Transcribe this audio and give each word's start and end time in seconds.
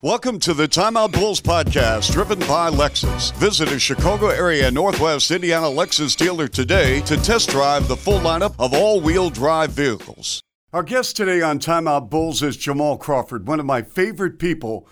Welcome 0.00 0.38
to 0.40 0.54
the 0.54 0.68
Timeout 0.68 1.10
Bulls 1.10 1.40
podcast, 1.40 2.12
driven 2.12 2.38
by 2.38 2.70
Lexus. 2.70 3.34
Visit 3.34 3.72
a 3.72 3.80
Chicago 3.80 4.28
area 4.28 4.70
Northwest 4.70 5.32
Indiana 5.32 5.66
Lexus 5.66 6.16
dealer 6.16 6.46
today 6.46 7.00
to 7.00 7.16
test 7.16 7.50
drive 7.50 7.88
the 7.88 7.96
full 7.96 8.20
lineup 8.20 8.54
of 8.60 8.72
all 8.72 9.00
wheel 9.00 9.28
drive 9.28 9.72
vehicles. 9.72 10.40
Our 10.72 10.84
guest 10.84 11.16
today 11.16 11.42
on 11.42 11.58
Timeout 11.58 12.10
Bulls 12.10 12.44
is 12.44 12.56
Jamal 12.56 12.96
Crawford, 12.96 13.48
one 13.48 13.58
of 13.58 13.66
my 13.66 13.82
favorite 13.82 14.38
people 14.38 14.86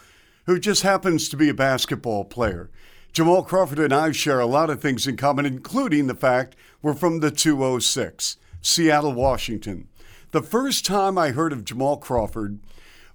who 0.46 0.58
just 0.58 0.82
happens 0.82 1.28
to 1.28 1.36
be 1.36 1.48
a 1.50 1.54
basketball 1.54 2.24
player. 2.24 2.68
Jamal 3.12 3.44
Crawford 3.44 3.78
and 3.78 3.94
I 3.94 4.10
share 4.10 4.40
a 4.40 4.46
lot 4.46 4.70
of 4.70 4.82
things 4.82 5.06
in 5.06 5.16
common, 5.16 5.46
including 5.46 6.08
the 6.08 6.16
fact 6.16 6.56
we're 6.82 6.94
from 6.94 7.20
the 7.20 7.30
206, 7.30 8.38
Seattle, 8.60 9.12
Washington. 9.12 9.86
The 10.32 10.42
first 10.42 10.84
time 10.84 11.16
I 11.16 11.30
heard 11.30 11.52
of 11.52 11.64
Jamal 11.64 11.96
Crawford, 11.96 12.58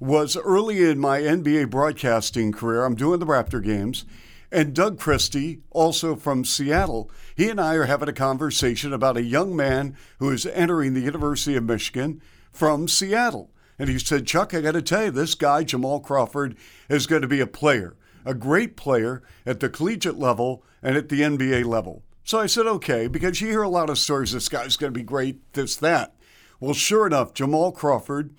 was 0.02 0.36
early 0.36 0.83
in 0.83 0.97
my 0.97 1.21
NBA 1.21 1.70
broadcasting 1.70 2.52
career. 2.52 2.84
I'm 2.84 2.95
doing 2.95 3.20
the 3.20 3.25
Raptor 3.25 3.63
games. 3.63 4.03
And 4.52 4.73
Doug 4.73 4.98
Christie, 4.98 5.62
also 5.70 6.16
from 6.16 6.43
Seattle, 6.43 7.12
he 7.35 7.49
and 7.49 7.62
I 7.62 7.76
are 7.76 7.85
having 7.85 8.09
a 8.09 8.13
conversation 8.13 8.93
about 8.93 9.16
a 9.16 9.21
young 9.21 9.55
man 9.55 9.95
who 10.17 10.31
is 10.31 10.48
entering 10.48 10.95
the 10.95 11.02
University 11.02 11.55
of 11.55 11.66
Michigan 11.66 12.20
from 12.52 12.88
Seattle. 12.88 13.52
And 13.77 13.90
he 13.90 13.99
said, 13.99 14.26
Chuck, 14.26 14.55
I 14.55 14.62
got 14.62 14.71
to 14.71 14.81
tell 14.81 15.05
you, 15.05 15.12
this 15.12 15.35
guy, 15.35 15.63
Jamal 15.63 15.99
Crawford, 15.99 16.57
is 16.90 17.05
going 17.05 17.21
to 17.21 17.27
be 17.27 17.40
a 17.40 17.48
player, 17.48 17.95
a 18.26 18.34
great 18.34 18.76
player 18.76 19.21
at 19.45 19.59
the 19.59 19.70
collegiate 19.70 20.18
level 20.18 20.63
and 20.81 20.98
at 20.98 21.09
the 21.09 21.21
NBA 21.21 21.63
level. 21.65 22.02
So 22.23 22.40
I 22.40 22.48
said, 22.48 22.65
okay, 22.65 23.07
because 23.07 23.40
you 23.40 23.49
hear 23.49 23.62
a 23.62 23.70
lot 23.70 23.91
of 23.91 23.99
stories, 23.99 24.31
this 24.31 24.49
guy's 24.49 24.77
going 24.77 24.91
to 24.93 24.99
be 24.99 25.05
great, 25.05 25.54
this, 25.54 25.76
that. 25.76 26.15
Well, 26.59 26.73
sure 26.73 27.05
enough, 27.05 27.35
Jamal 27.35 27.71
Crawford 27.71 28.34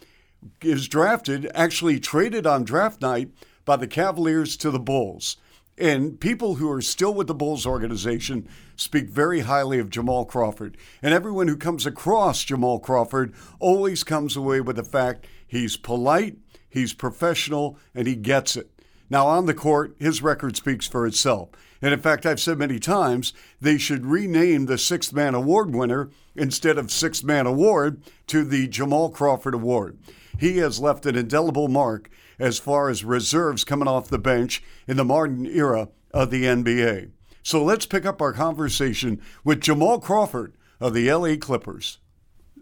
is 0.60 0.88
drafted, 0.88 1.50
actually 1.54 2.00
traded 2.00 2.46
on 2.46 2.64
draft 2.64 3.00
night 3.00 3.30
by 3.64 3.76
the 3.76 3.86
Cavaliers 3.86 4.56
to 4.58 4.70
the 4.70 4.80
Bulls. 4.80 5.36
And 5.78 6.20
people 6.20 6.56
who 6.56 6.70
are 6.70 6.82
still 6.82 7.14
with 7.14 7.26
the 7.26 7.34
Bulls 7.34 7.66
organization 7.66 8.46
speak 8.76 9.08
very 9.08 9.40
highly 9.40 9.78
of 9.78 9.90
Jamal 9.90 10.24
Crawford. 10.24 10.76
And 11.02 11.14
everyone 11.14 11.48
who 11.48 11.56
comes 11.56 11.86
across 11.86 12.44
Jamal 12.44 12.78
Crawford 12.78 13.32
always 13.58 14.04
comes 14.04 14.36
away 14.36 14.60
with 14.60 14.76
the 14.76 14.84
fact 14.84 15.26
he's 15.46 15.76
polite, 15.76 16.36
he's 16.68 16.92
professional, 16.92 17.78
and 17.94 18.06
he 18.06 18.16
gets 18.16 18.56
it. 18.56 18.70
Now, 19.08 19.26
on 19.26 19.46
the 19.46 19.54
court, 19.54 19.94
his 19.98 20.22
record 20.22 20.56
speaks 20.56 20.86
for 20.86 21.06
itself. 21.06 21.50
And 21.80 21.92
in 21.92 22.00
fact, 22.00 22.24
I've 22.24 22.40
said 22.40 22.58
many 22.58 22.78
times 22.78 23.32
they 23.60 23.76
should 23.76 24.06
rename 24.06 24.66
the 24.66 24.78
Sixth 24.78 25.12
Man 25.12 25.34
Award 25.34 25.74
winner 25.74 26.10
instead 26.34 26.78
of 26.78 26.90
Sixth 26.90 27.24
Man 27.24 27.46
Award 27.46 28.02
to 28.28 28.44
the 28.44 28.68
Jamal 28.68 29.10
Crawford 29.10 29.54
Award 29.54 29.98
he 30.38 30.58
has 30.58 30.80
left 30.80 31.06
an 31.06 31.16
indelible 31.16 31.68
mark 31.68 32.10
as 32.38 32.58
far 32.58 32.88
as 32.88 33.04
reserves 33.04 33.64
coming 33.64 33.88
off 33.88 34.08
the 34.08 34.18
bench 34.18 34.62
in 34.86 34.96
the 34.96 35.04
modern 35.04 35.46
era 35.46 35.88
of 36.12 36.30
the 36.30 36.44
NBA. 36.44 37.10
So 37.42 37.62
let's 37.62 37.86
pick 37.86 38.06
up 38.06 38.22
our 38.22 38.32
conversation 38.32 39.20
with 39.44 39.60
Jamal 39.60 39.98
Crawford 40.00 40.54
of 40.80 40.94
the 40.94 41.12
LA 41.12 41.36
Clippers. 41.36 41.98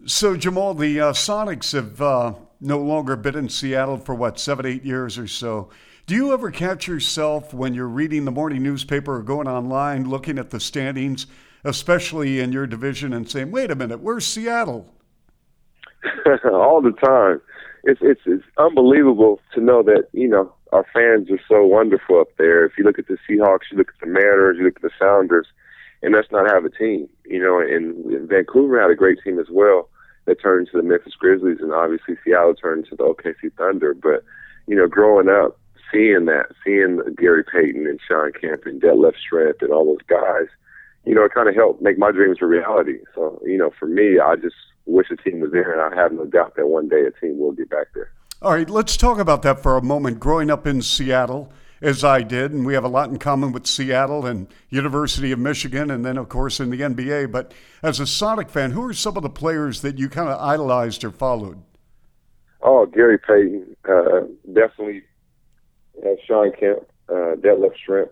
So, 0.05 0.35
Jamal, 0.35 0.73
the 0.73 0.99
uh, 0.99 1.13
Sonics 1.13 1.73
have 1.73 2.01
uh, 2.01 2.33
no 2.59 2.79
longer 2.79 3.15
been 3.15 3.35
in 3.35 3.49
Seattle 3.49 3.97
for 3.97 4.15
what, 4.15 4.39
seven, 4.39 4.65
eight 4.65 4.83
years 4.83 5.19
or 5.19 5.27
so. 5.27 5.69
Do 6.07 6.15
you 6.15 6.33
ever 6.33 6.49
catch 6.49 6.87
yourself 6.87 7.53
when 7.53 7.75
you're 7.75 7.87
reading 7.87 8.25
the 8.25 8.31
morning 8.31 8.63
newspaper 8.63 9.17
or 9.17 9.21
going 9.21 9.47
online 9.47 10.09
looking 10.09 10.39
at 10.39 10.49
the 10.49 10.59
standings, 10.59 11.27
especially 11.63 12.39
in 12.39 12.51
your 12.51 12.65
division, 12.65 13.13
and 13.13 13.29
saying, 13.29 13.51
wait 13.51 13.69
a 13.69 13.75
minute, 13.75 13.99
where's 13.99 14.25
Seattle? 14.25 14.91
All 16.51 16.81
the 16.81 16.93
time 16.93 17.41
it's 17.83 17.99
it's 18.01 18.21
it's 18.25 18.43
unbelievable 18.57 19.39
to 19.53 19.61
know 19.61 19.83
that 19.83 20.07
you 20.13 20.27
know 20.27 20.53
our 20.71 20.85
fans 20.93 21.29
are 21.31 21.41
so 21.47 21.65
wonderful 21.65 22.19
up 22.19 22.29
there. 22.37 22.65
If 22.65 22.73
you 22.77 22.83
look 22.83 22.99
at 22.99 23.07
the 23.07 23.17
Seahawks, 23.27 23.71
you 23.71 23.77
look 23.77 23.89
at 23.89 23.99
the 23.99 24.11
Mariners, 24.11 24.57
you 24.57 24.65
look 24.65 24.77
at 24.77 24.81
the 24.81 24.91
Sounders, 24.99 25.47
and 26.01 26.15
us 26.15 26.25
not 26.31 26.49
have 26.49 26.65
a 26.65 26.69
team. 26.69 27.09
You 27.25 27.41
know, 27.41 27.59
and 27.59 28.29
Vancouver 28.29 28.81
had 28.81 28.91
a 28.91 28.95
great 28.95 29.19
team 29.23 29.39
as 29.39 29.47
well 29.49 29.89
that 30.25 30.41
turned 30.41 30.67
into 30.67 30.77
the 30.77 30.87
Memphis 30.87 31.15
Grizzlies, 31.17 31.59
and 31.59 31.73
obviously 31.73 32.15
Seattle 32.23 32.53
turned 32.53 32.85
into 32.85 32.95
the 32.95 33.03
OKC 33.03 33.51
Thunder. 33.57 33.93
But 33.93 34.23
you 34.67 34.75
know, 34.75 34.87
growing 34.87 35.29
up, 35.29 35.57
seeing 35.91 36.25
that, 36.25 36.47
seeing 36.63 37.01
Gary 37.17 37.43
Payton 37.43 37.87
and 37.87 37.99
Shawn 38.07 38.31
Kemp 38.39 38.65
and 38.65 38.81
Detlef 38.81 39.13
Schrempf 39.15 39.61
and 39.61 39.71
all 39.71 39.85
those 39.85 40.05
guys, 40.07 40.47
you 41.05 41.15
know, 41.15 41.25
it 41.25 41.33
kind 41.33 41.49
of 41.49 41.55
helped 41.55 41.81
make 41.81 41.97
my 41.97 42.11
dreams 42.11 42.37
a 42.41 42.45
reality. 42.45 42.99
So, 43.15 43.41
you 43.43 43.57
know, 43.57 43.71
for 43.77 43.87
me, 43.87 44.19
I 44.19 44.35
just 44.35 44.55
wish 44.85 45.07
the 45.09 45.17
team 45.17 45.39
was 45.39 45.51
there, 45.51 45.71
and 45.71 45.93
I 45.93 46.01
have 46.01 46.11
no 46.11 46.25
doubt 46.25 46.55
that 46.55 46.67
one 46.67 46.87
day 46.87 47.03
a 47.05 47.11
team 47.11 47.39
will 47.39 47.51
get 47.51 47.69
back 47.69 47.87
there. 47.93 48.11
All 48.41 48.53
right, 48.53 48.69
let's 48.69 48.97
talk 48.97 49.19
about 49.19 49.43
that 49.43 49.61
for 49.61 49.77
a 49.77 49.83
moment. 49.83 50.19
Growing 50.19 50.49
up 50.49 50.65
in 50.65 50.81
Seattle, 50.81 51.51
as 51.81 52.03
I 52.03 52.21
did, 52.21 52.51
and 52.51 52.65
we 52.65 52.73
have 52.73 52.83
a 52.83 52.89
lot 52.89 53.09
in 53.09 53.17
common 53.17 53.51
with 53.51 53.67
Seattle 53.67 54.25
and 54.25 54.47
University 54.69 55.31
of 55.31 55.39
Michigan, 55.39 55.89
and 55.91 56.05
then, 56.05 56.17
of 56.17 56.29
course, 56.29 56.59
in 56.59 56.69
the 56.69 56.81
NBA. 56.81 57.31
But 57.31 57.53
as 57.81 57.99
a 57.99 58.07
Sonic 58.07 58.49
fan, 58.49 58.71
who 58.71 58.83
are 58.83 58.93
some 58.93 59.17
of 59.17 59.23
the 59.23 59.29
players 59.29 59.81
that 59.81 59.97
you 59.97 60.09
kind 60.09 60.29
of 60.29 60.39
idolized 60.39 61.03
or 61.03 61.11
followed? 61.11 61.61
Oh, 62.61 62.85
Gary 62.85 63.17
Payton, 63.17 63.75
uh, 63.89 64.21
definitely 64.53 65.03
uh, 66.03 66.09
Shawn 66.27 66.51
Kemp, 66.59 66.83
uh, 67.09 67.35
Detlef 67.35 67.73
Schrempf. 67.87 68.09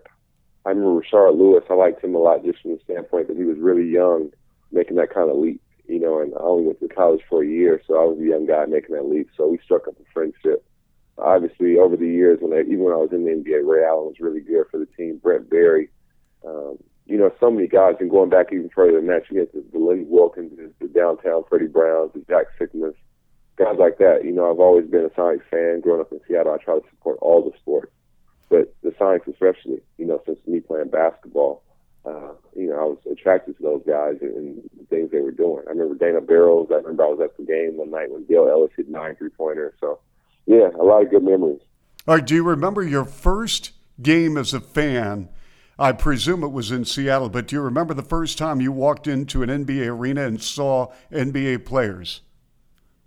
I 0.66 0.70
remember 0.70 1.00
Rashard 1.00 1.38
Lewis. 1.38 1.64
I 1.70 1.74
liked 1.74 2.04
him 2.04 2.14
a 2.14 2.18
lot 2.18 2.44
just 2.44 2.60
from 2.60 2.72
the 2.72 2.80
standpoint 2.84 3.28
that 3.28 3.36
he 3.36 3.44
was 3.44 3.58
really 3.58 3.88
young, 3.88 4.30
making 4.72 4.96
that 4.96 5.14
kind 5.14 5.30
of 5.30 5.36
leap 5.36 5.62
you 5.90 5.98
know, 5.98 6.20
and 6.20 6.32
I 6.34 6.40
only 6.40 6.66
went 6.66 6.80
to 6.80 6.88
college 6.88 7.22
for 7.28 7.42
a 7.42 7.46
year, 7.46 7.82
so 7.86 7.94
I 8.00 8.04
was 8.04 8.18
a 8.20 8.24
young 8.24 8.46
guy 8.46 8.64
making 8.66 8.94
that 8.94 9.06
leap. 9.06 9.28
So 9.36 9.48
we 9.48 9.58
struck 9.58 9.88
up 9.88 9.98
a 9.98 10.12
friendship. 10.12 10.64
Obviously, 11.18 11.76
over 11.76 11.96
the 11.96 12.06
years, 12.06 12.38
when 12.40 12.56
I, 12.56 12.62
even 12.62 12.84
when 12.84 12.94
I 12.94 13.02
was 13.02 13.10
in 13.12 13.24
the 13.24 13.32
NBA, 13.32 13.66
Ray 13.66 13.84
Allen 13.84 14.06
was 14.06 14.20
really 14.20 14.40
good 14.40 14.66
for 14.70 14.78
the 14.78 14.86
team. 14.86 15.18
Brent 15.22 15.50
Barry, 15.50 15.90
um, 16.46 16.78
you 17.06 17.18
know, 17.18 17.30
so 17.40 17.50
many 17.50 17.66
guys, 17.66 17.96
and 17.98 18.08
going 18.08 18.30
back 18.30 18.52
even 18.52 18.70
further 18.70 18.96
than 18.98 19.08
that, 19.08 19.28
you 19.28 19.40
get 19.40 19.52
the, 19.52 19.64
the 19.72 19.84
Lenny 19.84 20.04
Wilkens, 20.04 20.52
the, 20.78 20.88
downtown 20.88 21.42
Freddie 21.48 21.66
Browns, 21.66 22.12
the 22.14 22.24
Jack 22.28 22.46
Sikmas, 22.58 22.94
guys 23.56 23.76
like 23.78 23.98
that. 23.98 24.24
You 24.24 24.30
know, 24.30 24.50
I've 24.50 24.60
always 24.60 24.86
been 24.86 25.04
a 25.04 25.10
Sonics 25.10 25.42
fan. 25.50 25.80
Growing 25.80 26.00
up 26.00 26.12
in 26.12 26.20
Seattle, 26.28 26.54
I 26.54 26.64
try 26.64 26.78
to 26.78 26.88
support 26.88 27.18
all 27.20 27.42
the 27.42 27.56
sports, 27.58 27.92
but 28.48 28.72
the 28.84 28.90
Sonics 28.90 29.26
especially. 29.26 29.82
You 29.98 30.06
know, 30.06 30.22
since 30.24 30.38
me 30.46 30.60
playing 30.60 30.90
basketball 30.90 31.64
uh, 32.04 32.32
you 32.56 32.68
know, 32.68 32.76
I 32.76 32.84
was 32.84 32.98
attracted 33.10 33.56
to 33.58 33.62
those 33.62 33.82
guys 33.86 34.16
and, 34.20 34.62
the 34.78 34.84
things 34.86 35.10
they 35.10 35.20
were 35.20 35.30
doing. 35.30 35.64
I 35.66 35.70
remember 35.70 35.94
Dana 35.94 36.20
Barros. 36.20 36.68
I 36.70 36.76
remember 36.76 37.04
I 37.04 37.08
was 37.08 37.20
at 37.22 37.36
the 37.36 37.44
game 37.44 37.76
one 37.76 37.90
night 37.90 38.10
when 38.10 38.24
Dale 38.24 38.48
Ellis 38.50 38.72
hit 38.76 38.88
nine 38.88 39.16
three 39.16 39.28
pointers. 39.28 39.74
So, 39.80 40.00
yeah, 40.46 40.68
a 40.78 40.82
lot 40.82 41.02
of 41.02 41.10
good 41.10 41.22
memories. 41.22 41.60
All 42.08 42.16
right. 42.16 42.26
Do 42.26 42.34
you 42.34 42.42
remember 42.42 42.82
your 42.82 43.04
first 43.04 43.72
game 44.00 44.36
as 44.36 44.54
a 44.54 44.60
fan? 44.60 45.28
I 45.78 45.92
presume 45.92 46.42
it 46.42 46.52
was 46.52 46.70
in 46.70 46.84
Seattle, 46.84 47.30
but 47.30 47.46
do 47.46 47.56
you 47.56 47.62
remember 47.62 47.94
the 47.94 48.02
first 48.02 48.36
time 48.36 48.60
you 48.60 48.70
walked 48.70 49.06
into 49.06 49.42
an 49.42 49.48
NBA 49.48 49.86
arena 49.88 50.26
and 50.26 50.42
saw 50.42 50.92
NBA 51.10 51.64
players? 51.64 52.20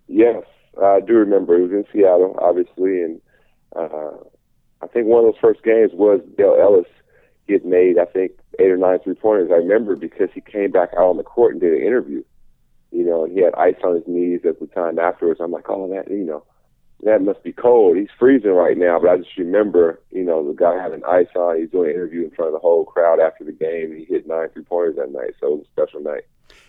Yes, 0.08 0.44
I 0.81 1.00
do 1.00 1.14
remember. 1.14 1.56
It 1.56 1.64
was 1.64 1.72
in 1.72 1.86
Seattle, 1.94 2.36
obviously, 2.42 3.04
and 3.04 3.22
uh, 3.75 4.14
I 4.81 4.88
think 4.88 5.06
one 5.06 5.24
of 5.24 5.34
those 5.34 5.40
first 5.40 5.64
games 5.64 5.92
was 5.94 6.22
Dale 6.36 6.58
Ellis 6.60 6.88
get 7.48 7.64
made, 7.64 8.00
I 8.00 8.06
think, 8.06 8.31
eight 8.59 8.72
or 8.72 8.78
nine 8.78 9.00
three 9.00 9.16
pointers. 9.16 9.50
I 9.52 9.56
remember 9.56 9.96
because 9.96 10.30
he 10.34 10.41
came 10.41 10.72
back 10.72 10.90
out 10.94 11.09
on 11.09 11.18
the 11.18 11.24
court 11.24 11.53
and 11.53 11.62
did 11.62 11.74
an 11.74 11.81
interview. 11.81 12.24
You 12.91 13.03
know, 13.06 13.24
and 13.25 13.34
he 13.34 13.41
had 13.41 13.56
ice 13.56 13.75
on 13.84 13.96
his 13.96 14.03
knees 14.06 14.41
at 14.47 14.59
the 14.59 14.68
time 14.68 15.00
afterwards. 15.00 15.40
I'm 15.41 15.52
like, 15.52 15.68
oh, 15.68 15.90
that, 15.90 16.12
you 16.12 16.24
know, 16.24 16.44
that 17.03 17.22
must 17.22 17.44
be 17.44 17.52
cold. 17.52 17.97
He's 17.97 18.09
freezing 18.19 18.52
right 18.52 18.78
now. 18.78 19.00
But 19.00 19.09
I 19.09 19.18
just 19.18 19.36
remember, 19.38 20.00
you 20.12 20.24
know, 20.24 20.47
the 20.47 20.53
guy 20.53 20.75
having 20.81 21.03
ice 21.03 21.28
on. 21.36 21.59
He's 21.59 21.69
doing 21.69 21.90
an 21.90 21.96
interview 21.96 22.24
in 22.24 22.31
front 22.31 22.50
of 22.50 22.53
the 22.53 22.59
whole 22.59 22.86
crowd 22.86 23.19
after 23.19 23.44
the 23.44 23.52
game. 23.52 23.96
He 23.96 24.06
hit 24.06 24.28
nine 24.28 24.50
three 24.50 24.63
pointers 24.63 24.96
that 24.97 25.12
night. 25.12 25.34
So 25.40 25.47
it 25.47 25.58
was 25.58 25.66
a 25.66 25.72
special 25.72 26.02
night. 26.02 26.24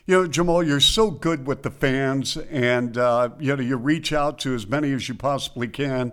You 0.06 0.22
know, 0.22 0.26
Jamal, 0.26 0.62
you're 0.62 0.80
so 0.80 1.10
good 1.10 1.46
with 1.46 1.62
the 1.62 1.70
fans, 1.70 2.36
and 2.36 2.96
uh, 2.98 3.30
you 3.38 3.54
know 3.56 3.62
you 3.62 3.76
reach 3.76 4.12
out 4.12 4.38
to 4.40 4.54
as 4.54 4.66
many 4.66 4.92
as 4.92 5.08
you 5.08 5.14
possibly 5.14 5.68
can. 5.68 6.12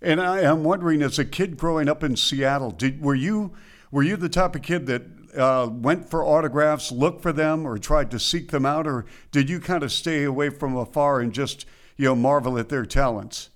And 0.00 0.20
I 0.20 0.40
am 0.40 0.64
wondering, 0.64 1.00
as 1.02 1.18
a 1.18 1.24
kid 1.24 1.56
growing 1.56 1.88
up 1.88 2.04
in 2.04 2.16
Seattle, 2.16 2.70
did 2.70 3.02
were 3.02 3.14
you 3.14 3.52
were 3.94 4.02
you 4.02 4.16
the 4.16 4.28
type 4.28 4.56
of 4.56 4.62
kid 4.62 4.86
that 4.86 5.02
uh, 5.38 5.68
went 5.70 6.10
for 6.10 6.24
autographs, 6.24 6.90
looked 6.90 7.22
for 7.22 7.32
them, 7.32 7.64
or 7.64 7.78
tried 7.78 8.10
to 8.10 8.18
seek 8.18 8.50
them 8.50 8.66
out, 8.66 8.88
or 8.88 9.06
did 9.30 9.48
you 9.48 9.60
kind 9.60 9.84
of 9.84 9.92
stay 9.92 10.24
away 10.24 10.50
from 10.50 10.76
afar 10.76 11.20
and 11.20 11.32
just 11.32 11.64
you 11.96 12.06
know 12.06 12.16
marvel 12.16 12.58
at 12.58 12.70
their 12.70 12.84
talents? 12.84 13.50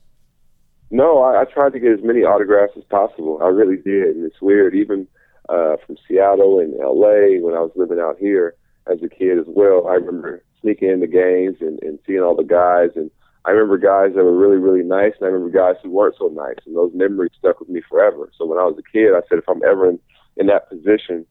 No, 0.93 1.23
I, 1.23 1.43
I 1.43 1.45
tried 1.45 1.73
to 1.73 1.81
get 1.81 1.91
as 1.91 2.05
many 2.05 2.21
autographs 2.21 2.75
as 2.77 2.85
possible. 2.85 3.41
I 3.43 3.49
really 3.49 3.79
did, 3.79 4.15
and 4.15 4.25
it's 4.25 4.41
weird. 4.41 4.77
Even 4.77 5.09
uh, 5.49 5.75
from 5.85 5.97
Seattle 6.07 6.61
and 6.61 6.73
L.A. 6.81 7.43
when 7.43 7.55
I 7.55 7.61
was 7.61 7.73
living 7.75 7.99
out 7.99 8.17
here 8.21 8.55
as 8.87 9.03
a 9.03 9.09
kid 9.09 9.39
as 9.39 9.47
well, 9.49 9.89
I 9.89 9.95
remember 9.95 10.45
sneaking 10.61 10.91
into 10.91 11.09
games 11.09 11.57
and, 11.61 11.83
and 11.83 11.99
seeing 12.07 12.21
all 12.21 12.37
the 12.37 12.45
guys 12.45 12.91
and 12.95 13.11
I 13.45 13.53
remember 13.53 13.79
guys 13.79 14.15
that 14.15 14.25
were 14.25 14.37
really, 14.37 14.59
really 14.59 14.85
nice, 14.85 15.15
and 15.19 15.27
I 15.27 15.31
remember 15.31 15.57
guys 15.57 15.81
who 15.83 15.91
weren't 15.91 16.17
so 16.19 16.29
nice, 16.29 16.59
and 16.67 16.77
those 16.77 16.93
memories 16.93 17.31
stuck 17.39 17.61
with 17.61 17.71
me 17.71 17.81
forever. 17.89 18.31
So 18.37 18.45
when 18.45 18.59
I 18.59 18.65
was 18.65 18.77
a 18.79 18.93
kid, 18.93 19.15
I 19.15 19.23
said, 19.27 19.39
if 19.39 19.49
I'm 19.49 19.63
ever 19.65 19.89
in 19.89 19.99
in 20.39 20.47
that 20.47 20.69
position, 20.69 21.27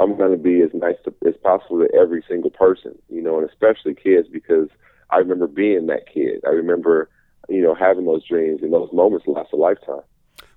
I'm 0.00 0.16
going 0.16 0.32
to 0.32 0.36
be 0.36 0.60
as 0.62 0.70
nice 0.74 0.96
to, 1.04 1.14
as 1.26 1.34
possible 1.42 1.80
to 1.80 1.88
every 1.98 2.22
single 2.28 2.50
person, 2.50 2.96
you 3.08 3.22
know, 3.22 3.38
and 3.38 3.48
especially 3.48 3.94
kids 3.94 4.28
because 4.30 4.68
I 5.10 5.18
remember 5.18 5.46
being 5.46 5.86
that 5.86 6.06
kid. 6.12 6.42
I 6.46 6.50
remember, 6.50 7.08
you 7.48 7.62
know, 7.62 7.74
having 7.74 8.04
those 8.04 8.26
dreams 8.26 8.60
and 8.62 8.72
those 8.72 8.92
moments 8.92 9.26
last 9.26 9.52
a 9.52 9.56
lifetime. 9.56 10.02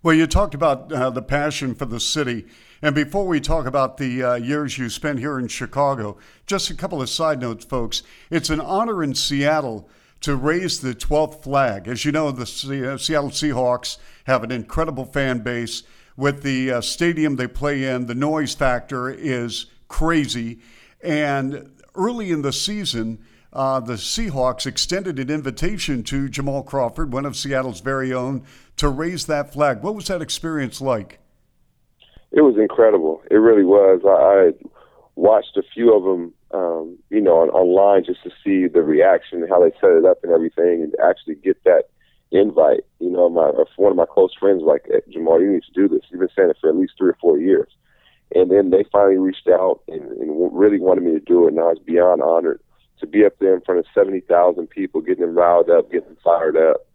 Well, 0.04 0.16
you 0.16 0.28
talked 0.28 0.56
about 0.56 0.92
uh, 0.92 1.10
the 1.12 1.22
passion 1.22 1.76
for 1.76 1.86
the 1.86 2.00
city. 2.00 2.48
And 2.82 2.96
before 2.96 3.28
we 3.28 3.40
talk 3.40 3.68
about 3.68 3.98
the 3.98 4.24
uh, 4.24 4.34
years 4.36 4.78
you 4.78 4.90
spent 4.90 5.20
here 5.20 5.38
in 5.38 5.48
Chicago, 5.48 6.18
just 6.48 6.70
a 6.72 6.76
couple 6.76 7.02
of 7.02 7.10
side 7.10 7.40
notes, 7.40 7.66
folks. 7.66 8.02
It's 8.32 8.50
an 8.50 8.60
honor 8.60 9.04
in 9.04 9.14
Seattle 9.14 9.88
to 10.22 10.36
raise 10.36 10.82
the 10.82 10.96
12th 10.96 11.44
flag. 11.44 11.88
As 11.88 12.06
you 12.06 12.12
know, 12.12 12.32
the 12.32 12.44
uh, 12.94 12.98
Seattle 12.98 13.30
Seahawks 13.30 13.98
have 14.26 14.44
an 14.44 14.52
incredible 14.52 15.06
fan 15.06 15.40
base. 15.40 15.84
With 16.18 16.44
the 16.44 16.72
uh, 16.72 16.82
stadium 16.82 17.36
they 17.36 17.48
play 17.48 17.86
in, 17.86 18.06
the 18.06 18.16
noise 18.16 18.54
factor 18.54 19.10
is 19.10 19.68
crazy. 19.88 20.60
And 21.02 21.72
early 21.96 22.32
in 22.32 22.42
the 22.42 22.54
season, 22.54 23.20
uh, 23.54 23.80
the 23.80 23.94
Seahawks 23.94 24.66
extended 24.66 25.20
an 25.20 25.30
invitation 25.30 26.04
to 26.04 26.30
Jamal 26.30 26.64
Crawford, 26.64 27.12
one 27.12 27.26
of 27.26 27.36
Seattle's 27.36 27.82
very 27.82 28.14
own, 28.14 28.44
to 28.78 28.88
raise 28.88 29.26
that 29.26 29.52
flag. 29.52 29.82
What 29.82 29.96
was 29.96 30.08
that 30.08 30.22
experience 30.22 30.80
like? 30.82 31.20
It 32.32 32.42
was 32.42 32.56
incredible. 32.58 33.22
It 33.30 33.36
really 33.36 33.66
was. 33.66 34.02
I, 34.06 34.10
I 34.10 34.68
watched 35.16 35.58
a 35.58 35.64
few 35.74 35.94
of 35.94 36.04
them, 36.04 36.34
um, 36.52 36.98
you 37.10 37.20
know, 37.20 37.40
on, 37.40 37.50
online 37.50 38.06
just 38.06 38.24
to 38.24 38.30
see 38.44 38.68
the 38.68 38.82
reaction 38.82 39.46
how 39.50 39.62
they 39.62 39.72
set 39.82 39.92
it 39.92 40.06
up 40.06 40.20
and 40.24 40.32
everything, 40.32 40.82
and 40.82 40.94
actually 41.04 41.36
get 41.36 41.62
that 41.66 41.90
invite. 42.32 42.86
Know, 43.22 43.30
my 43.30 43.64
one 43.76 43.92
of 43.92 43.98
my 43.98 44.06
close 44.06 44.34
friends 44.40 44.64
like, 44.66 44.86
hey, 44.88 45.02
Jamal, 45.12 45.42
you 45.42 45.52
need 45.52 45.64
to 45.64 45.74
do 45.74 45.88
this. 45.88 46.02
You've 46.10 46.22
been 46.22 46.30
saying 46.36 46.50
it 46.50 46.58
for 46.60 46.70
at 46.70 46.76
least 46.76 46.94
three 46.98 47.12
or 47.12 47.18
four 47.22 47.38
years. 47.38 47.70
And 48.34 48.50
then 48.50 48.70
they 48.70 48.86
finally 48.92 49.18
reached 49.18 49.48
out 49.48 49.82
and, 49.88 50.02
and 50.02 50.58
really 50.58 50.80
wanted 50.80 51.04
me 51.04 51.12
to 51.12 51.20
do 51.20 51.46
it, 51.46 51.52
and 51.52 51.60
I 51.60 51.64
was 51.64 51.80
beyond 51.86 52.22
honored 52.22 52.62
to 53.00 53.08
be 53.08 53.26
up 53.26 53.34
there 53.40 53.54
in 53.54 53.62
front 53.62 53.80
of 53.80 53.86
70,000 53.94 54.68
people, 54.70 55.02
getting 55.02 55.26
them 55.26 55.36
riled 55.36 55.70
up, 55.70 55.92
getting 55.92 56.08
them 56.08 56.18
fired 56.24 56.56
up. 56.56 56.88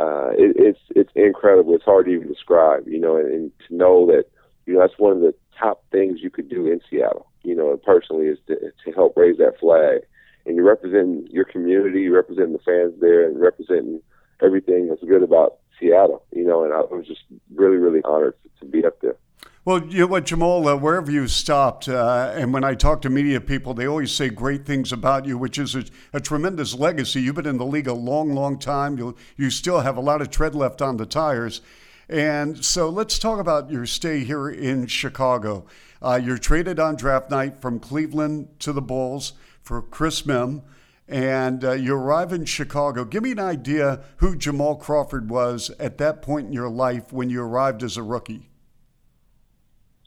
Uh, 0.00 0.30
it, 0.38 0.56
it's 0.56 0.78
it's 0.94 1.10
incredible. 1.14 1.74
It's 1.74 1.84
hard 1.84 2.06
to 2.06 2.12
even 2.12 2.28
describe, 2.28 2.86
you 2.86 2.98
know, 2.98 3.16
and, 3.16 3.32
and 3.32 3.52
to 3.66 3.74
know 3.76 4.06
that, 4.06 4.24
you 4.64 4.74
know, 4.74 4.80
that's 4.80 4.98
one 4.98 5.12
of 5.12 5.20
the 5.20 5.34
top 5.58 5.84
things 5.90 6.20
you 6.22 6.30
could 6.30 6.48
do 6.48 6.66
in 6.66 6.80
Seattle, 6.88 7.26
you 7.42 7.54
know, 7.54 7.76
personally 7.84 8.26
is 8.26 8.38
to, 8.46 8.54
to 8.84 8.92
help 8.92 9.16
raise 9.16 9.38
that 9.38 9.58
flag. 9.58 10.02
And 10.46 10.56
you're 10.56 10.64
representing 10.64 11.26
your 11.30 11.44
community, 11.44 12.02
you're 12.02 12.14
representing 12.14 12.52
the 12.52 12.60
fans 12.60 12.94
there, 13.00 13.26
and 13.26 13.40
representing 13.40 14.00
everything 14.42 14.88
that's 14.88 15.02
good 15.02 15.22
about 15.22 15.58
Seattle, 15.78 16.24
you 16.32 16.44
know, 16.44 16.64
and 16.64 16.72
I 16.72 16.80
was 16.80 17.06
just 17.06 17.20
really, 17.54 17.76
really 17.76 18.00
honored 18.04 18.34
to, 18.60 18.66
be 18.66 18.84
up 18.84 19.00
there. 19.00 19.16
Well, 19.64 19.84
you 19.84 20.00
know 20.00 20.06
what, 20.06 20.26
Jamal, 20.26 20.66
uh, 20.66 20.76
wherever 20.76 21.10
you 21.10 21.28
stopped, 21.28 21.88
uh, 21.88 22.32
and 22.34 22.52
when 22.52 22.64
I 22.64 22.74
talk 22.74 23.02
to 23.02 23.10
media 23.10 23.40
people, 23.40 23.74
they 23.74 23.86
always 23.86 24.10
say 24.10 24.28
great 24.30 24.66
things 24.66 24.92
about 24.92 25.26
you, 25.26 25.38
which 25.38 25.58
is 25.58 25.74
a, 25.74 25.84
a, 26.12 26.20
tremendous 26.20 26.74
legacy. 26.74 27.20
You've 27.20 27.36
been 27.36 27.46
in 27.46 27.58
the 27.58 27.66
league 27.66 27.86
a 27.86 27.92
long, 27.92 28.34
long 28.34 28.58
time. 28.58 28.98
You 28.98 29.14
you 29.36 29.50
still 29.50 29.80
have 29.80 29.96
a 29.96 30.00
lot 30.00 30.22
of 30.22 30.30
tread 30.30 30.54
left 30.54 30.82
on 30.82 30.96
the 30.96 31.06
tires. 31.06 31.60
And 32.08 32.64
so 32.64 32.88
let's 32.88 33.18
talk 33.18 33.38
about 33.38 33.70
your 33.70 33.84
stay 33.84 34.24
here 34.24 34.48
in 34.48 34.86
Chicago. 34.86 35.66
Uh, 36.00 36.18
you're 36.22 36.38
traded 36.38 36.80
on 36.80 36.96
draft 36.96 37.30
night 37.30 37.60
from 37.60 37.78
Cleveland 37.78 38.48
to 38.60 38.72
the 38.72 38.80
Bulls 38.80 39.34
for 39.62 39.82
Chris 39.82 40.22
Mihm, 40.22 40.62
and 41.08 41.64
uh, 41.64 41.72
you 41.72 41.94
arrive 41.94 42.32
in 42.32 42.44
Chicago. 42.44 43.04
Give 43.04 43.22
me 43.22 43.32
an 43.32 43.38
idea 43.38 44.00
who 44.18 44.36
Jamal 44.36 44.76
Crawford 44.76 45.30
was 45.30 45.70
at 45.78 45.98
that 45.98 46.20
point 46.20 46.48
in 46.48 46.52
your 46.52 46.68
life 46.68 47.12
when 47.12 47.30
you 47.30 47.42
arrived 47.42 47.82
as 47.82 47.96
a 47.96 48.02
rookie. 48.02 48.50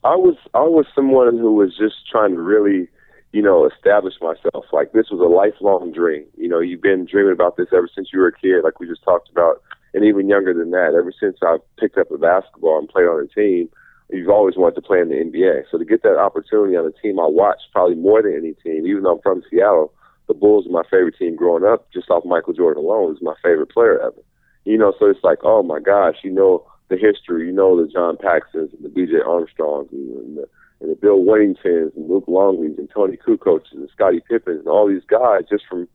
I 0.04 0.16
was 0.16 0.36
I 0.54 0.62
was 0.62 0.86
someone 0.96 1.38
who 1.38 1.54
was 1.54 1.76
just 1.78 2.10
trying 2.10 2.36
to 2.36 2.42
really, 2.42 2.88
you 3.34 3.42
know, 3.42 3.68
establish 3.68 4.16
myself. 4.22 4.66
Like 4.72 4.94
this 4.94 5.08
was 5.12 5.20
a 5.20 5.30
lifelong 5.30 5.92
dream. 5.92 6.26
You 6.38 6.50
know, 6.50 6.60
you've 6.60 6.82
been 6.82 7.06
dreaming 7.06 7.34
about 7.34 7.58
this 7.58 7.68
ever 7.74 7.90
since 7.94 8.10
you 8.14 8.20
were 8.20 8.28
a 8.28 8.34
kid, 8.34 8.64
like 8.64 8.80
we 8.80 8.88
just 8.88 9.04
talked 9.04 9.30
about, 9.30 9.62
and 9.94 10.04
even 10.06 10.28
younger 10.28 10.54
than 10.54 10.72
that. 10.72 10.94
Ever 10.98 11.14
since 11.20 11.38
I 11.44 11.58
picked 11.80 11.98
up 11.98 12.12
a 12.12 12.18
basketball 12.18 12.80
and 12.80 12.90
played 12.90 13.06
on 13.06 13.24
a 13.24 13.28
team, 13.28 13.70
you've 14.10 14.30
always 14.30 14.58
wanted 14.58 14.76
to 14.76 14.82
play 14.82 15.00
in 15.00 15.10
the 15.10 15.16
NBA. 15.16 15.64
So 15.72 15.78
to 15.78 15.86
get 15.86 16.02
that 16.04 16.18
opportunity 16.18 16.76
on 16.76 16.86
a 16.86 17.02
team 17.02 17.20
I 17.20 17.28
watched 17.28 17.72
probably 17.72 17.96
more 17.96 18.22
than 18.22 18.36
any 18.36 18.54
team, 18.54 18.88
even 18.88 19.04
though 19.04 19.16
I'm 19.16 19.22
from 19.22 19.44
Seattle, 19.50 19.94
the 20.32 20.40
Bulls 20.40 20.66
are 20.66 20.72
my 20.72 20.84
favorite 20.84 21.18
team 21.20 21.36
growing 21.36 21.66
up. 21.66 21.92
Just 21.92 22.10
off 22.10 22.24
Michael 22.24 22.54
Jordan 22.54 22.82
alone, 22.82 23.14
is 23.14 23.22
my 23.22 23.36
favorite 23.44 23.70
player 23.70 24.00
ever. 24.00 24.24
You 24.64 24.78
know, 24.78 24.94
so 24.98 25.08
it's 25.08 25.24
like, 25.24 25.40
oh 25.44 25.62
my 25.62 25.82
gosh, 25.82 26.16
you 26.24 26.32
know 26.32 26.66
the 26.88 26.96
history. 26.96 27.48
You 27.48 27.52
know 27.52 27.76
the 27.76 27.92
John 27.92 28.16
Paxsons 28.16 28.74
and 28.74 28.82
the 28.82 28.88
B.J. 28.88 29.20
Armstrongs 29.28 29.90
and 29.92 30.38
the, 30.38 30.48
and 30.80 30.90
the 30.90 30.96
Bill 30.96 31.20
Wenningtons 31.20 31.98
and 31.98 32.10
Luke 32.10 32.24
Longleys 32.30 32.78
and 32.78 32.90
Toni 32.90 33.18
Kukoc 33.18 33.64
and 33.74 33.90
Scottie 33.92 34.24
Pippens 34.30 34.60
and 34.60 34.70
all 34.70 34.88
these 34.88 35.04
guys 35.06 35.42
just 35.50 35.66
from 35.70 35.86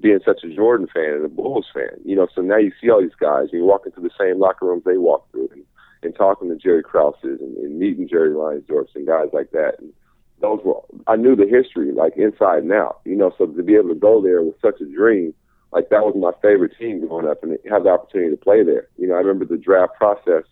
being 0.00 0.20
such 0.26 0.44
a 0.44 0.54
Jordan 0.54 0.88
fan 0.92 1.14
and 1.14 1.24
a 1.24 1.28
Bulls 1.28 1.66
fan. 1.72 1.96
You 2.04 2.16
know, 2.16 2.28
so 2.34 2.42
now 2.42 2.58
you 2.58 2.72
see 2.78 2.90
all 2.90 3.00
these 3.00 3.16
guys 3.18 3.48
and 3.50 3.60
you 3.60 3.64
walk 3.64 3.86
into 3.86 4.02
the 4.02 4.10
same 4.20 4.38
locker 4.38 4.66
rooms 4.66 4.84
they 4.84 4.98
walk 4.98 5.30
through 5.30 5.48
and, 5.52 5.64
and 6.02 6.14
talking 6.14 6.50
to 6.50 6.56
Jerry 6.56 6.82
Krauses 6.82 7.40
and, 7.40 7.56
and 7.56 7.78
meeting 7.78 8.06
Jerry 8.06 8.30
Reinsdorf 8.30 8.94
and 8.94 9.06
guys 9.06 9.28
like 9.32 9.52
that. 9.52 9.76
And 9.78 9.94
those 10.40 10.60
were 10.64 10.80
I 11.06 11.16
knew 11.16 11.36
the 11.36 11.46
history 11.46 11.92
like 11.92 12.16
inside 12.16 12.62
and 12.62 12.72
out. 12.72 13.00
You 13.04 13.16
know, 13.16 13.32
so 13.38 13.46
to 13.46 13.62
be 13.62 13.74
able 13.74 13.90
to 13.90 13.94
go 13.94 14.22
there 14.22 14.42
was 14.42 14.54
such 14.62 14.80
a 14.80 14.84
dream– 14.84 15.34
like 15.72 15.90
that 15.90 16.04
was 16.04 16.14
my 16.16 16.32
favorite 16.40 16.72
team 16.78 17.06
growing 17.06 17.28
up 17.28 17.42
and 17.42 17.58
have 17.68 17.84
the 17.84 17.90
opportunity 17.90 18.30
to 18.30 18.42
play 18.42 18.62
there. 18.62 18.88
You 18.96 19.08
know, 19.08 19.14
I 19.14 19.18
remember 19.18 19.44
the 19.44 19.60
draft 19.60 19.94
process. 19.96 20.44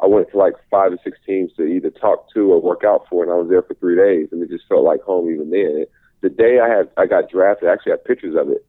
I 0.00 0.06
went 0.06 0.30
to 0.30 0.38
like 0.38 0.54
five 0.70 0.92
or 0.92 0.98
six 1.02 1.18
teams 1.26 1.50
to 1.56 1.64
either 1.64 1.90
talk 1.90 2.32
to 2.34 2.52
or 2.52 2.60
work 2.60 2.84
out 2.84 3.06
for, 3.10 3.24
and 3.24 3.32
I 3.32 3.34
was 3.34 3.48
there 3.48 3.62
for 3.62 3.74
three 3.74 3.96
days, 3.96 4.28
and 4.30 4.42
it 4.42 4.50
just 4.50 4.68
felt 4.68 4.84
like 4.84 5.00
home 5.02 5.28
even 5.30 5.50
then. 5.50 5.86
The 6.20 6.28
day 6.28 6.60
I 6.60 6.68
had 6.68 6.88
I 6.96 7.06
got 7.06 7.30
drafted, 7.30 7.68
I 7.68 7.72
actually 7.72 7.92
had 7.92 8.04
pictures 8.04 8.36
of 8.38 8.50
it. 8.50 8.64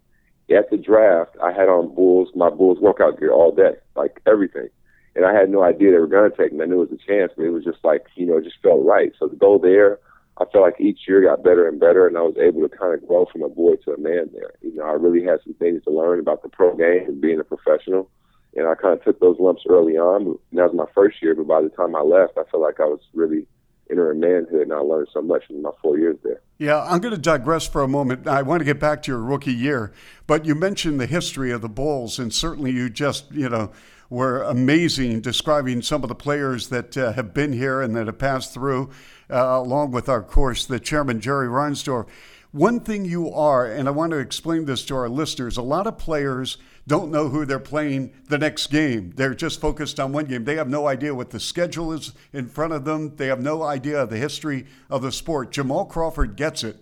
At 0.51 0.71
the 0.71 0.77
draft, 0.77 1.37
I 1.43 1.51
had 1.51 1.69
on 1.69 1.93
Bulls 1.93 2.29
my 2.33 2.49
Bulls 2.49 2.79
workout 2.79 3.19
gear 3.19 3.31
all 3.31 3.53
day, 3.53 3.75
like 3.95 4.19
everything, 4.25 4.69
and 5.15 5.25
I 5.25 5.33
had 5.33 5.51
no 5.51 5.61
idea 5.61 5.91
they 5.91 5.99
were 5.99 6.07
going 6.07 6.31
to 6.31 6.35
take 6.35 6.53
me. 6.53 6.63
I 6.63 6.65
knew 6.65 6.81
it 6.81 6.89
was 6.89 6.99
a 6.99 7.07
chance, 7.07 7.31
but 7.37 7.45
it 7.45 7.53
was 7.53 7.63
just 7.63 7.83
like 7.83 8.07
you 8.15 8.25
know, 8.25 8.37
it 8.37 8.45
just 8.45 8.63
felt 8.63 8.83
right. 8.83 9.11
So 9.19 9.27
to 9.27 9.35
go 9.35 9.59
there 9.59 9.99
I 10.39 10.45
felt 10.45 10.63
like 10.63 10.79
each 10.79 11.01
year 11.07 11.21
got 11.21 11.43
better 11.43 11.67
and 11.67 11.79
better, 11.79 12.07
and 12.07 12.17
I 12.17 12.21
was 12.21 12.35
able 12.37 12.61
to 12.67 12.69
kind 12.69 12.93
of 12.93 13.05
grow 13.05 13.25
from 13.31 13.43
a 13.43 13.49
boy 13.49 13.75
to 13.85 13.91
a 13.91 13.99
man 13.99 14.29
there. 14.33 14.53
You 14.61 14.73
know, 14.75 14.85
I 14.85 14.93
really 14.93 15.23
had 15.23 15.39
some 15.43 15.53
things 15.55 15.83
to 15.83 15.91
learn 15.91 16.19
about 16.19 16.43
the 16.43 16.49
pro 16.49 16.75
game 16.75 17.07
and 17.07 17.19
being 17.19 17.39
a 17.39 17.43
professional, 17.43 18.09
and 18.55 18.65
I 18.67 18.75
kind 18.75 18.93
of 18.97 19.03
took 19.03 19.19
those 19.19 19.37
lumps 19.37 19.63
early 19.69 19.97
on. 19.97 20.27
And 20.27 20.37
that 20.53 20.71
was 20.71 20.75
my 20.75 20.85
first 20.95 21.21
year, 21.21 21.35
but 21.35 21.47
by 21.47 21.61
the 21.61 21.69
time 21.69 21.93
I 21.95 22.01
left, 22.01 22.37
I 22.37 22.43
felt 22.49 22.63
like 22.63 22.79
I 22.79 22.85
was 22.85 23.01
really 23.13 23.47
entering 23.91 24.19
manhood, 24.19 24.61
and 24.61 24.73
I 24.73 24.77
learned 24.77 25.09
so 25.13 25.21
much 25.21 25.43
in 25.49 25.61
my 25.61 25.71
four 25.81 25.97
years 25.97 26.17
there. 26.23 26.41
Yeah, 26.57 26.83
I'm 26.83 26.99
going 26.99 27.13
to 27.13 27.19
digress 27.19 27.67
for 27.67 27.81
a 27.81 27.87
moment. 27.87 28.27
I 28.27 28.41
want 28.41 28.61
to 28.61 28.65
get 28.65 28.79
back 28.79 29.03
to 29.03 29.11
your 29.11 29.21
rookie 29.21 29.53
year, 29.53 29.91
but 30.25 30.45
you 30.45 30.55
mentioned 30.55 31.01
the 31.01 31.07
history 31.07 31.51
of 31.51 31.61
the 31.61 31.69
Bulls, 31.69 32.19
and 32.19 32.33
certainly 32.33 32.71
you 32.71 32.89
just, 32.89 33.31
you 33.31 33.49
know, 33.49 33.71
were 34.09 34.41
amazing 34.43 35.21
describing 35.21 35.81
some 35.81 36.03
of 36.03 36.09
the 36.09 36.15
players 36.15 36.69
that 36.69 36.97
uh, 36.97 37.13
have 37.13 37.33
been 37.33 37.53
here 37.53 37.81
and 37.81 37.95
that 37.95 38.07
have 38.07 38.17
passed 38.17 38.53
through 38.53 38.89
uh, 39.29 39.59
along 39.63 39.91
with 39.91 40.09
our 40.09 40.23
course, 40.23 40.65
the 40.65 40.79
chairman, 40.79 41.21
Jerry 41.21 41.47
Reinsdorf. 41.47 42.07
One 42.51 42.79
thing 42.79 43.05
you 43.05 43.31
are, 43.31 43.67
and 43.67 43.87
I 43.87 43.91
want 43.91 44.11
to 44.11 44.17
explain 44.17 44.65
this 44.65 44.83
to 44.85 44.95
our 44.95 45.07
listeners, 45.07 45.57
a 45.57 45.61
lot 45.61 45.85
of 45.85 45.99
players 45.99 46.57
don't 46.87 47.11
know 47.11 47.29
who 47.29 47.45
they're 47.45 47.59
playing 47.59 48.11
the 48.27 48.39
next 48.39 48.67
game. 48.67 49.13
They're 49.15 49.35
just 49.35 49.61
focused 49.61 49.99
on 49.99 50.11
one 50.11 50.25
game. 50.25 50.45
They 50.45 50.55
have 50.55 50.67
no 50.67 50.87
idea 50.87 51.13
what 51.13 51.29
the 51.29 51.39
schedule 51.39 51.93
is 51.93 52.11
in 52.33 52.47
front 52.47 52.73
of 52.73 52.85
them. 52.85 53.15
They 53.17 53.27
have 53.27 53.41
no 53.41 53.61
idea 53.61 54.01
of 54.01 54.09
the 54.09 54.17
history 54.17 54.65
of 54.89 55.03
the 55.03 55.11
sport. 55.11 55.51
Jamal 55.51 55.85
Crawford 55.85 56.35
gets 56.35 56.63
it. 56.63 56.81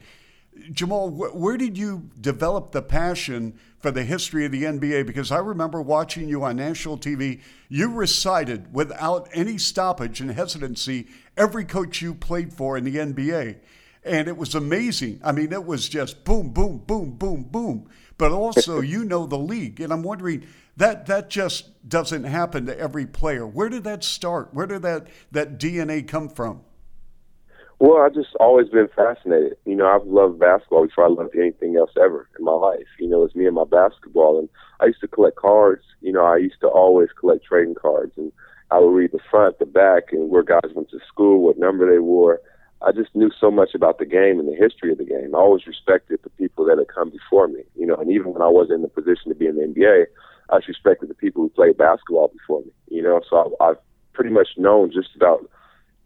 Jamal, 0.72 1.10
where 1.10 1.58
did 1.58 1.78
you 1.78 2.10
develop 2.20 2.72
the 2.72 2.82
passion 2.82 3.58
for 3.80 3.92
the 3.92 4.04
history 4.04 4.46
of 4.46 4.52
the 4.52 4.64
NBA? 4.64 5.06
Because 5.06 5.32
I 5.32 5.40
remember 5.40 5.82
watching 5.82 6.28
you 6.28 6.44
on 6.44 6.58
national 6.58 6.98
TV. 6.98 7.42
You 7.70 7.92
recited 7.92 8.74
without 8.74 9.30
any 9.34 9.58
stoppage 9.58 10.20
and 10.20 10.32
hesitancy 10.32 11.08
every 11.36 11.66
coach 11.66 12.02
you 12.02 12.14
played 12.14 12.54
for 12.54 12.78
in 12.78 12.84
the 12.84 12.96
NBA. 12.96 13.58
And 14.04 14.28
it 14.28 14.38
was 14.38 14.56
amazing. 14.56 15.20
I 15.24 15.32
mean, 15.32 15.52
it 15.52 15.66
was 15.66 15.90
just 15.90 16.24
boom, 16.24 16.50
boom, 16.50 16.80
boom, 16.80 17.12
boom, 17.12 17.44
boom. 17.44 17.90
But 18.18 18.32
also, 18.32 18.80
you 18.82 19.04
know 19.06 19.26
the 19.26 19.38
league. 19.38 19.82
And 19.82 19.92
I'm 19.92 20.04
wondering, 20.04 20.46
that, 20.78 21.08
that 21.08 21.30
just 21.30 21.88
doesn't 21.90 22.24
happen 22.24 22.66
to 22.68 22.80
every 22.80 23.06
player. 23.06 23.46
Where 23.46 23.70
did 23.70 23.84
that 23.86 24.04
start? 24.04 24.54
Where 24.54 24.68
did 24.68 24.84
that, 24.84 25.08
that 25.32 25.60
DNA 25.60 26.08
come 26.08 26.30
from? 26.30 26.62
Well, 27.80 28.02
I've 28.02 28.16
just 28.16 28.36
always 28.40 28.70
been 28.70 28.88
fascinated. 28.96 29.56
You 29.66 29.76
know, 29.76 29.86
I've 29.88 30.08
loved 30.08 30.40
basketball 30.40 30.88
before 30.88 31.06
I 31.06 31.10
loved 31.10 31.36
anything 31.36 31.76
else 31.78 31.92
ever 31.96 32.28
in 32.38 32.44
my 32.44 32.54
life. 32.54 32.88
You 33.00 33.08
know, 33.08 33.24
it's 33.24 33.36
me 33.36 33.46
and 33.46 33.56
my 33.56 33.66
basketball. 33.66 34.40
And 34.40 34.50
I 34.80 34.88
used 34.88 35.02
to 35.02 35.08
collect 35.08 35.38
cards. 35.38 35.84
You 36.02 36.12
know, 36.12 36.26
I 36.26 36.38
used 36.38 36.60
to 36.62 36.68
always 36.68 37.10
collect 37.20 37.46
trading 37.46 37.76
cards. 37.76 38.14
And 38.18 38.32
I 38.72 38.80
would 38.80 38.96
read 38.96 39.12
the 39.12 39.20
front, 39.30 39.60
the 39.60 39.68
back, 39.68 40.12
and 40.12 40.32
where 40.32 40.42
guys 40.42 40.74
went 40.74 40.90
to 40.90 41.00
school, 41.08 41.44
what 41.44 41.60
number 41.60 41.90
they 41.90 42.00
wore. 42.00 42.42
I 42.82 42.92
just 42.92 43.16
knew 43.16 43.32
so 43.40 43.52
much 43.52 43.70
about 43.76 44.00
the 44.00 44.06
game 44.06 44.40
and 44.40 44.48
the 44.48 44.56
history 44.56 44.92
of 44.92 44.98
the 44.98 45.06
game. 45.06 45.36
I 45.36 45.38
always 45.38 45.68
respected 45.68 46.20
the 46.24 46.30
people 46.32 46.66
that 46.66 46.78
had 46.78 46.88
come 46.94 47.10
before 47.10 47.48
me, 47.48 47.62
you 47.76 47.88
know, 47.88 47.96
and 47.96 48.12
even 48.12 48.34
when 48.34 48.42
I 48.42 48.50
wasn't 48.50 48.78
in 48.78 48.82
the 48.84 48.88
position 48.88 49.30
to 49.30 49.36
be 49.36 49.48
in 49.48 49.56
the 49.56 49.64
NBA, 49.64 50.06
I 50.52 50.60
respected 50.68 51.10
the 51.10 51.16
people 51.16 51.42
who 51.42 51.50
played 51.50 51.78
basketball 51.78 52.28
before 52.28 52.62
me, 52.62 52.72
you 52.90 53.02
know. 53.02 53.20
So 53.30 53.56
I, 53.60 53.70
I've 53.70 53.78
pretty 54.14 54.30
much 54.30 54.50
known 54.58 54.92
just 54.92 55.16
about 55.16 55.50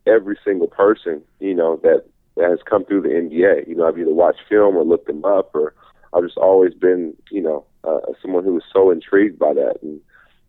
every 0.07 0.37
single 0.43 0.67
person, 0.67 1.21
you 1.39 1.53
know, 1.53 1.77
that, 1.83 2.05
that 2.37 2.49
has 2.49 2.59
come 2.67 2.85
through 2.85 3.01
the 3.01 3.09
NBA. 3.09 3.67
You 3.67 3.75
know, 3.75 3.87
I've 3.87 3.97
either 3.97 4.13
watched 4.13 4.41
film 4.49 4.75
or 4.75 4.83
looked 4.83 5.07
them 5.07 5.25
up, 5.25 5.53
or 5.53 5.73
I've 6.13 6.23
just 6.23 6.37
always 6.37 6.73
been, 6.73 7.13
you 7.29 7.41
know, 7.41 7.65
uh, 7.83 7.99
someone 8.21 8.43
who 8.43 8.53
was 8.53 8.63
so 8.71 8.91
intrigued 8.91 9.39
by 9.39 9.53
that. 9.53 9.75
And 9.81 9.99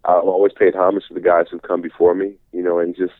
I've 0.04 0.24
always 0.24 0.52
paid 0.52 0.74
homage 0.74 1.04
to 1.08 1.14
the 1.14 1.20
guys 1.20 1.46
who've 1.50 1.62
come 1.62 1.80
before 1.80 2.14
me, 2.14 2.34
you 2.52 2.62
know, 2.62 2.78
and 2.78 2.96
just 2.96 3.14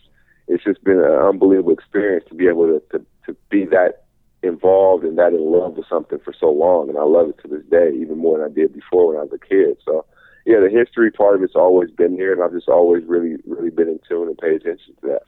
it's 0.49 0.65
just 0.65 0.83
been 0.85 0.99
an 0.99 1.05
unbelievable 1.05 1.73
experience 1.73 2.25
to 2.29 2.35
be 2.35 2.49
able 2.49 2.67
to, 2.67 2.99
to, 2.99 3.05
to 3.27 3.37
be 3.49 3.65
that 3.67 4.05
involved 4.43 5.05
and 5.05 5.17
that 5.19 5.33
in 5.33 5.53
love 5.53 5.77
with 5.77 5.87
something 5.89 6.19
for 6.25 6.35
so 6.39 6.51
long. 6.51 6.89
And 6.89 6.99
I 6.99 7.05
love 7.05 7.29
it 7.29 7.39
to 7.43 7.49
this 7.49 7.65
day, 7.71 7.91
even 7.95 8.19
more 8.19 8.39
than 8.39 8.51
I 8.51 8.53
did 8.53 8.75
before 8.75 9.09
when 9.09 9.17
I 9.17 9.23
was 9.23 9.33
a 9.33 9.39
kid. 9.39 9.77
So, 9.85 10.05
yeah, 10.45 10.59
the 10.59 10.69
history 10.69 11.11
part 11.13 11.37
of 11.37 11.43
it's 11.43 11.55
always 11.55 11.91
been 11.91 12.17
there, 12.17 12.33
and 12.33 12.43
I've 12.43 12.53
just 12.53 12.69
always 12.69 13.05
really, 13.07 13.37
really 13.47 13.71
been 13.71 13.89
in 13.89 14.01
tune 14.09 14.27
and 14.29 14.39
paid 14.39 14.55
attention 14.55 14.95
to 15.01 15.07
that. 15.09 15.23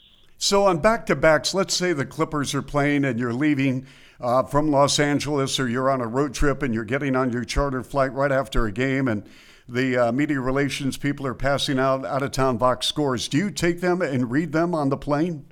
So, 0.44 0.66
on 0.66 0.76
back 0.76 1.06
to 1.06 1.16
backs, 1.16 1.54
let's 1.54 1.72
say 1.72 1.94
the 1.94 2.04
Clippers 2.04 2.54
are 2.54 2.60
playing 2.60 3.06
and 3.06 3.18
you're 3.18 3.32
leaving 3.32 3.86
uh, 4.20 4.42
from 4.42 4.70
Los 4.70 4.98
Angeles 4.98 5.58
or 5.58 5.66
you're 5.66 5.88
on 5.88 6.02
a 6.02 6.06
road 6.06 6.34
trip 6.34 6.62
and 6.62 6.74
you're 6.74 6.84
getting 6.84 7.16
on 7.16 7.32
your 7.32 7.44
charter 7.46 7.82
flight 7.82 8.12
right 8.12 8.30
after 8.30 8.66
a 8.66 8.70
game 8.70 9.08
and 9.08 9.26
the 9.66 9.96
uh, 9.96 10.12
media 10.12 10.38
relations 10.38 10.98
people 10.98 11.26
are 11.26 11.32
passing 11.32 11.78
out 11.78 12.04
out 12.04 12.22
of 12.22 12.30
town 12.32 12.58
box 12.58 12.86
scores. 12.86 13.26
Do 13.26 13.38
you 13.38 13.50
take 13.50 13.80
them 13.80 14.02
and 14.02 14.30
read 14.30 14.52
them 14.52 14.74
on 14.74 14.90
the 14.90 14.98
plane? 14.98 15.46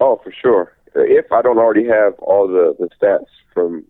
Oh, 0.00 0.20
for 0.24 0.32
sure. 0.32 0.76
If 0.96 1.30
I 1.30 1.40
don't 1.40 1.58
already 1.58 1.86
have 1.86 2.14
all 2.18 2.48
the, 2.48 2.74
the 2.80 2.88
stats 3.00 3.30
from 3.54 3.84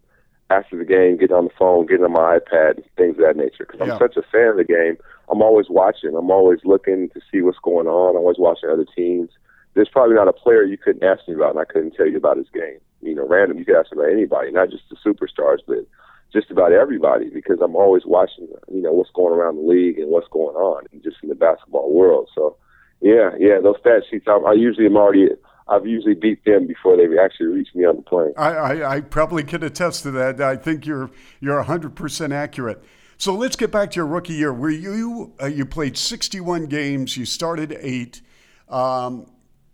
after 0.51 0.77
the 0.77 0.85
game, 0.85 1.17
getting 1.17 1.35
on 1.35 1.45
the 1.45 1.55
phone, 1.59 1.87
getting 1.87 2.05
on 2.05 2.13
my 2.13 2.39
iPad, 2.39 2.85
things 2.99 3.17
of 3.17 3.25
that 3.25 3.39
nature. 3.39 3.67
Because 3.67 3.89
I'm 3.89 3.99
such 3.99 4.19
a 4.19 4.23
fan 4.31 4.49
of 4.49 4.57
the 4.59 4.65
game, 4.65 4.99
I'm 5.31 5.41
always 5.41 5.71
watching. 5.71 6.15
I'm 6.15 6.31
always 6.31 6.59
looking 6.63 7.09
to 7.15 7.21
see 7.33 7.41
what's 7.41 7.59
going 7.63 7.87
on. 7.87 8.17
I'm 8.17 8.21
always 8.21 8.39
watching 8.39 8.69
other 8.69 8.85
teams. 8.95 9.31
There's 9.75 9.89
probably 9.89 10.17
not 10.17 10.29
a 10.29 10.33
player 10.33 10.65
you 10.65 10.77
couldn't 10.77 11.05
ask 11.05 11.27
me 11.29 11.35
about, 11.35 11.51
and 11.51 11.61
I 11.61 11.65
couldn't 11.65 11.93
tell 11.93 12.07
you 12.07 12.17
about 12.17 12.37
his 12.37 12.49
game. 12.53 12.79
You 13.03 13.15
know, 13.15 13.27
random, 13.27 13.59
you 13.59 13.65
could 13.65 13.77
ask 13.77 13.93
about 13.93 14.11
anybody, 14.11 14.51
not 14.51 14.71
just 14.71 14.85
the 14.91 14.97
superstars, 14.97 15.59
but 15.67 15.87
just 16.33 16.51
about 16.51 16.73
everybody 16.73 17.29
because 17.31 17.59
I'm 17.63 17.77
always 17.77 18.03
watching, 18.05 18.49
you 18.73 18.83
know, 18.83 18.93
what's 18.93 19.11
going 19.11 19.35
around 19.35 19.57
the 19.57 19.63
league 19.63 19.99
and 19.99 20.11
what's 20.11 20.29
going 20.29 20.57
on, 20.57 20.87
and 20.93 21.03
just 21.03 21.17
in 21.23 21.29
the 21.29 21.35
basketball 21.35 21.93
world. 21.93 22.29
So, 22.35 22.57
yeah, 23.01 23.31
yeah, 23.39 23.61
those 23.63 23.77
stat 23.81 24.03
sheets, 24.11 24.27
I, 24.29 24.37
I 24.37 24.53
usually 24.53 24.87
am 24.87 24.97
already, 24.97 25.29
I've 25.69 25.87
usually 25.87 26.15
beat 26.15 26.45
them 26.45 26.67
before 26.67 26.97
they 26.97 27.07
actually 27.19 27.47
reach 27.47 27.69
me 27.75 27.85
on 27.85 27.97
the 27.97 28.03
plane. 28.03 28.33
I, 28.37 28.51
I, 28.51 28.97
I 28.97 29.01
probably 29.01 29.45
can 29.45 29.63
attest 29.63 30.03
to 30.03 30.11
that. 30.13 30.41
I 30.41 30.57
think 30.57 30.87
you're 30.87 31.11
you're 31.41 31.57
100 31.57 31.95
percent 31.95 32.33
accurate. 32.33 32.83
So 33.19 33.35
let's 33.35 33.55
get 33.55 33.71
back 33.71 33.91
to 33.91 33.97
your 33.97 34.07
rookie 34.07 34.33
year, 34.33 34.53
where 34.53 34.71
you 34.71 35.35
uh, 35.43 35.47
you 35.47 35.67
played 35.67 35.99
61 35.99 36.67
games, 36.67 37.17
you 37.17 37.27
started 37.27 37.77
eight. 37.81 38.23
Um, 38.69 39.27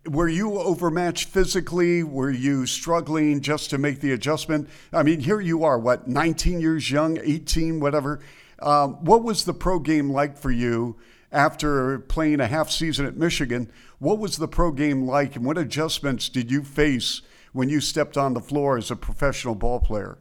were 0.09 0.29
you 0.29 0.59
overmatched 0.59 1.29
physically? 1.29 2.03
Were 2.03 2.31
you 2.31 2.67
struggling 2.67 3.41
just 3.41 3.71
to 3.71 3.79
make 3.79 4.01
the 4.01 4.13
adjustment? 4.13 4.69
I 4.93 5.03
mean, 5.03 5.21
here 5.21 5.41
you 5.41 5.65
are, 5.65 5.79
what, 5.79 6.09
19 6.09 6.61
years 6.61 6.91
young, 6.91 7.19
18, 7.19 7.81
whatever. 7.81 8.21
Um, 8.61 9.05
what 9.05 9.23
was 9.23 9.45
the 9.45 9.55
pro 9.55 9.79
game 9.79 10.11
like 10.11 10.37
for 10.37 10.51
you 10.51 10.97
after 11.33 11.99
playing 11.99 12.41
a 12.41 12.47
half 12.47 12.71
season 12.71 13.07
at 13.07 13.17
Michigan? 13.17 13.71
What 13.99 14.19
was 14.19 14.37
the 14.37 14.49
pro 14.49 14.73
game 14.73 15.07
like, 15.07 15.37
and 15.37 15.45
what 15.45 15.59
adjustments 15.59 16.29
did 16.29 16.51
you 16.51 16.63
face 16.63 17.23
when 17.53 17.69
you 17.69 17.81
stepped 17.81 18.17
on 18.17 18.35
the 18.35 18.41
floor 18.41 18.77
as 18.77 18.91
a 18.91 18.97
professional 18.97 19.55
ball 19.55 19.81
player? 19.81 20.19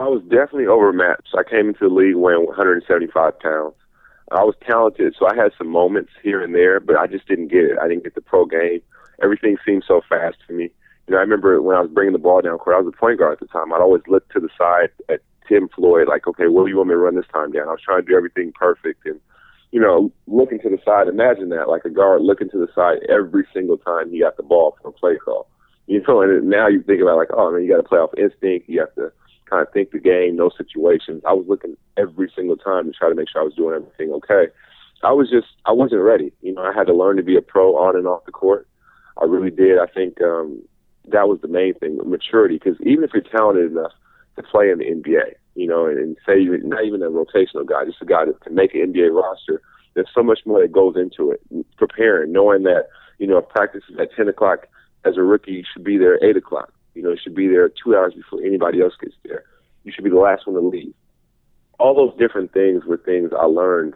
I 0.00 0.04
was 0.04 0.22
definitely 0.22 0.66
overmatched. 0.66 1.34
I 1.36 1.48
came 1.48 1.68
into 1.68 1.88
the 1.88 1.94
league 1.94 2.16
weighing 2.16 2.46
175 2.46 3.38
pounds. 3.38 3.74
I 4.32 4.44
was 4.44 4.54
talented, 4.66 5.14
so 5.18 5.26
I 5.26 5.34
had 5.34 5.52
some 5.58 5.68
moments 5.68 6.10
here 6.22 6.42
and 6.42 6.54
there, 6.54 6.80
but 6.80 6.96
I 6.96 7.06
just 7.06 7.28
didn't 7.28 7.48
get 7.48 7.64
it. 7.64 7.78
I 7.78 7.88
didn't 7.88 8.04
get 8.04 8.14
the 8.14 8.20
pro 8.20 8.46
game. 8.46 8.80
Everything 9.22 9.56
seemed 9.64 9.84
so 9.86 10.00
fast 10.08 10.36
to 10.48 10.54
me. 10.54 10.70
You 11.06 11.12
know, 11.12 11.18
I 11.18 11.20
remember 11.20 11.60
when 11.60 11.76
I 11.76 11.80
was 11.80 11.90
bringing 11.90 12.12
the 12.12 12.18
ball 12.18 12.40
down 12.40 12.58
court, 12.58 12.76
I 12.76 12.80
was 12.80 12.92
a 12.94 12.96
point 12.96 13.18
guard 13.18 13.34
at 13.34 13.40
the 13.40 13.46
time. 13.46 13.72
I'd 13.72 13.80
always 13.80 14.02
look 14.06 14.28
to 14.30 14.40
the 14.40 14.48
side 14.56 14.90
at 15.08 15.20
Tim 15.48 15.68
Floyd, 15.68 16.08
like, 16.08 16.26
okay, 16.26 16.46
what 16.48 16.64
do 16.64 16.70
you 16.70 16.76
want 16.76 16.88
me 16.88 16.94
to 16.94 16.98
run 16.98 17.16
this 17.16 17.26
time 17.32 17.52
down? 17.52 17.68
I 17.68 17.72
was 17.72 17.82
trying 17.84 18.02
to 18.02 18.08
do 18.08 18.16
everything 18.16 18.52
perfect 18.52 19.04
and, 19.04 19.20
you 19.70 19.80
know, 19.80 20.12
looking 20.26 20.60
to 20.60 20.70
the 20.70 20.78
side. 20.84 21.08
Imagine 21.08 21.48
that, 21.50 21.68
like 21.68 21.84
a 21.84 21.90
guard 21.90 22.22
looking 22.22 22.48
to 22.50 22.58
the 22.58 22.68
side 22.74 22.98
every 23.08 23.46
single 23.52 23.76
time 23.76 24.10
he 24.10 24.20
got 24.20 24.36
the 24.36 24.42
ball 24.42 24.76
for 24.80 24.88
a 24.88 24.92
play 24.92 25.16
call. 25.16 25.48
You 25.86 26.02
know, 26.06 26.22
and 26.22 26.48
now 26.48 26.68
you 26.68 26.82
think 26.82 27.02
about 27.02 27.16
like, 27.16 27.30
oh 27.32 27.50
man, 27.52 27.62
you 27.62 27.68
got 27.68 27.82
to 27.82 27.88
play 27.88 27.98
off 27.98 28.14
instinct. 28.16 28.68
You 28.68 28.80
have 28.80 28.94
to 28.94 29.12
kind 29.52 29.66
of 29.66 29.72
think 29.72 29.90
the 29.90 29.98
game, 29.98 30.36
no 30.36 30.50
situations. 30.56 31.22
I 31.28 31.34
was 31.34 31.44
looking 31.46 31.76
every 31.98 32.32
single 32.34 32.56
time 32.56 32.86
to 32.86 32.92
try 32.92 33.10
to 33.10 33.14
make 33.14 33.28
sure 33.28 33.42
I 33.42 33.44
was 33.44 33.54
doing 33.54 33.74
everything 33.74 34.12
okay. 34.14 34.46
I 35.04 35.12
was 35.12 35.28
just, 35.28 35.48
I 35.66 35.72
wasn't 35.72 36.00
ready. 36.00 36.32
You 36.40 36.54
know, 36.54 36.62
I 36.62 36.72
had 36.72 36.86
to 36.86 36.94
learn 36.94 37.16
to 37.18 37.22
be 37.22 37.36
a 37.36 37.42
pro 37.42 37.76
on 37.76 37.96
and 37.96 38.06
off 38.06 38.24
the 38.24 38.32
court. 38.32 38.66
I 39.20 39.24
really 39.24 39.50
did. 39.50 39.78
I 39.78 39.86
think 39.86 40.22
um, 40.22 40.62
that 41.08 41.28
was 41.28 41.40
the 41.42 41.48
main 41.48 41.74
thing, 41.74 41.98
maturity. 42.04 42.58
Because 42.62 42.80
even 42.80 43.04
if 43.04 43.10
you're 43.12 43.22
talented 43.22 43.72
enough 43.72 43.92
to 44.36 44.42
play 44.42 44.70
in 44.70 44.78
the 44.78 44.86
NBA, 44.86 45.34
you 45.54 45.66
know, 45.66 45.86
and, 45.86 45.98
and 45.98 46.16
say 46.24 46.40
you're 46.40 46.58
not 46.58 46.84
even 46.84 47.02
a 47.02 47.10
rotational 47.10 47.66
guy, 47.66 47.84
just 47.84 48.00
a 48.00 48.06
guy 48.06 48.24
that 48.24 48.40
can 48.40 48.54
make 48.54 48.74
an 48.74 48.92
NBA 48.92 49.12
roster, 49.12 49.60
there's 49.94 50.08
so 50.14 50.22
much 50.22 50.40
more 50.46 50.62
that 50.62 50.72
goes 50.72 50.96
into 50.96 51.30
it. 51.32 51.42
Preparing, 51.76 52.32
knowing 52.32 52.62
that, 52.62 52.88
you 53.18 53.26
know, 53.26 53.38
if 53.38 53.48
practice 53.48 53.82
is 53.90 53.98
at 54.00 54.14
10 54.16 54.28
o'clock 54.28 54.66
as 55.04 55.18
a 55.18 55.22
rookie, 55.22 55.52
you 55.52 55.64
should 55.70 55.84
be 55.84 55.98
there 55.98 56.14
at 56.14 56.22
8 56.22 56.36
o'clock. 56.38 56.72
You 56.94 57.02
know, 57.02 57.10
you 57.10 57.18
should 57.22 57.34
be 57.34 57.48
there 57.48 57.68
two 57.68 57.96
hours 57.96 58.14
before 58.14 58.42
anybody 58.42 58.80
else 58.80 58.94
gets 59.00 59.14
there. 59.24 59.44
You 59.84 59.92
should 59.92 60.04
be 60.04 60.10
the 60.10 60.16
last 60.16 60.46
one 60.46 60.60
to 60.60 60.66
leave. 60.66 60.94
All 61.78 61.94
those 61.94 62.16
different 62.18 62.52
things 62.52 62.84
were 62.84 62.98
things 62.98 63.30
I 63.38 63.44
learned 63.46 63.94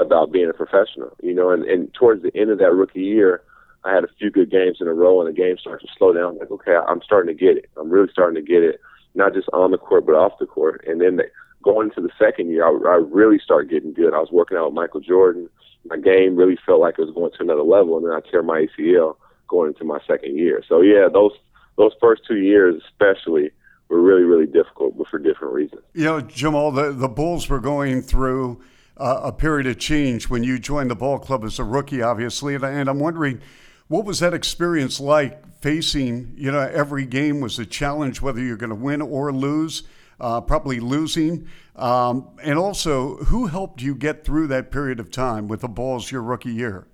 about 0.00 0.32
being 0.32 0.48
a 0.48 0.52
professional, 0.52 1.16
you 1.22 1.34
know, 1.34 1.50
and, 1.50 1.64
and 1.64 1.92
towards 1.94 2.22
the 2.22 2.34
end 2.34 2.50
of 2.50 2.58
that 2.58 2.72
rookie 2.72 3.02
year, 3.02 3.42
I 3.84 3.94
had 3.94 4.04
a 4.04 4.08
few 4.18 4.30
good 4.30 4.50
games 4.50 4.78
in 4.80 4.88
a 4.88 4.94
row 4.94 5.20
and 5.20 5.28
the 5.28 5.38
game 5.38 5.56
started 5.58 5.86
to 5.86 5.92
slow 5.96 6.12
down. 6.12 6.32
I'm 6.32 6.38
like, 6.38 6.50
okay, 6.50 6.74
I'm 6.74 7.02
starting 7.02 7.36
to 7.36 7.38
get 7.38 7.56
it. 7.56 7.70
I'm 7.76 7.90
really 7.90 8.08
starting 8.10 8.42
to 8.42 8.48
get 8.48 8.62
it, 8.62 8.80
not 9.14 9.34
just 9.34 9.48
on 9.52 9.70
the 9.70 9.78
court, 9.78 10.06
but 10.06 10.14
off 10.14 10.38
the 10.38 10.46
court. 10.46 10.84
And 10.86 11.00
then 11.00 11.16
the, 11.16 11.24
going 11.62 11.88
into 11.88 12.00
the 12.00 12.12
second 12.18 12.50
year, 12.50 12.64
I, 12.64 12.70
I 12.70 12.96
really 12.96 13.38
started 13.42 13.70
getting 13.70 13.92
good. 13.92 14.14
I 14.14 14.18
was 14.18 14.30
working 14.32 14.56
out 14.56 14.66
with 14.66 14.74
Michael 14.74 15.00
Jordan. 15.00 15.48
My 15.84 15.96
game 15.96 16.36
really 16.36 16.58
felt 16.66 16.80
like 16.80 16.98
it 16.98 17.04
was 17.04 17.14
going 17.14 17.32
to 17.32 17.42
another 17.42 17.62
level. 17.62 17.96
And 17.96 18.06
then 18.06 18.12
I 18.12 18.20
tear 18.28 18.42
my 18.42 18.66
ACL 18.66 19.16
going 19.48 19.68
into 19.72 19.84
my 19.84 19.98
second 20.06 20.36
year. 20.36 20.62
So 20.68 20.80
yeah, 20.80 21.08
those 21.12 21.32
those 21.78 21.92
first 22.00 22.22
two 22.26 22.36
years 22.36 22.82
especially 22.86 23.50
were 23.88 24.02
really 24.02 24.24
really 24.24 24.46
difficult, 24.46 24.98
but 24.98 25.08
for 25.08 25.18
different 25.18 25.54
reasons. 25.54 25.80
You 25.94 26.04
know, 26.04 26.20
Jamal, 26.20 26.70
the 26.72 26.92
the 26.92 27.08
Bulls 27.08 27.48
were 27.48 27.60
going 27.60 28.02
through 28.02 28.60
uh, 28.98 29.20
a 29.22 29.32
period 29.32 29.66
of 29.66 29.78
change 29.78 30.28
when 30.28 30.44
you 30.44 30.58
joined 30.58 30.90
the 30.90 30.96
ball 30.96 31.18
club 31.18 31.44
as 31.44 31.58
a 31.58 31.64
rookie, 31.64 32.02
obviously, 32.02 32.54
and, 32.54 32.64
and 32.64 32.88
I'm 32.90 32.98
wondering. 32.98 33.40
What 33.90 34.04
was 34.04 34.18
that 34.18 34.34
experience 34.34 35.00
like 35.00 35.42
facing, 35.60 36.34
you 36.36 36.52
know, 36.52 36.60
every 36.60 37.06
game 37.06 37.40
was 37.40 37.58
a 37.58 37.66
challenge, 37.66 38.20
whether 38.20 38.40
you're 38.40 38.56
going 38.56 38.70
to 38.70 38.76
win 38.76 39.02
or 39.02 39.32
lose, 39.32 39.82
uh, 40.20 40.40
probably 40.40 40.80
losing. 40.80 41.48
Um, 41.76 42.28
and 42.42 42.58
also, 42.58 43.16
who 43.16 43.46
helped 43.46 43.82
you 43.82 43.94
get 43.94 44.24
through 44.24 44.48
that 44.48 44.70
period 44.70 45.00
of 45.00 45.10
time 45.10 45.48
with 45.48 45.60
the 45.60 45.68
Bulls 45.68 46.10
your 46.10 46.22
rookie 46.22 46.52
year? 46.52 46.86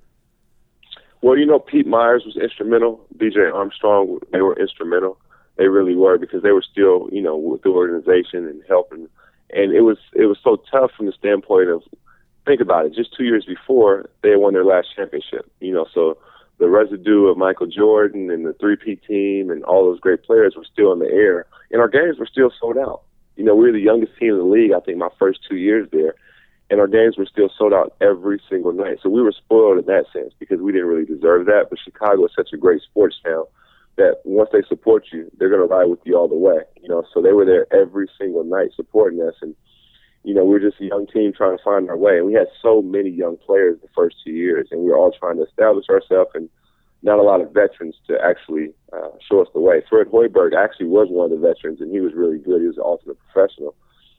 Well, 1.24 1.38
you 1.38 1.46
know, 1.46 1.58
Pete 1.58 1.86
Myers 1.86 2.24
was 2.26 2.36
instrumental. 2.36 3.00
B.J. 3.16 3.40
Armstrong, 3.54 4.18
they 4.30 4.42
were 4.42 4.60
instrumental. 4.60 5.16
They 5.56 5.68
really 5.68 5.96
were 5.96 6.18
because 6.18 6.42
they 6.42 6.52
were 6.52 6.60
still, 6.70 7.08
you 7.10 7.22
know, 7.22 7.34
with 7.34 7.62
the 7.62 7.70
organization 7.70 8.46
and 8.46 8.62
helping. 8.68 9.08
And 9.48 9.72
it 9.72 9.80
was 9.80 9.96
it 10.12 10.26
was 10.26 10.36
so 10.44 10.62
tough 10.70 10.90
from 10.94 11.06
the 11.06 11.12
standpoint 11.12 11.70
of 11.70 11.82
think 12.44 12.60
about 12.60 12.84
it. 12.84 12.92
Just 12.92 13.16
two 13.16 13.24
years 13.24 13.46
before, 13.46 14.10
they 14.22 14.32
had 14.32 14.38
won 14.38 14.52
their 14.52 14.66
last 14.66 14.88
championship. 14.94 15.50
You 15.60 15.72
know, 15.72 15.86
so 15.94 16.18
the 16.58 16.68
residue 16.68 17.28
of 17.28 17.38
Michael 17.38 17.68
Jordan 17.68 18.30
and 18.30 18.44
the 18.44 18.52
three-peat 18.52 19.02
team 19.08 19.48
and 19.48 19.64
all 19.64 19.86
those 19.86 20.00
great 20.00 20.24
players 20.24 20.52
were 20.54 20.66
still 20.70 20.92
in 20.92 20.98
the 20.98 21.10
air, 21.10 21.46
and 21.70 21.80
our 21.80 21.88
games 21.88 22.18
were 22.18 22.28
still 22.30 22.52
sold 22.60 22.76
out. 22.76 23.00
You 23.36 23.44
know, 23.44 23.54
we 23.54 23.64
were 23.64 23.72
the 23.72 23.80
youngest 23.80 24.12
team 24.18 24.32
in 24.32 24.38
the 24.40 24.44
league. 24.44 24.72
I 24.72 24.80
think 24.80 24.98
my 24.98 25.08
first 25.18 25.40
two 25.48 25.56
years 25.56 25.88
there, 25.90 26.16
and 26.70 26.80
our 26.80 26.86
games 26.86 27.16
were 27.18 27.26
still 27.26 27.50
sold 27.56 27.72
out 27.72 27.94
every 28.00 28.40
single 28.48 28.72
night. 28.72 28.98
So 29.02 29.08
we 29.08 29.22
were 29.22 29.32
spoiled 29.32 29.78
in 29.78 29.86
that 29.86 30.06
sense 30.12 30.32
because 30.38 30.60
we 30.60 30.72
didn't 30.72 30.88
really 30.88 31.04
deserve 31.04 31.46
that. 31.46 31.66
But 31.68 31.78
Chicago 31.84 32.24
is 32.24 32.32
such 32.34 32.50
a 32.52 32.56
great 32.56 32.82
sports 32.82 33.16
town 33.24 33.44
that 33.96 34.16
once 34.24 34.50
they 34.52 34.62
support 34.68 35.04
you, 35.12 35.30
they're 35.38 35.48
to 35.50 35.58
ride 35.58 35.86
with 35.86 36.00
you 36.04 36.16
all 36.16 36.28
the 36.28 36.34
way. 36.34 36.62
You 36.80 36.88
know, 36.88 37.04
so 37.12 37.20
they 37.20 37.32
were 37.32 37.44
there 37.44 37.66
every 37.72 38.08
single 38.18 38.44
night 38.44 38.70
supporting 38.74 39.20
us, 39.20 39.34
and 39.40 39.54
you 40.24 40.34
know 40.34 40.44
we 40.44 40.54
were 40.54 40.70
just 40.70 40.80
a 40.80 40.86
young 40.86 41.06
team 41.06 41.32
trying 41.32 41.56
to 41.56 41.62
find 41.62 41.88
our 41.88 41.96
way. 41.96 42.18
And 42.18 42.26
we 42.26 42.32
had 42.32 42.48
so 42.60 42.82
many 42.82 43.10
young 43.10 43.36
players 43.36 43.78
the 43.80 43.88
first 43.94 44.16
two 44.24 44.32
years, 44.32 44.68
and 44.70 44.80
we 44.80 44.90
were 44.90 44.96
all 44.96 45.12
trying 45.12 45.36
to 45.36 45.44
establish 45.44 45.86
ourselves 45.88 46.30
and 46.34 46.48
not 47.02 47.18
a 47.18 47.22
lot 47.22 47.42
of 47.42 47.52
veterans 47.52 47.96
to 48.08 48.16
actually 48.24 48.72
uh, 48.92 49.10
show 49.28 49.42
us 49.42 49.48
the 49.52 49.60
way. 49.60 49.82
Fred 49.88 50.06
Hoiberg 50.06 50.56
actually 50.56 50.86
was 50.86 51.08
one 51.10 51.30
of 51.30 51.38
the 51.38 51.46
veterans, 51.46 51.80
and 51.80 51.92
he 51.92 52.00
was 52.00 52.14
really 52.14 52.38
good. 52.38 52.62
He 52.62 52.66
was 52.66 52.78
an 52.78 52.84
ultimate 52.84 53.18
professional 53.28 53.76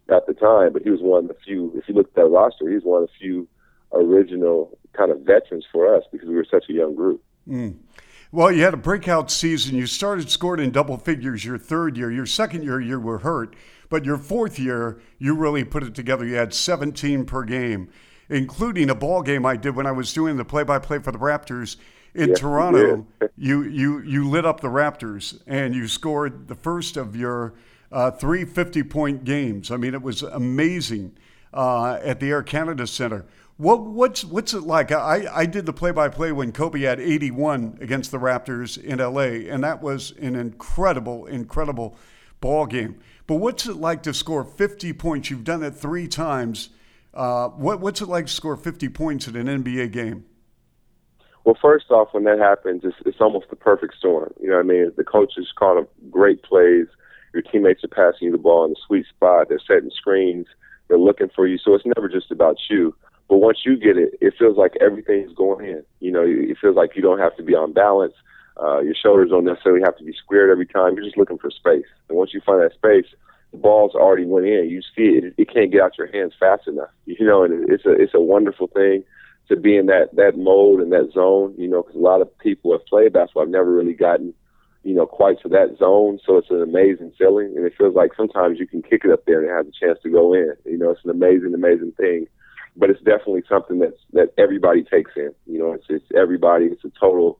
at 0.09 0.27
the 0.27 0.33
time, 0.33 0.73
but 0.73 0.83
he 0.83 0.89
was 0.89 1.01
one 1.01 1.23
of 1.23 1.27
the 1.29 1.35
few. 1.45 1.71
If 1.75 1.87
you 1.87 1.95
look 1.95 2.07
at 2.07 2.15
that 2.15 2.27
roster, 2.27 2.69
he's 2.69 2.83
one 2.83 3.03
of 3.03 3.09
the 3.09 3.13
few 3.19 3.47
original 3.93 4.77
kind 4.93 5.11
of 5.11 5.21
veterans 5.21 5.65
for 5.71 5.95
us 5.95 6.03
because 6.11 6.27
we 6.27 6.35
were 6.35 6.45
such 6.49 6.65
a 6.69 6.73
young 6.73 6.95
group. 6.95 7.23
Mm. 7.47 7.77
Well, 8.31 8.51
you 8.51 8.63
had 8.63 8.73
a 8.73 8.77
breakout 8.77 9.31
season. 9.31 9.75
You 9.75 9.87
started 9.87 10.29
scoring 10.29 10.63
in 10.63 10.71
double 10.71 10.97
figures 10.97 11.45
your 11.45 11.57
third 11.57 11.97
year. 11.97 12.11
Your 12.11 12.25
second 12.25 12.63
year, 12.63 12.81
you 12.81 12.99
were 12.99 13.19
hurt, 13.19 13.55
but 13.89 14.03
your 14.03 14.17
fourth 14.17 14.59
year, 14.59 14.99
you 15.17 15.35
really 15.35 15.63
put 15.63 15.83
it 15.83 15.95
together. 15.95 16.25
You 16.25 16.35
had 16.35 16.53
17 16.53 17.25
per 17.25 17.43
game, 17.43 17.89
including 18.29 18.89
a 18.89 18.95
ball 18.95 19.21
game 19.21 19.45
I 19.45 19.55
did 19.55 19.75
when 19.75 19.85
I 19.85 19.91
was 19.91 20.13
doing 20.13 20.37
the 20.37 20.45
play-by-play 20.45 20.99
for 20.99 21.11
the 21.11 21.17
Raptors 21.17 21.77
in 22.13 22.29
yeah, 22.29 22.35
Toronto. 22.35 23.05
you 23.37 23.63
you 23.63 23.99
you 24.01 24.27
lit 24.27 24.45
up 24.45 24.61
the 24.61 24.69
Raptors 24.69 25.41
and 25.45 25.75
you 25.75 25.87
scored 25.87 26.47
the 26.47 26.55
first 26.55 26.97
of 26.97 27.15
your 27.15 27.53
uh, 27.95 28.11
three 28.11 28.43
50 28.43 28.83
point 28.83 29.23
games. 29.23 29.71
I 29.71 29.77
mean, 29.77 29.93
it 29.93 30.01
was 30.01 30.21
amazing 30.21 31.17
uh, 31.53 31.93
at 32.03 32.19
the 32.19 32.29
Air 32.29 32.43
Canada 32.43 32.85
Center. 32.85 33.25
What 33.57 33.83
what's 33.83 34.25
what's 34.25 34.53
it 34.53 34.63
like? 34.63 34.91
I, 34.91 35.27
I 35.33 35.45
did 35.45 35.65
the 35.65 35.71
play 35.71 35.91
by 35.91 36.09
play 36.09 36.33
when 36.33 36.51
Kobe 36.51 36.81
had 36.81 36.99
81 36.99 37.77
against 37.79 38.11
the 38.11 38.17
Raptors 38.17 38.77
in 38.77 38.99
LA, 38.99 39.49
and 39.49 39.63
that 39.63 39.81
was 39.81 40.11
an 40.19 40.35
incredible, 40.35 41.25
incredible 41.25 41.95
ball 42.41 42.65
game. 42.65 42.99
But 43.27 43.35
what's 43.35 43.65
it 43.65 43.77
like 43.77 44.03
to 44.03 44.13
score 44.13 44.43
50 44.43 44.91
points? 44.91 45.29
You've 45.29 45.45
done 45.45 45.63
it 45.63 45.71
three 45.71 46.09
times. 46.09 46.69
Uh, 47.13 47.47
what, 47.47 47.79
what's 47.79 48.01
it 48.01 48.09
like 48.09 48.25
to 48.25 48.31
score 48.33 48.57
50 48.57 48.89
points 48.89 49.25
in 49.25 49.37
an 49.37 49.63
NBA 49.63 49.93
game? 49.93 50.25
Well, 51.45 51.57
first 51.61 51.89
off, 51.91 52.09
when 52.11 52.25
that 52.25 52.39
happens, 52.39 52.81
it's, 52.83 52.97
it's 53.05 53.21
almost 53.21 53.49
the 53.49 53.55
perfect 53.55 53.95
storm. 53.95 54.33
You 54.41 54.49
know 54.49 54.57
what 54.57 54.65
I 54.65 54.67
mean? 54.67 54.91
The 54.97 55.05
coaches 55.05 55.53
call 55.55 55.75
them 55.75 55.87
great 56.11 56.43
plays. 56.43 56.87
Your 57.35 57.41
teammates 57.41 57.83
are 57.83 57.89
passing 57.89 58.27
you 58.27 58.31
the 58.31 58.37
ball 58.37 58.63
in 58.63 58.71
the 58.71 58.79
sweet 58.87 59.05
spot. 59.07 59.49
They're 59.49 59.59
setting 59.59 59.91
screens. 59.93 60.47
They're 60.87 60.97
looking 60.97 61.27
for 61.35 61.45
you. 61.45 61.57
So 61.57 61.75
it's 61.75 61.85
never 61.85 62.07
just 62.07 62.31
about 62.31 62.55
you. 62.69 62.95
But 63.27 63.39
once 63.39 63.59
you 63.65 63.75
get 63.75 63.97
it, 63.97 64.13
it 64.21 64.35
feels 64.39 64.55
like 64.55 64.77
everything's 64.79 65.33
going 65.33 65.65
in. 65.65 65.83
You 65.99 66.11
know, 66.13 66.23
it 66.25 66.57
feels 66.61 66.77
like 66.77 66.95
you 66.95 67.01
don't 67.01 67.19
have 67.19 67.35
to 67.35 67.43
be 67.43 67.53
on 67.53 67.73
balance. 67.73 68.13
Uh, 68.55 68.79
your 68.79 68.95
shoulders 68.95 69.31
don't 69.31 69.43
necessarily 69.43 69.81
have 69.83 69.97
to 69.97 70.05
be 70.05 70.13
squared 70.13 70.49
every 70.49 70.65
time. 70.65 70.95
You're 70.95 71.03
just 71.03 71.17
looking 71.17 71.37
for 71.37 71.51
space. 71.51 71.87
And 72.07 72.17
once 72.17 72.33
you 72.33 72.39
find 72.45 72.61
that 72.61 72.73
space, 72.73 73.11
the 73.51 73.57
ball's 73.57 73.95
already 73.95 74.25
went 74.25 74.45
in. 74.45 74.69
You 74.69 74.81
see 74.95 75.17
it; 75.17 75.33
it 75.37 75.53
can't 75.53 75.73
get 75.73 75.81
out 75.81 75.97
your 75.97 76.07
hands 76.07 76.33
fast 76.39 76.69
enough. 76.69 76.89
You 77.05 77.25
know, 77.25 77.43
and 77.43 77.69
it's 77.69 77.85
a 77.85 77.91
it's 77.91 78.13
a 78.13 78.21
wonderful 78.21 78.67
thing 78.67 79.03
to 79.49 79.57
be 79.57 79.75
in 79.75 79.87
that 79.87 80.15
that 80.15 80.37
mode 80.37 80.79
and 80.79 80.93
that 80.93 81.11
zone. 81.13 81.53
You 81.57 81.67
know, 81.67 81.81
because 81.81 81.95
a 81.95 82.03
lot 82.03 82.21
of 82.21 82.37
people 82.39 82.71
have 82.71 82.85
played 82.85 83.11
basketball, 83.11 83.43
I've 83.43 83.49
never 83.49 83.71
really 83.73 83.93
gotten 83.93 84.33
you 84.85 84.93
know 84.93 85.07
quite 85.07 85.41
to 85.41 85.49
that 85.49 85.75
zone. 85.79 86.19
So 86.25 86.37
it's 86.37 86.51
an 86.51 86.61
amazing 86.61 87.11
feeling, 87.17 87.53
and 87.57 87.65
it 87.65 87.73
feels 87.77 87.95
like 87.95 88.11
sometimes 88.15 88.59
you 88.59 88.67
can 88.67 88.83
kick 88.83 89.01
it 89.03 89.11
up 89.11 89.25
there 89.25 89.41
and 89.41 89.49
has 89.49 89.65
a 89.67 89.85
chance 89.85 89.99
to 90.03 90.09
go 90.09 90.33
in. 90.33 90.53
You 90.63 90.77
know, 90.77 90.91
it's 90.91 91.03
an 91.03 91.09
amazing, 91.09 91.53
amazing 91.53 91.91
thing. 91.97 92.27
But 92.77 92.89
it's 92.89 93.01
definitely 93.01 93.43
something 93.49 93.79
that's 93.79 93.99
that 94.13 94.33
everybody 94.37 94.83
takes 94.83 95.11
in. 95.15 95.31
You 95.47 95.59
know, 95.59 95.73
it's 95.73 95.85
it's 95.89 96.05
everybody. 96.15 96.65
It's 96.65 96.85
a 96.85 96.91
total 96.99 97.39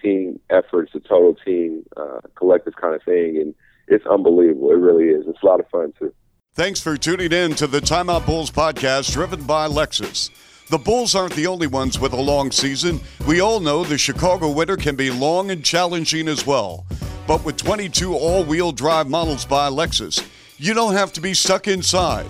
team 0.00 0.38
effort. 0.50 0.90
It's 0.94 1.04
a 1.04 1.08
total 1.08 1.34
team 1.44 1.84
uh, 1.96 2.20
collective 2.36 2.76
kind 2.80 2.94
of 2.94 3.02
thing, 3.02 3.38
and 3.40 3.54
it's 3.88 4.06
unbelievable. 4.06 4.70
It 4.70 4.74
really 4.74 5.06
is. 5.06 5.26
It's 5.26 5.42
a 5.42 5.46
lot 5.46 5.60
of 5.60 5.68
fun 5.68 5.92
too. 5.98 6.14
Thanks 6.52 6.80
for 6.80 6.96
tuning 6.96 7.32
in 7.32 7.54
to 7.56 7.66
the 7.66 7.80
Timeout 7.80 8.24
Bulls 8.24 8.52
podcast 8.52 9.12
driven 9.12 9.42
by 9.42 9.66
Lexus. 9.66 10.30
The 10.70 10.78
Bulls 10.78 11.14
aren't 11.14 11.34
the 11.34 11.46
only 11.46 11.66
ones 11.66 12.00
with 12.00 12.14
a 12.14 12.20
long 12.20 12.50
season. 12.50 12.98
We 13.26 13.40
all 13.40 13.60
know 13.60 13.84
the 13.84 13.98
Chicago 13.98 14.50
winter 14.50 14.78
can 14.78 14.96
be 14.96 15.10
long 15.10 15.50
and 15.50 15.62
challenging 15.62 16.26
as 16.26 16.46
well. 16.46 16.86
But 17.26 17.44
with 17.44 17.58
22 17.58 18.14
all 18.14 18.44
wheel 18.44 18.72
drive 18.72 19.06
models 19.06 19.44
by 19.44 19.68
Lexus, 19.68 20.26
you 20.56 20.72
don't 20.72 20.94
have 20.94 21.12
to 21.14 21.20
be 21.20 21.34
stuck 21.34 21.68
inside. 21.68 22.26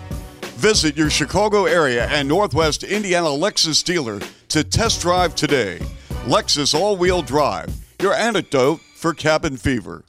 Visit 0.56 0.96
your 0.96 1.10
Chicago 1.10 1.66
area 1.66 2.06
and 2.08 2.28
Northwest 2.28 2.82
Indiana 2.82 3.28
Lexus 3.28 3.84
dealer 3.84 4.20
to 4.48 4.64
test 4.64 5.00
drive 5.00 5.36
today. 5.36 5.78
Lexus 6.24 6.74
all 6.74 6.96
wheel 6.96 7.22
drive, 7.22 7.72
your 8.00 8.14
antidote 8.14 8.80
for 8.96 9.14
cabin 9.14 9.56
fever. 9.56 10.04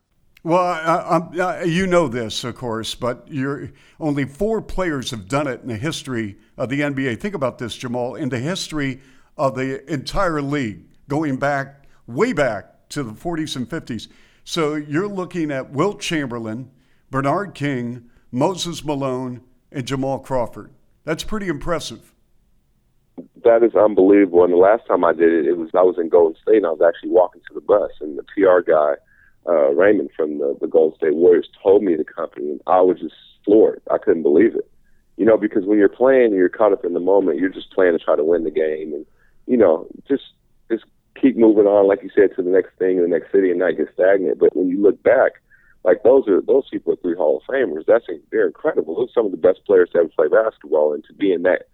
Well, 0.46 0.62
I, 0.62 1.42
I, 1.42 1.64
you 1.64 1.88
know 1.88 2.08
this, 2.08 2.44
of 2.44 2.54
course, 2.54 2.94
but 2.94 3.28
you're, 3.28 3.72
only 4.00 4.26
four 4.26 4.62
players 4.62 5.10
have 5.10 5.28
done 5.28 5.48
it 5.48 5.62
in 5.64 5.70
the 5.70 5.76
history 5.76 6.38
of 6.56 6.70
the 6.70 6.82
NBA. 6.82 7.20
Think 7.20 7.34
about 7.34 7.58
this, 7.58 7.76
Jamal. 7.76 8.14
In 8.14 8.30
the 8.30 8.38
history 8.38 9.02
of 9.40 9.56
the 9.56 9.92
entire 9.92 10.44
league, 10.44 10.84
going 11.08 11.38
back 11.38 11.88
way 12.06 12.32
back 12.32 12.90
to 12.90 13.02
the 13.02 13.14
40s 13.14 13.56
and 13.56 13.68
50s. 13.68 14.08
So 14.44 14.76
you're 14.76 15.08
looking 15.08 15.50
at 15.50 15.72
Wilt 15.72 16.00
Chamberlain, 16.00 16.70
Bernard 17.10 17.56
King, 17.56 18.12
Moses 18.32 18.86
Malone, 18.86 19.42
and 19.72 19.88
Jamal 19.88 20.20
Crawford. 20.20 20.70
That's 21.06 21.24
pretty 21.24 21.48
impressive. 21.48 22.14
That 23.44 23.64
is 23.64 23.74
unbelievable. 23.74 24.44
And 24.44 24.54
the 24.54 24.58
last 24.58 24.86
time 24.86 25.04
I 25.04 25.14
did 25.14 25.34
it, 25.34 25.48
it 25.48 25.58
was 25.58 25.72
I 25.74 25.82
was 25.82 25.98
in 25.98 26.10
Golden 26.10 26.40
State 26.40 26.58
and 26.58 26.68
I 26.68 26.70
was 26.70 26.82
actually 26.88 27.10
walking 27.10 27.42
to 27.48 27.54
the 27.56 27.62
bus, 27.62 27.90
and 28.00 28.16
the 28.16 28.24
PR 28.24 28.62
guy 28.62 28.94
uh, 29.48 29.72
Raymond 29.72 30.10
from 30.16 30.40
the, 30.40 30.58
the 30.60 30.68
Golden 30.68 30.98
State 30.98 31.16
Warriors 31.16 31.50
told 31.62 31.84
me 31.84 31.96
the 31.96 32.04
company, 32.04 32.52
and 32.52 32.62
I 32.68 32.82
was 32.82 33.00
just 33.00 33.16
floored. 33.44 33.82
I 33.92 33.98
couldn't 33.98 34.24
believe 34.24 34.56
it. 34.56 34.70
You 35.18 35.26
know, 35.26 35.38
because 35.38 35.66
when 35.66 35.78
you're 35.78 35.88
playing 35.88 36.34
you're 36.34 36.50
caught 36.50 36.74
up 36.74 36.84
in 36.84 36.94
the 36.94 37.00
moment, 37.00 37.40
you're 37.40 37.50
just 37.50 37.72
playing 37.72 37.98
to 37.98 38.04
try 38.04 38.16
to 38.16 38.24
win 38.24 38.44
the 38.44 38.52
game, 38.52 38.94
and 38.94 39.06
you 39.48 39.58
know, 39.58 39.88
just 40.08 40.24
just 40.70 40.84
keep 41.20 41.38
moving 41.38 41.68
on, 41.68 41.88
like 41.88 42.04
you 42.04 42.10
said, 42.14 42.36
to 42.36 42.42
the 42.42 42.50
next 42.50 42.78
thing, 42.78 43.02
the 43.02 43.08
next 43.08 43.32
city, 43.32 43.50
and 43.50 43.60
not 43.60 43.78
get 43.78 43.94
stagnant. 43.94 44.40
But 44.40 44.56
when 44.56 44.68
you 44.68 44.82
look 44.82 45.02
back, 45.04 45.34
like 45.84 46.04
those 46.04 46.28
are 46.28 46.42
those 46.42 46.68
people 46.70 46.94
are 46.94 46.98
three 46.98 47.16
Hall 47.16 47.38
of 47.38 47.54
Famers. 47.54 47.86
That's 47.88 48.06
they're 48.32 48.48
incredible. 48.48 48.96
Those 48.96 49.10
are 49.10 49.14
some 49.14 49.26
of 49.26 49.32
the 49.32 49.38
best 49.38 49.64
players 49.66 49.90
to 49.92 50.00
ever 50.00 50.10
play 50.10 50.28
basketball, 50.28 50.94
and 50.94 51.04
to 51.06 51.14
be 51.14 51.32
in 51.32 51.44
that 51.44 51.70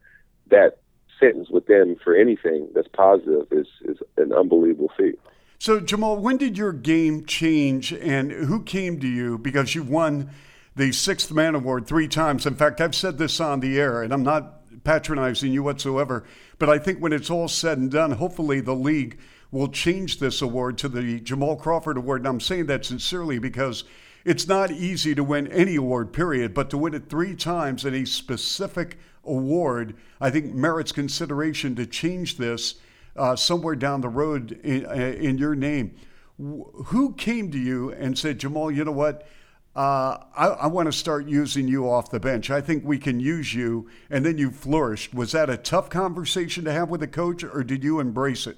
that 0.50 0.80
sentence 1.20 1.50
with 1.50 1.68
them 1.68 1.96
for 2.04 2.16
anything 2.16 2.68
that's 2.76 2.90
positive 2.90 3.48
is 3.52 3.68
is 3.86 3.98
an 4.18 4.34
unbelievable 4.34 4.92
feat. 4.98 5.20
So, 5.62 5.80
Jamal, 5.80 6.18
when 6.18 6.38
did 6.38 6.58
your 6.58 6.74
game 6.74 7.24
change 7.24 7.94
and 7.94 8.32
who 8.32 8.64
came 8.64 9.00
to 9.00 9.08
you? 9.08 9.38
Because 9.38 9.76
you 9.76 9.84
won 9.84 10.32
the 10.76 10.92
Sixth 10.92 11.32
Man 11.32 11.54
Award 11.54 11.86
three 11.86 12.08
times. 12.08 12.48
In 12.48 12.56
fact, 12.56 12.82
I've 12.82 12.96
said 12.96 13.20
this 13.20 13.40
on 13.40 13.60
the 13.60 13.80
air, 13.80 14.02
and 14.02 14.12
I'm 14.12 14.24
not 14.24 14.84
patronizing 14.84 15.54
you 15.54 15.62
whatsoever, 15.62 16.24
but 16.58 16.68
I 16.68 16.80
think 16.80 16.98
when 16.98 17.14
it's 17.14 17.30
all 17.30 17.48
said 17.48 17.78
and 17.78 17.92
done, 17.92 18.14
hopefully 18.14 18.60
the 18.60 18.74
league 18.74 19.20
will 19.52 19.68
change 19.68 20.18
this 20.18 20.42
award 20.42 20.80
to 20.80 20.90
the 20.90 21.20
Jamal 21.20 21.56
Crawford 21.58 21.98
Award. 21.98 22.22
And 22.22 22.28
I'm 22.28 22.40
saying 22.40 22.66
that 22.66 22.84
sincerely 22.84 23.38
because 23.38 23.84
it's 24.26 24.48
not 24.48 24.72
easy 24.72 25.14
to 25.14 25.24
win 25.24 25.46
any 25.50 25.76
award, 25.76 26.12
period, 26.12 26.56
but 26.56 26.72
to 26.72 26.78
win 26.80 26.96
it 26.96 27.08
three 27.08 27.36
times 27.36 27.86
in 27.86 27.94
a 27.94 28.06
specific 28.06 28.98
award, 29.24 29.96
I 30.20 30.32
think 30.32 30.56
merits 30.56 30.92
consideration 30.92 31.76
to 31.76 31.86
change 31.86 32.38
this 32.38 32.80
uh, 33.16 33.36
somewhere 33.36 33.76
down 33.76 34.02
the 34.02 34.10
road 34.10 34.52
in, 34.64 34.86
uh, 34.86 34.92
in 34.92 35.38
your 35.38 35.56
name. 35.56 35.96
Who 36.38 37.14
came 37.14 37.52
to 37.52 37.58
you 37.58 37.92
and 37.92 38.18
said, 38.18 38.40
Jamal, 38.40 38.72
you 38.72 38.84
know 38.84 38.92
what? 38.92 39.28
Uh, 39.76 40.18
I, 40.36 40.48
I 40.48 40.68
want 40.68 40.88
to 40.88 40.92
start 40.92 41.28
using 41.28 41.68
you 41.68 41.90
off 41.90 42.10
the 42.10 42.20
bench. 42.20 42.50
I 42.50 42.60
think 42.60 42.84
we 42.84 42.98
can 42.98 43.20
use 43.20 43.54
you. 43.54 43.90
And 44.10 44.26
then 44.26 44.38
you 44.38 44.52
flourished. 44.52 45.14
Was 45.14 45.32
that 45.32 45.50
a 45.50 45.58
tough 45.58 45.90
conversation 45.90 46.66
to 46.66 46.72
have 46.72 46.90
with 46.90 47.04
a 47.04 47.08
coach, 47.08 47.44
or 47.44 47.64
did 47.64 47.84
you 47.84 48.00
embrace 48.00 48.48
it? 48.48 48.58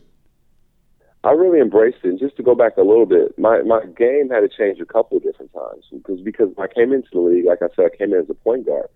I 1.24 1.32
really 1.32 1.60
embraced 1.60 2.00
it. 2.04 2.10
And 2.10 2.20
just 2.20 2.36
to 2.38 2.44
go 2.44 2.56
back 2.56 2.78
a 2.78 2.82
little 2.82 3.06
bit, 3.06 3.38
my, 3.38 3.62
my 3.62 3.86
game 3.86 4.30
had 4.30 4.42
to 4.42 4.50
change 4.50 4.80
a 4.80 4.86
couple 4.86 5.18
of 5.18 5.24
different 5.24 5.54
times 5.54 5.86
because 5.92 6.20
because 6.22 6.50
I 6.58 6.68
came 6.68 6.92
into 6.92 7.08
the 7.14 7.20
league, 7.20 7.46
like 7.46 7.62
I 7.62 7.68
said, 7.76 7.86
I 7.94 7.96
came 7.96 8.14
in 8.14 8.20
as 8.20 8.30
a 8.30 8.34
point 8.34 8.66
guard. 8.66 8.90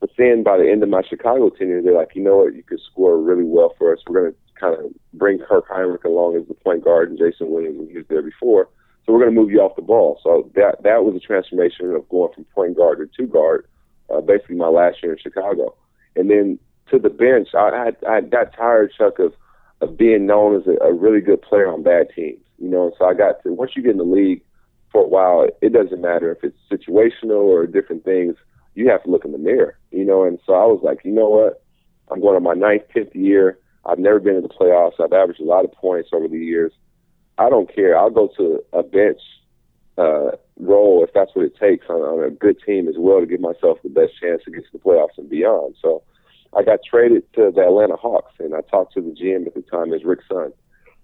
But 0.00 0.10
then 0.16 0.42
by 0.42 0.56
the 0.56 0.68
end 0.68 0.82
of 0.82 0.88
my 0.88 1.02
Chicago 1.02 1.50
tenure, 1.50 1.82
they're 1.82 1.94
like, 1.94 2.14
you 2.14 2.22
know 2.22 2.38
what, 2.38 2.54
you 2.54 2.62
could 2.62 2.80
score 2.90 3.20
really 3.20 3.44
well 3.44 3.74
for 3.78 3.92
us. 3.92 4.00
We're 4.08 4.20
going 4.22 4.32
to 4.32 4.38
kind 4.60 4.78
of 4.78 4.92
bring 5.14 5.38
Kirk 5.38 5.68
Hinrich 5.68 6.04
along 6.04 6.36
as 6.36 6.46
the 6.46 6.54
point 6.54 6.84
guard 6.84 7.08
and 7.10 7.18
Jason 7.18 7.50
Williams 7.50 7.78
when 7.78 7.88
he 7.88 7.96
was 7.96 8.06
there 8.08 8.22
before. 8.22 8.68
So 9.04 9.12
we're 9.12 9.20
going 9.20 9.34
to 9.34 9.40
move 9.40 9.50
you 9.50 9.60
off 9.60 9.76
the 9.76 9.82
ball. 9.82 10.20
So 10.22 10.50
that 10.54 10.82
that 10.82 11.04
was 11.04 11.16
a 11.16 11.20
transformation 11.20 11.94
of 11.94 12.08
going 12.08 12.32
from 12.34 12.44
point 12.44 12.76
guard 12.76 12.98
to 12.98 13.08
two 13.16 13.26
guard, 13.26 13.66
uh, 14.12 14.20
basically 14.20 14.56
my 14.56 14.68
last 14.68 15.02
year 15.02 15.12
in 15.12 15.18
Chicago. 15.18 15.74
And 16.16 16.30
then 16.30 16.58
to 16.90 16.98
the 16.98 17.08
bench, 17.08 17.48
I, 17.54 17.92
I, 18.06 18.16
I 18.16 18.20
got 18.20 18.54
tired, 18.54 18.92
Chuck, 18.96 19.18
of 19.18 19.32
of 19.80 19.96
being 19.96 20.26
known 20.26 20.60
as 20.60 20.66
a, 20.66 20.84
a 20.84 20.92
really 20.92 21.20
good 21.22 21.40
player 21.40 21.72
on 21.72 21.82
bad 21.82 22.08
teams. 22.14 22.40
You 22.58 22.68
know, 22.68 22.84
and 22.84 22.92
so 22.98 23.06
I 23.06 23.14
got 23.14 23.42
to 23.42 23.52
once 23.52 23.72
you 23.74 23.82
get 23.82 23.92
in 23.92 23.98
the 23.98 24.04
league 24.04 24.42
for 24.92 25.02
a 25.02 25.08
while, 25.08 25.48
it 25.62 25.72
doesn't 25.72 26.00
matter 26.00 26.30
if 26.30 26.44
it's 26.44 26.58
situational 26.70 27.44
or 27.44 27.66
different 27.66 28.04
things. 28.04 28.36
You 28.74 28.90
have 28.90 29.02
to 29.04 29.10
look 29.10 29.24
in 29.24 29.32
the 29.32 29.38
mirror, 29.38 29.78
you 29.90 30.04
know. 30.04 30.24
And 30.24 30.38
so 30.44 30.52
I 30.52 30.66
was 30.66 30.80
like, 30.82 31.00
you 31.04 31.12
know 31.12 31.28
what? 31.28 31.62
I'm 32.10 32.20
going 32.20 32.36
on 32.36 32.42
my 32.42 32.54
ninth, 32.54 32.82
tenth 32.92 33.14
year. 33.14 33.58
I've 33.84 33.98
never 33.98 34.20
been 34.20 34.36
in 34.36 34.42
the 34.42 34.48
playoffs. 34.48 35.00
I've 35.00 35.12
averaged 35.12 35.40
a 35.40 35.44
lot 35.44 35.64
of 35.64 35.72
points 35.72 36.10
over 36.12 36.28
the 36.28 36.38
years. 36.38 36.72
I 37.38 37.48
don't 37.48 37.72
care. 37.74 37.98
I'll 37.98 38.10
go 38.10 38.28
to 38.36 38.62
a 38.72 38.82
bench 38.82 39.20
uh, 39.96 40.32
role 40.58 41.04
if 41.04 41.12
that's 41.14 41.30
what 41.34 41.46
it 41.46 41.56
takes 41.58 41.86
on, 41.88 42.00
on 42.00 42.24
a 42.24 42.30
good 42.30 42.56
team 42.64 42.88
as 42.88 42.96
well 42.98 43.20
to 43.20 43.26
give 43.26 43.40
myself 43.40 43.78
the 43.82 43.88
best 43.88 44.12
chance 44.20 44.42
to 44.44 44.50
get 44.50 44.64
to 44.64 44.72
the 44.72 44.78
playoffs 44.78 45.16
and 45.16 45.28
beyond. 45.28 45.74
So 45.80 46.02
I 46.56 46.62
got 46.62 46.80
traded 46.88 47.22
to 47.34 47.50
the 47.54 47.62
Atlanta 47.62 47.96
Hawks, 47.96 48.34
and 48.38 48.54
I 48.54 48.60
talked 48.62 48.94
to 48.94 49.00
the 49.00 49.10
GM 49.10 49.46
at 49.46 49.54
the 49.54 49.62
time, 49.62 49.92
as 49.92 50.04
Rick 50.04 50.20
Sund, 50.30 50.52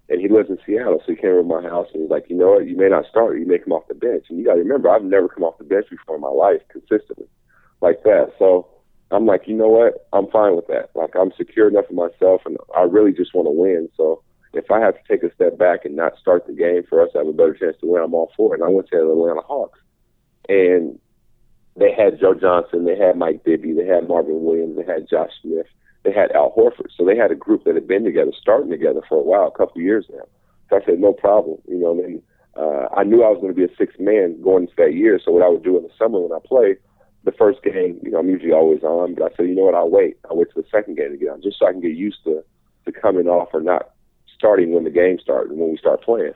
and 0.09 0.21
he 0.21 0.29
lives 0.29 0.51
in 0.51 0.59
Seattle. 0.67 1.01
So 1.05 1.12
he 1.12 1.17
came 1.17 1.31
over 1.31 1.43
to 1.43 1.49
my 1.49 1.62
house 1.62 1.89
and 1.93 2.03
he's 2.03 2.11
like, 2.11 2.27
you 2.29 2.37
know 2.37 2.53
what, 2.53 2.67
you 2.67 2.77
may 2.77 2.89
not 2.89 3.07
start, 3.07 3.39
you 3.39 3.47
may 3.47 3.59
come 3.59 3.73
off 3.73 3.89
the 3.89 3.95
bench. 3.95 4.27
And 4.29 4.39
you 4.39 4.45
got 4.45 4.55
to 4.55 4.61
remember, 4.61 4.91
I've 4.91 5.03
never 5.03 5.29
come 5.29 5.45
off 5.45 5.59
the 5.59 5.65
bench 5.65 5.87
before 5.91 6.17
in 6.17 6.21
my 6.21 6.29
life 6.29 6.61
consistently 6.71 7.27
like 7.81 8.03
that. 8.05 8.33
So 8.39 8.69
I'm 9.11 9.27
like, 9.27 9.42
you 9.47 9.55
know 9.55 9.69
what? 9.69 10.07
I'm 10.12 10.29
fine 10.29 10.57
with 10.57 10.66
that. 10.66 10.90
Like 10.95 11.14
I'm 11.14 11.33
secure 11.37 11.69
enough 11.69 11.87
in 11.90 11.97
myself, 11.97 12.42
and 12.45 12.57
I 12.77 12.83
really 12.83 13.12
just 13.12 13.35
want 13.35 13.47
to 13.47 13.53
win. 13.53 13.88
So 13.97 14.23
if 14.53 14.71
I 14.71 14.81
have 14.81 14.95
to 14.95 15.01
take 15.09 15.23
a 15.23 15.35
step 15.35 15.59
back 15.59 15.85
and 15.85 15.95
not 15.95 16.19
start 16.19 16.47
the 16.47 16.53
game 16.53 16.83
for 16.88 17.03
us 17.03 17.12
to 17.12 17.19
have 17.19 17.29
a 17.29 17.33
better 17.33 17.55
chance 17.55 17.77
to 17.81 17.87
win, 17.87 18.03
I'm 18.03 18.14
all 18.14 18.33
for 18.37 18.55
it. 18.55 18.61
And 18.61 18.69
I 18.69 18.73
went 18.73 18.88
to 18.88 18.97
the 18.97 19.11
Atlanta 19.11 19.42
Hawks, 19.42 19.79
and 20.49 20.99
they 21.77 21.92
had 21.92 22.19
Joe 22.19 22.35
Johnson, 22.35 22.85
they 22.85 22.97
had 22.97 23.16
Mike 23.16 23.45
Bibby, 23.45 23.73
they 23.73 23.87
had 23.87 24.09
Marvin 24.09 24.42
Williams, 24.42 24.77
they 24.77 24.90
had 24.90 25.09
Josh 25.09 25.31
Smith, 25.42 25.66
they 26.03 26.12
had 26.12 26.33
Al 26.33 26.53
Horford. 26.57 26.90
So 26.97 27.05
they 27.05 27.16
had 27.16 27.31
a 27.31 27.37
group 27.37 27.64
that 27.64 27.75
had 27.75 27.87
been 27.87 28.05
together, 28.05 28.33
starting 28.40 28.71
together 28.71 29.03
for 29.09 29.19
a 29.19 29.23
while, 29.23 29.47
a 29.47 29.59
couple 29.59 29.81
of 29.81 29.85
years 29.85 30.07
now. 30.11 30.25
So 30.71 30.77
I 30.77 30.85
said, 30.85 30.99
no 30.99 31.12
problem. 31.12 31.59
You 31.69 31.79
know, 31.79 31.95
then 31.95 32.23
uh, 32.57 32.88
I 32.97 33.05
knew 33.05 33.23
I 33.23 33.29
was 33.29 33.38
going 33.40 33.55
to 33.55 33.57
be 33.57 33.71
a 33.71 33.77
sixth 33.77 34.01
man 34.01 34.40
going 34.42 34.64
into 34.64 34.75
that 34.79 34.95
year. 34.95 35.21
So 35.23 35.31
what 35.31 35.45
I 35.45 35.49
would 35.49 35.62
do 35.62 35.77
in 35.77 35.83
the 35.83 35.90
summer 35.99 36.19
when 36.19 36.33
I 36.33 36.40
played 36.45 36.79
the 37.27 37.33
first 37.33 37.62
game, 37.62 38.01
you 38.03 38.11
know, 38.12 38.19
I'm 38.19 38.31
usually 38.31 38.53
always 38.53 38.83
on, 38.83 39.15
but 39.15 39.25
I 39.25 39.37
said, 39.37 39.49
you 39.49 39.55
know 39.55 39.65
what, 39.65 39.75
I'll 39.75 39.91
wait. 39.91 40.17
I'll 40.31 40.37
wait 40.37 40.49
till 40.55 40.62
the 40.62 40.69
second 40.71 40.97
game 40.97 41.11
to 41.11 41.19
get 41.19 41.29
on, 41.29 41.43
just 41.43 41.59
so 41.59 41.67
I 41.67 41.73
can 41.73 41.83
get 41.83 41.93
used 41.93 42.23
to 42.25 42.43
to 42.87 42.93
coming 42.93 43.27
off 43.27 43.49
or 43.53 43.61
not 43.61 43.91
starting 44.35 44.73
when 44.73 44.85
the 44.85 44.91
game 44.91 45.19
starts 45.21 45.51
and 45.51 45.59
when 45.59 45.71
we 45.71 45.77
start 45.77 46.03
playing. 46.03 46.33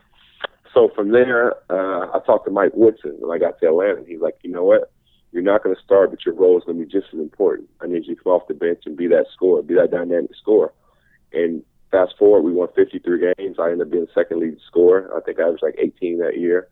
So 0.75 0.91
from 0.95 1.13
there, 1.13 1.55
uh, 1.71 2.11
I 2.13 2.19
talked 2.27 2.45
to 2.47 2.51
Mike 2.51 2.73
Woodson 2.75 3.17
when 3.19 3.35
I 3.35 3.39
got 3.39 3.61
to 3.61 3.69
Atlanta. 3.69 4.03
He's 4.07 4.21
like, 4.21 4.39
you 4.43 4.51
know 4.51 4.65
what? 4.65 4.93
You're 5.33 5.43
not 5.43 5.63
going 5.63 5.77
to 5.77 5.83
start, 5.83 6.11
but 6.11 6.27
your 6.27 6.35
role 6.35 6.59
is 6.59 6.65
going 6.65 6.79
to 6.79 6.85
be 6.85 6.91
just 6.91 7.15
as 7.15 7.21
important. 7.21 7.69
I 7.81 7.87
need 7.87 8.07
you 8.07 8.17
to 8.17 8.23
come 8.23 8.33
off 8.33 8.49
the 8.49 8.55
bench 8.55 8.83
and 8.87 8.97
be 8.97 9.07
that 9.09 9.27
scorer, 9.33 9.63
be 9.63 9.75
that 9.75 9.93
dynamic 9.93 10.33
scorer. 10.41 10.73
And 11.33 11.63
fast 11.93 12.15
forward, 12.19 12.43
we 12.43 12.53
won 12.53 12.69
53 12.75 13.33
games. 13.39 13.57
I 13.61 13.71
ended 13.71 13.87
up 13.87 13.93
being 13.93 14.09
second 14.13 14.41
lead 14.41 14.59
scorer. 14.67 15.09
I 15.17 15.21
think 15.21 15.39
I 15.39 15.47
was 15.47 15.61
like 15.63 15.77
18 15.79 16.19
that 16.19 16.39
year, 16.39 16.69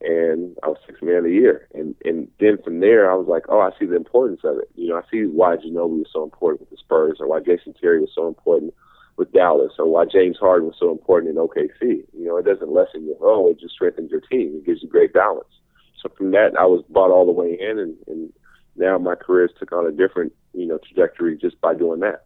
and 0.00 0.56
I 0.62 0.68
was 0.68 0.78
sixth 0.86 1.02
man 1.02 1.16
of 1.16 1.24
the 1.24 1.32
year. 1.32 1.68
And 1.74 1.94
and 2.04 2.28
then 2.40 2.58
from 2.62 2.80
there, 2.80 3.10
I 3.10 3.14
was 3.14 3.26
like, 3.28 3.44
oh, 3.48 3.60
I 3.60 3.70
see 3.78 3.86
the 3.86 3.96
importance 3.96 4.40
of 4.44 4.58
it. 4.58 4.70
You 4.74 4.88
know, 4.88 4.96
I 4.96 5.02
see 5.10 5.24
why 5.24 5.56
Ginobili 5.56 6.00
was 6.00 6.10
so 6.12 6.22
important 6.22 6.60
with 6.60 6.70
the 6.70 6.76
Spurs, 6.76 7.18
or 7.20 7.28
why 7.28 7.40
Jason 7.40 7.74
Terry 7.80 8.00
was 8.00 8.10
so 8.14 8.26
important 8.26 8.74
with 9.16 9.32
Dallas, 9.32 9.72
or 9.78 9.86
why 9.86 10.04
James 10.06 10.38
Harden 10.38 10.68
was 10.68 10.76
so 10.78 10.90
important 10.90 11.30
in 11.30 11.36
OKC. 11.36 12.04
You 12.12 12.26
know, 12.26 12.36
it 12.38 12.46
doesn't 12.46 12.72
lessen 12.72 13.06
your 13.06 13.18
role; 13.20 13.50
it 13.50 13.60
just 13.60 13.74
strengthens 13.74 14.10
your 14.10 14.20
team. 14.20 14.56
It 14.56 14.66
gives 14.66 14.82
you 14.82 14.88
great 14.88 15.12
balance. 15.12 15.48
So 16.02 16.10
from 16.16 16.30
that, 16.30 16.52
I 16.58 16.64
was 16.64 16.82
bought 16.88 17.10
all 17.10 17.26
the 17.26 17.32
way 17.32 17.58
in, 17.60 17.78
and, 17.78 17.96
and 18.06 18.32
now 18.76 18.96
my 18.96 19.14
career 19.14 19.46
has 19.48 19.56
took 19.58 19.72
on 19.72 19.86
a 19.86 19.92
different 19.92 20.32
you 20.54 20.66
know 20.66 20.78
trajectory 20.78 21.36
just 21.36 21.60
by 21.60 21.74
doing 21.74 22.00
that. 22.00 22.24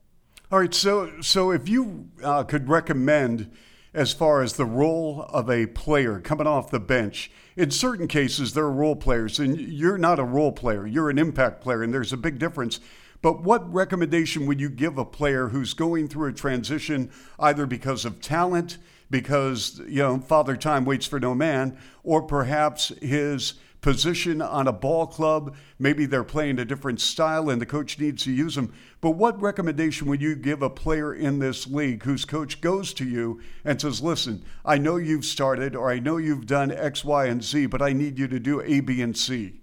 All 0.53 0.61
right, 0.61 0.75
so 0.75 1.21
so 1.21 1.51
if 1.51 1.69
you 1.69 2.09
uh, 2.23 2.45
could 2.45 2.69
recommend 2.69 3.51
as 3.95 4.13
far 4.13 4.43
as 4.43 4.55
the 4.55 4.65
role 4.67 5.23
of 5.31 5.49
a 5.49 5.67
player 5.67 6.21
coming 6.21 6.47
off 6.47 6.71
the 6.71 6.81
bench. 6.81 7.31
In 7.57 7.71
certain 7.71 8.09
cases, 8.09 8.53
there 8.53 8.65
are 8.65 8.73
role 8.73 8.97
players, 8.97 9.39
and 9.39 9.59
you're 9.59 9.97
not 9.97 10.19
a 10.19 10.25
role 10.25 10.53
player, 10.53 10.87
you're 10.87 11.11
an 11.11 11.19
impact 11.19 11.61
player, 11.61 11.83
and 11.83 11.95
there's 11.95 12.13
a 12.13 12.17
big 12.17 12.39
difference. 12.39 12.81
But 13.23 13.43
what 13.43 13.73
recommendation 13.73 14.47
would 14.47 14.61
you 14.61 14.69
give 14.69 14.99
a 14.99 15.05
player 15.05 15.49
who's 15.49 15.73
going 15.73 16.09
through 16.09 16.31
a 16.31 16.35
transition 16.35 17.11
either 17.39 17.65
because 17.65 18.05
of 18.05 18.21
talent, 18.21 18.79
because, 19.11 19.81
you 19.87 20.03
know, 20.03 20.19
Father 20.19 20.57
Time 20.57 20.85
waits 20.85 21.07
for 21.07 21.21
no 21.21 21.35
man, 21.35 21.79
or 22.03 22.23
perhaps 22.23 22.89
his 23.01 23.55
position 23.85 24.41
on 24.41 24.67
a 24.67 24.73
ball 24.73 25.07
club. 25.07 25.55
Maybe 25.79 26.07
they're 26.07 26.25
playing 26.25 26.59
a 26.59 26.65
different 26.65 27.03
style 27.03 27.51
and 27.51 27.61
the 27.61 27.67
coach 27.67 27.99
needs 27.99 28.25
to 28.25 28.33
use 28.33 28.55
them. 28.55 28.73
But 29.03 29.11
what 29.11 29.39
recommendation 29.43 30.09
would 30.09 30.23
you 30.23 30.37
give 30.37 30.63
a 30.63 30.71
player 30.71 31.13
in 31.13 31.39
this 31.39 31.67
league 31.67 32.03
whose 32.03 32.25
coach 32.25 32.63
goes 32.63 32.95
to 32.95 33.05
you 33.05 33.43
and 33.63 33.79
says, 33.79 34.01
Listen, 34.01 34.43
I 34.65 34.79
know 34.79 34.97
you've 34.97 35.27
started 35.27 35.77
or 35.77 35.91
I 35.91 35.99
know 35.99 36.17
you've 36.17 36.47
done 36.47 36.73
X, 36.73 37.05
Y, 37.05 37.27
and 37.27 37.45
Z, 37.45 37.67
but 37.67 37.83
I 37.83 37.93
need 37.93 38.19
you 38.19 38.27
to 38.27 38.41
do 38.41 38.63
A, 38.63 38.81
B, 38.81 39.03
and 39.03 39.15
C? 39.15 39.61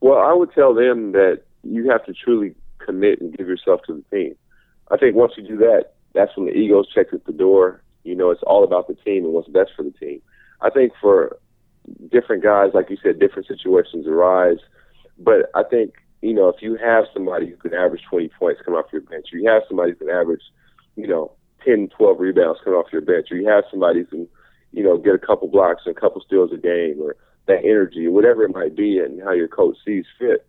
Well, 0.00 0.18
I 0.18 0.32
would 0.32 0.52
tell 0.52 0.72
them 0.72 1.10
that 1.10 1.42
you 1.64 1.90
have 1.90 2.06
to 2.06 2.12
truly 2.12 2.54
commit 2.78 3.20
and 3.20 3.36
give 3.36 3.48
yourself 3.48 3.80
to 3.88 3.94
the 3.94 4.16
team. 4.16 4.36
I 4.92 4.96
think 4.96 5.16
once 5.16 5.32
you 5.36 5.42
do 5.42 5.56
that, 5.56 5.94
that's 6.14 6.36
when 6.36 6.46
the 6.46 6.52
egos 6.52 6.86
check 6.94 7.08
at 7.12 7.24
the 7.24 7.32
door. 7.32 7.82
You 8.04 8.14
know, 8.14 8.30
it's 8.30 8.44
all 8.44 8.62
about 8.62 8.86
the 8.86 8.94
team 8.94 9.24
and 9.24 9.32
what's 9.34 9.48
best 9.48 9.72
for 9.74 9.82
the 9.82 9.90
team. 9.90 10.22
I 10.60 10.70
think 10.70 10.92
for 11.00 11.36
different 12.10 12.42
guys, 12.42 12.70
like 12.74 12.90
you 12.90 12.96
said, 13.02 13.18
different 13.18 13.48
situations 13.48 14.06
arise. 14.06 14.58
But 15.18 15.50
I 15.54 15.62
think, 15.62 15.94
you 16.22 16.34
know, 16.34 16.48
if 16.48 16.60
you 16.60 16.76
have 16.76 17.04
somebody 17.12 17.48
who 17.48 17.56
can 17.56 17.74
average 17.74 18.02
20 18.10 18.28
points 18.38 18.60
coming 18.64 18.78
off 18.78 18.92
your 18.92 19.02
bench, 19.02 19.26
or 19.32 19.38
you 19.38 19.50
have 19.50 19.62
somebody 19.68 19.92
who 19.92 20.06
can 20.06 20.10
average, 20.10 20.42
you 20.96 21.06
know, 21.06 21.32
10, 21.64 21.88
12 21.96 22.20
rebounds 22.20 22.60
coming 22.62 22.78
off 22.78 22.92
your 22.92 23.02
bench, 23.02 23.28
or 23.30 23.36
you 23.36 23.48
have 23.48 23.64
somebody 23.70 24.00
who 24.00 24.06
can, 24.06 24.28
you 24.72 24.82
know, 24.82 24.98
get 24.98 25.14
a 25.14 25.18
couple 25.18 25.48
blocks 25.48 25.82
and 25.86 25.96
a 25.96 26.00
couple 26.00 26.20
steals 26.20 26.52
a 26.52 26.56
game, 26.56 26.96
or 27.00 27.16
that 27.46 27.64
energy, 27.64 28.08
whatever 28.08 28.44
it 28.44 28.54
might 28.54 28.76
be, 28.76 28.98
and 28.98 29.22
how 29.22 29.32
your 29.32 29.48
coach 29.48 29.76
sees 29.84 30.04
fit, 30.18 30.46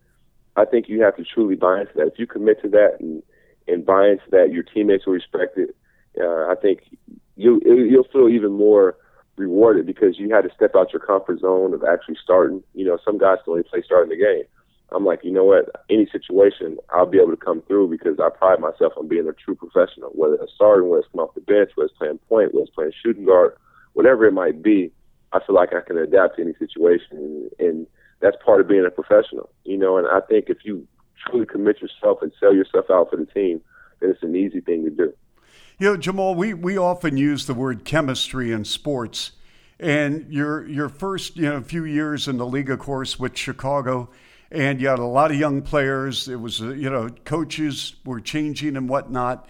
I 0.55 0.65
think 0.65 0.89
you 0.89 1.01
have 1.03 1.15
to 1.17 1.23
truly 1.23 1.55
buy 1.55 1.81
into 1.81 1.93
that. 1.95 2.07
If 2.07 2.19
you 2.19 2.25
commit 2.25 2.61
to 2.63 2.69
that 2.69 2.97
and, 2.99 3.21
and 3.67 3.85
buy 3.85 4.07
into 4.07 4.23
that, 4.31 4.51
your 4.51 4.63
teammates 4.63 5.05
will 5.05 5.13
respect 5.13 5.57
it. 5.57 5.75
Uh, 6.19 6.47
I 6.51 6.55
think 6.59 6.79
you 7.35 7.61
you'll 7.63 8.07
feel 8.11 8.27
even 8.27 8.51
more 8.51 8.97
rewarded 9.37 9.85
because 9.85 10.17
you 10.17 10.29
had 10.33 10.43
to 10.43 10.53
step 10.55 10.75
out 10.75 10.91
your 10.91 11.01
comfort 11.01 11.39
zone 11.39 11.73
of 11.73 11.83
actually 11.83 12.17
starting. 12.21 12.63
You 12.73 12.85
know, 12.85 12.97
some 13.05 13.17
guys 13.17 13.37
can 13.43 13.51
only 13.51 13.63
play 13.63 13.81
starting 13.85 14.09
the 14.09 14.17
game. 14.17 14.43
I'm 14.91 15.05
like, 15.05 15.23
you 15.23 15.31
know 15.31 15.43
what? 15.43 15.69
Any 15.89 16.07
situation, 16.11 16.77
I'll 16.93 17.05
be 17.05 17.17
able 17.17 17.31
to 17.31 17.37
come 17.37 17.61
through 17.67 17.89
because 17.89 18.19
I 18.19 18.29
pride 18.29 18.59
myself 18.59 18.93
on 18.97 19.07
being 19.07 19.27
a 19.27 19.33
true 19.33 19.55
professional. 19.55 20.09
Whether 20.11 20.35
it's 20.35 20.53
starting, 20.55 20.89
whether 20.89 21.01
it's 21.01 21.11
coming 21.11 21.27
off 21.27 21.35
the 21.35 21.41
bench, 21.41 21.71
whether 21.75 21.87
it's 21.87 21.97
playing 21.97 22.19
point, 22.29 22.53
whether 22.53 22.63
it's 22.63 22.73
playing 22.73 22.93
shooting 23.03 23.25
guard, 23.25 23.57
whatever 23.93 24.25
it 24.25 24.31
might 24.31 24.61
be, 24.63 24.91
I 25.33 25.39
feel 25.45 25.55
like 25.55 25.73
I 25.73 25.81
can 25.85 25.97
adapt 25.97 26.37
to 26.37 26.41
any 26.41 26.53
situation, 26.57 27.17
and, 27.17 27.51
and 27.59 27.87
that's 28.21 28.37
part 28.43 28.61
of 28.61 28.69
being 28.69 28.85
a 28.85 28.91
professional. 28.91 29.49
You 29.65 29.77
know, 29.77 29.97
and 29.97 30.07
I 30.07 30.21
think 30.21 30.45
if 30.47 30.59
you 30.63 30.87
truly 31.25 31.45
commit 31.45 31.81
yourself 31.81 32.19
and 32.21 32.31
sell 32.39 32.53
yourself 32.53 32.85
out 32.89 33.09
for 33.09 33.17
the 33.17 33.25
team, 33.25 33.61
then 33.99 34.11
it's 34.11 34.23
an 34.23 34.35
easy 34.35 34.61
thing 34.61 34.85
to 34.85 34.89
do. 34.89 35.13
You 35.79 35.89
know, 35.89 35.97
Jamal, 35.97 36.33
we, 36.33 36.55
we 36.55 36.75
often 36.75 37.17
use 37.17 37.45
the 37.45 37.53
word 37.53 37.85
chemistry 37.85 38.51
in 38.51 38.65
sports. 38.65 39.33
And 39.79 40.25
your 40.33 40.67
your 40.67 40.89
first 40.89 41.37
you 41.37 41.43
know 41.43 41.61
few 41.61 41.85
years 41.85 42.27
in 42.27 42.37
the 42.37 42.47
league, 42.47 42.71
of 42.71 42.79
course, 42.79 43.19
with 43.19 43.37
Chicago, 43.37 44.09
and 44.49 44.81
you 44.81 44.87
had 44.87 44.97
a 44.97 45.05
lot 45.05 45.29
of 45.29 45.37
young 45.37 45.61
players. 45.61 46.27
It 46.27 46.37
was 46.37 46.63
uh, 46.63 46.69
you 46.69 46.89
know 46.89 47.09
coaches 47.25 47.93
were 48.03 48.19
changing 48.19 48.75
and 48.75 48.89
whatnot. 48.89 49.47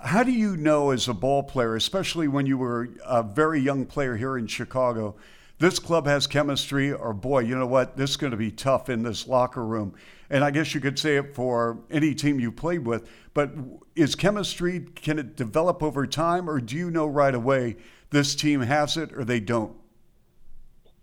How 0.00 0.22
do 0.22 0.30
you 0.30 0.56
know 0.56 0.90
as 0.90 1.08
a 1.08 1.12
ball 1.12 1.42
player, 1.42 1.74
especially 1.74 2.28
when 2.28 2.46
you 2.46 2.56
were 2.56 2.90
a 3.04 3.24
very 3.24 3.58
young 3.58 3.84
player 3.84 4.16
here 4.16 4.38
in 4.38 4.46
Chicago, 4.46 5.16
this 5.58 5.78
club 5.78 6.06
has 6.06 6.26
chemistry, 6.26 6.92
or 6.92 7.12
boy, 7.12 7.40
you 7.40 7.56
know 7.56 7.66
what, 7.66 7.96
this 7.96 8.10
is 8.10 8.16
going 8.16 8.30
to 8.30 8.36
be 8.36 8.50
tough 8.50 8.88
in 8.88 9.02
this 9.02 9.26
locker 9.26 9.64
room? 9.64 9.94
and 10.30 10.44
I 10.44 10.50
guess 10.50 10.74
you 10.74 10.80
could 10.80 10.98
say 10.98 11.16
it 11.16 11.34
for 11.34 11.78
any 11.90 12.14
team 12.14 12.38
you 12.38 12.52
played 12.52 12.86
with. 12.86 13.08
But 13.34 13.52
is 13.96 14.14
chemistry 14.14 14.80
can 14.94 15.18
it 15.18 15.36
develop 15.36 15.82
over 15.82 16.06
time, 16.06 16.48
or 16.48 16.60
do 16.60 16.76
you 16.76 16.90
know 16.90 17.06
right 17.06 17.34
away 17.34 17.76
this 18.10 18.34
team 18.34 18.60
has 18.60 18.96
it 18.96 19.12
or 19.16 19.24
they 19.24 19.40
don't? 19.40 19.74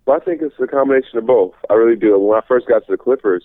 Well, 0.05 0.17
I 0.17 0.23
think 0.23 0.41
it's 0.41 0.55
a 0.59 0.67
combination 0.67 1.17
of 1.17 1.25
both. 1.25 1.53
I 1.69 1.73
really 1.73 1.95
do. 1.95 2.17
When 2.19 2.37
I 2.37 2.45
first 2.47 2.67
got 2.67 2.85
to 2.85 2.91
the 2.91 2.97
Clippers, 2.97 3.43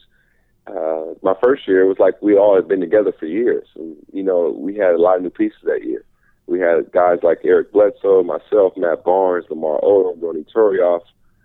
uh, 0.67 1.15
my 1.23 1.35
first 1.43 1.67
year 1.67 1.83
it 1.83 1.89
was 1.89 1.99
like 1.99 2.21
we 2.21 2.37
all 2.37 2.55
had 2.55 2.69
been 2.69 2.81
together 2.81 3.13
for 3.19 3.27
years, 3.27 3.67
and 3.77 3.97
you 4.13 4.23
know 4.23 4.55
we 4.57 4.77
had 4.77 4.95
a 4.95 4.99
lot 4.99 5.17
of 5.17 5.23
new 5.23 5.31
pieces 5.31 5.59
that 5.65 5.85
year. 5.85 6.05
We 6.51 6.59
had 6.59 6.91
guys 6.91 7.19
like 7.23 7.39
Eric 7.45 7.73
Bledsoe, 7.73 8.25
myself, 8.25 8.73
Matt 8.77 9.05
Barnes, 9.05 9.47
Lamar 9.49 9.81
Odom, 9.83 10.21
Ronny 10.21 10.45
Turiaf. 10.53 11.03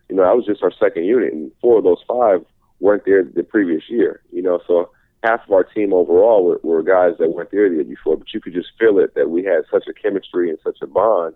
You 0.09 0.15
know, 0.15 0.23
that 0.23 0.35
was 0.35 0.47
just 0.47 0.63
our 0.63 0.71
second 0.71 1.05
unit, 1.05 1.31
and 1.31 1.51
four 1.61 1.77
of 1.77 1.83
those 1.83 2.03
five 2.07 2.43
weren't 2.79 3.05
there 3.05 3.23
the 3.23 3.43
previous 3.43 3.83
year. 3.87 4.21
You 4.31 4.41
know, 4.41 4.59
so 4.65 4.89
half 5.23 5.41
of 5.45 5.51
our 5.51 5.63
team 5.63 5.93
overall 5.93 6.43
were, 6.43 6.59
were 6.63 6.81
guys 6.81 7.19
that 7.19 7.29
weren't 7.29 7.51
there 7.51 7.69
the 7.69 7.75
year 7.75 7.83
before, 7.83 8.17
but 8.17 8.33
you 8.33 8.41
could 8.41 8.53
just 8.53 8.69
feel 8.79 8.97
it 8.97 9.13
that 9.13 9.29
we 9.29 9.43
had 9.43 9.61
such 9.71 9.85
a 9.87 9.93
chemistry 9.93 10.49
and 10.49 10.57
such 10.63 10.79
a 10.81 10.87
bond 10.87 11.35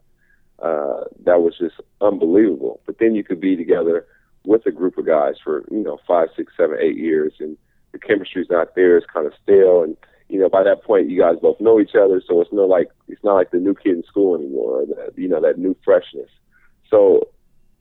uh, 0.64 1.06
that 1.24 1.42
was 1.42 1.56
just 1.60 1.76
unbelievable. 2.02 2.82
But 2.88 2.98
then 3.00 3.14
you 3.14 3.24
could 3.24 3.40
be 3.40 3.56
together 3.56 4.08
with 4.46 4.66
a 4.66 4.72
group 4.72 4.98
of 4.98 5.06
guys 5.06 5.36
for 5.44 5.64
you 5.70 5.84
know 5.84 6.00
five, 6.08 6.30
six, 6.36 6.54
seven, 6.58 6.78
eight 6.82 6.98
years, 6.98 7.34
and 7.40 7.56
the 7.92 8.00
chemistry's 8.00 8.50
not 8.50 8.74
there. 8.76 8.98
It's 8.98 9.06
kind 9.06 9.28
of 9.28 9.34
stale, 9.44 9.84
and 9.84 9.96
you 10.30 10.40
know 10.40 10.50
by 10.50 10.64
that 10.64 10.84
point 10.84 11.10
you 11.10 11.20
guys 11.20 11.36
both 11.42 11.60
know 11.60 11.80
each 11.80 11.96
other, 11.96 12.22
so 12.26 12.42
it's 12.42 12.54
no 12.54 12.66
like 12.66 12.90
it's 13.08 13.24
not 13.24 13.36
like 13.36 13.52
the 13.52 13.58
new 13.58 13.74
kid 13.74 13.98
in 13.98 14.04
school 14.04 14.36
anymore, 14.36 14.82
or 14.82 14.86
that 14.86 15.18
you 15.18 15.28
know 15.28 15.42
that 15.42 15.58
new 15.58 15.76
freshness. 15.84 16.30
So 16.90 17.28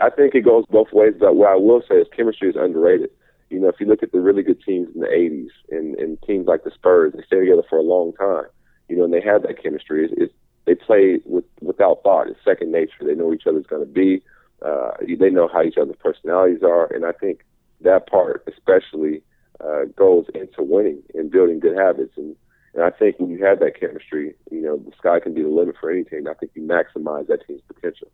I 0.01 0.11
think 0.11 0.35
it 0.35 0.45
goes 0.45 0.65
both 0.71 0.89
ways. 0.93 1.15
But 1.19 1.37
what 1.37 1.51
I 1.51 1.57
will 1.57 1.83
say 1.89 1.97
is 1.97 2.07
chemistry 2.15 2.49
is 2.51 2.57
underrated. 2.57 3.11
You 3.51 3.61
know, 3.61 3.69
if 3.69 3.77
you 3.81 3.87
look 3.87 4.03
at 4.03 4.13
the 4.13 4.21
really 4.21 4.43
good 4.43 4.63
teams 4.63 4.89
in 4.95 5.01
the 5.01 5.07
'80s 5.07 5.51
and, 5.71 5.95
and 5.97 6.21
teams 6.23 6.47
like 6.47 6.65
the 6.65 6.71
Spurs, 6.71 7.13
they 7.15 7.23
stay 7.27 7.41
together 7.41 7.63
for 7.69 7.79
a 7.79 7.83
long 7.83 8.13
time. 8.15 8.51
You 8.89 8.97
know, 8.97 9.05
and 9.05 9.13
they 9.13 9.21
have 9.21 9.43
that 9.43 9.63
chemistry. 9.63 10.09
It's, 10.11 10.33
they 10.65 10.75
play 10.75 11.21
with 11.25 11.45
without 11.61 12.03
thought. 12.03 12.29
It's 12.29 12.39
second 12.45 12.73
nature. 12.73 13.05
They 13.05 13.15
know 13.15 13.33
each 13.33 13.47
other's 13.47 13.67
going 13.67 13.87
to 13.87 13.93
be. 13.93 14.23
Uh, 14.61 14.91
they 15.01 15.31
know 15.31 15.49
how 15.49 15.63
each 15.63 15.79
other's 15.81 15.97
personalities 16.03 16.63
are, 16.63 16.93
and 16.93 17.07
I 17.07 17.13
think 17.13 17.45
that 17.81 18.09
part 18.09 18.43
especially 18.49 19.23
uh, 19.65 19.85
goes 19.97 20.27
into 20.35 20.63
winning 20.63 21.03
and 21.15 21.31
building 21.31 21.61
good 21.61 21.77
habits. 21.77 22.13
And 22.17 22.37
and 22.75 22.85
I 22.85 22.91
think 22.91 23.19
when 23.19 23.31
you 23.31 23.45
have 23.45 23.61
that 23.61 23.81
chemistry, 23.81 24.35
you 24.51 24.61
know, 24.61 24.77
the 24.77 24.93
sky 24.99 25.21
can 25.21 25.35
be 25.35 25.43
the 25.43 25.49
limit 25.49 25.77
for 25.81 25.91
any 25.91 26.05
team. 26.05 26.29
I 26.29 26.35
think 26.35 26.53
you 26.55 26.63
maximize 26.63 27.27
that 27.29 27.47
team's 27.47 27.63
potential. 27.67 28.09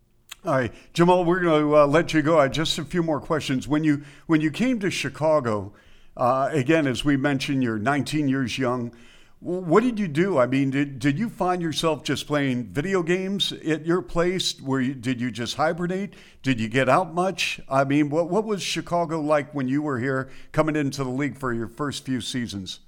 All 0.45 0.53
right, 0.53 0.71
Jamal, 0.93 1.25
we're 1.25 1.39
going 1.39 1.63
to 1.63 1.77
uh, 1.77 1.87
let 1.87 2.13
you 2.13 2.21
go. 2.21 2.39
I 2.39 2.47
just 2.47 2.77
a 2.77 2.85
few 2.85 3.03
more 3.03 3.19
questions. 3.19 3.67
When 3.67 3.83
you 3.83 4.03
when 4.27 4.41
you 4.41 4.51
came 4.51 4.79
to 4.79 4.89
Chicago, 4.89 5.73
uh, 6.15 6.49
again, 6.51 6.87
as 6.87 7.03
we 7.03 7.17
mentioned, 7.17 7.63
you're 7.63 7.79
19 7.79 8.27
years 8.27 8.57
young. 8.57 8.91
What 9.39 9.83
did 9.83 9.99
you 9.99 10.07
do? 10.07 10.37
I 10.37 10.47
mean, 10.47 10.71
did, 10.71 10.97
did 10.97 11.19
you 11.19 11.29
find 11.29 11.61
yourself 11.61 12.03
just 12.03 12.25
playing 12.25 12.67
video 12.67 13.03
games 13.03 13.51
at 13.51 13.85
your 13.85 14.01
place? 14.01 14.59
Where 14.61 14.79
you, 14.79 14.93
did 14.93 15.19
you 15.19 15.29
just 15.29 15.55
hibernate? 15.55 16.13
Did 16.41 16.59
you 16.59 16.69
get 16.69 16.87
out 16.87 17.13
much? 17.13 17.59
I 17.69 17.83
mean, 17.83 18.09
what 18.09 18.29
what 18.29 18.45
was 18.45 18.63
Chicago 18.63 19.19
like 19.19 19.53
when 19.53 19.67
you 19.67 19.81
were 19.81 19.99
here 19.99 20.29
coming 20.51 20.75
into 20.75 21.03
the 21.03 21.09
league 21.09 21.37
for 21.37 21.53
your 21.53 21.67
first 21.67 22.05
few 22.05 22.21
seasons? 22.21 22.79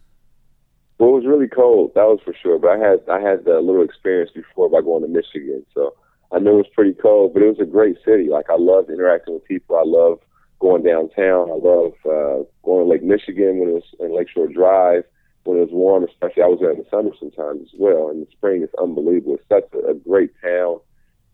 Well, 0.98 1.10
it 1.10 1.14
was 1.14 1.26
really 1.28 1.48
cold, 1.48 1.92
that 1.94 2.06
was 2.06 2.20
for 2.24 2.34
sure. 2.42 2.58
But 2.58 2.72
I 2.72 2.78
had 2.78 3.00
I 3.10 3.20
had 3.20 3.46
a 3.46 3.60
little 3.60 3.84
experience 3.84 4.32
before 4.34 4.70
by 4.70 4.82
going 4.82 5.04
to 5.04 5.10
Michigan, 5.10 5.66
so 5.74 5.94
I 6.32 6.40
knew 6.40 6.52
it 6.52 6.58
was 6.58 6.72
pretty 6.74 6.94
cold. 6.94 7.34
But 7.34 7.44
it 7.44 7.50
was 7.50 7.60
a 7.60 7.70
great 7.70 7.98
city. 8.06 8.30
Like 8.30 8.50
I 8.50 8.56
loved 8.58 8.90
interacting 8.90 9.34
with 9.34 9.46
people. 9.46 9.76
I 9.76 9.84
loved 9.86 10.24
going 10.60 10.82
downtown. 10.82 11.52
I 11.52 11.60
love 11.62 11.94
uh, 12.06 12.44
going 12.64 12.86
to 12.86 12.90
Lake 12.90 13.04
Michigan 13.04 13.60
when 13.60 13.70
it 13.70 13.74
was 13.74 13.96
in 14.00 14.16
Lakeshore 14.16 14.48
Drive 14.48 15.04
when 15.48 15.58
it 15.58 15.62
was 15.62 15.72
warm. 15.72 16.04
Especially, 16.04 16.44
I 16.44 16.48
was 16.48 16.60
there 16.60 16.72
in 16.72 16.80
the 16.80 16.90
summer 16.92 17.12
sometimes 17.18 17.62
as 17.74 17.80
well. 17.80 18.10
In 18.10 18.20
the 18.20 18.28
spring, 18.32 18.62
it's 18.62 18.76
unbelievable. 18.76 19.36
It's 19.40 19.48
such 19.48 19.72
a, 19.74 19.92
a 19.92 19.94
great 19.96 20.32
town. 20.44 20.80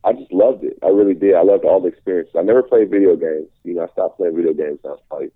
I 0.06 0.14
just 0.14 0.32
loved 0.32 0.64
it. 0.64 0.78
I 0.84 0.88
really 0.88 1.16
did. 1.16 1.34
I 1.34 1.44
loved 1.44 1.66
all 1.66 1.82
the 1.82 1.88
experiences. 1.88 2.36
I 2.38 2.44
never 2.44 2.62
played 2.62 2.92
video 2.92 3.16
games. 3.16 3.50
You 3.64 3.76
know, 3.76 3.88
I 3.88 3.92
stopped 3.94 4.18
playing 4.18 4.36
video 4.36 4.54
games 4.54 4.80
when 4.82 4.92
I 4.92 4.96
was 4.96 5.04
probably 5.10 5.32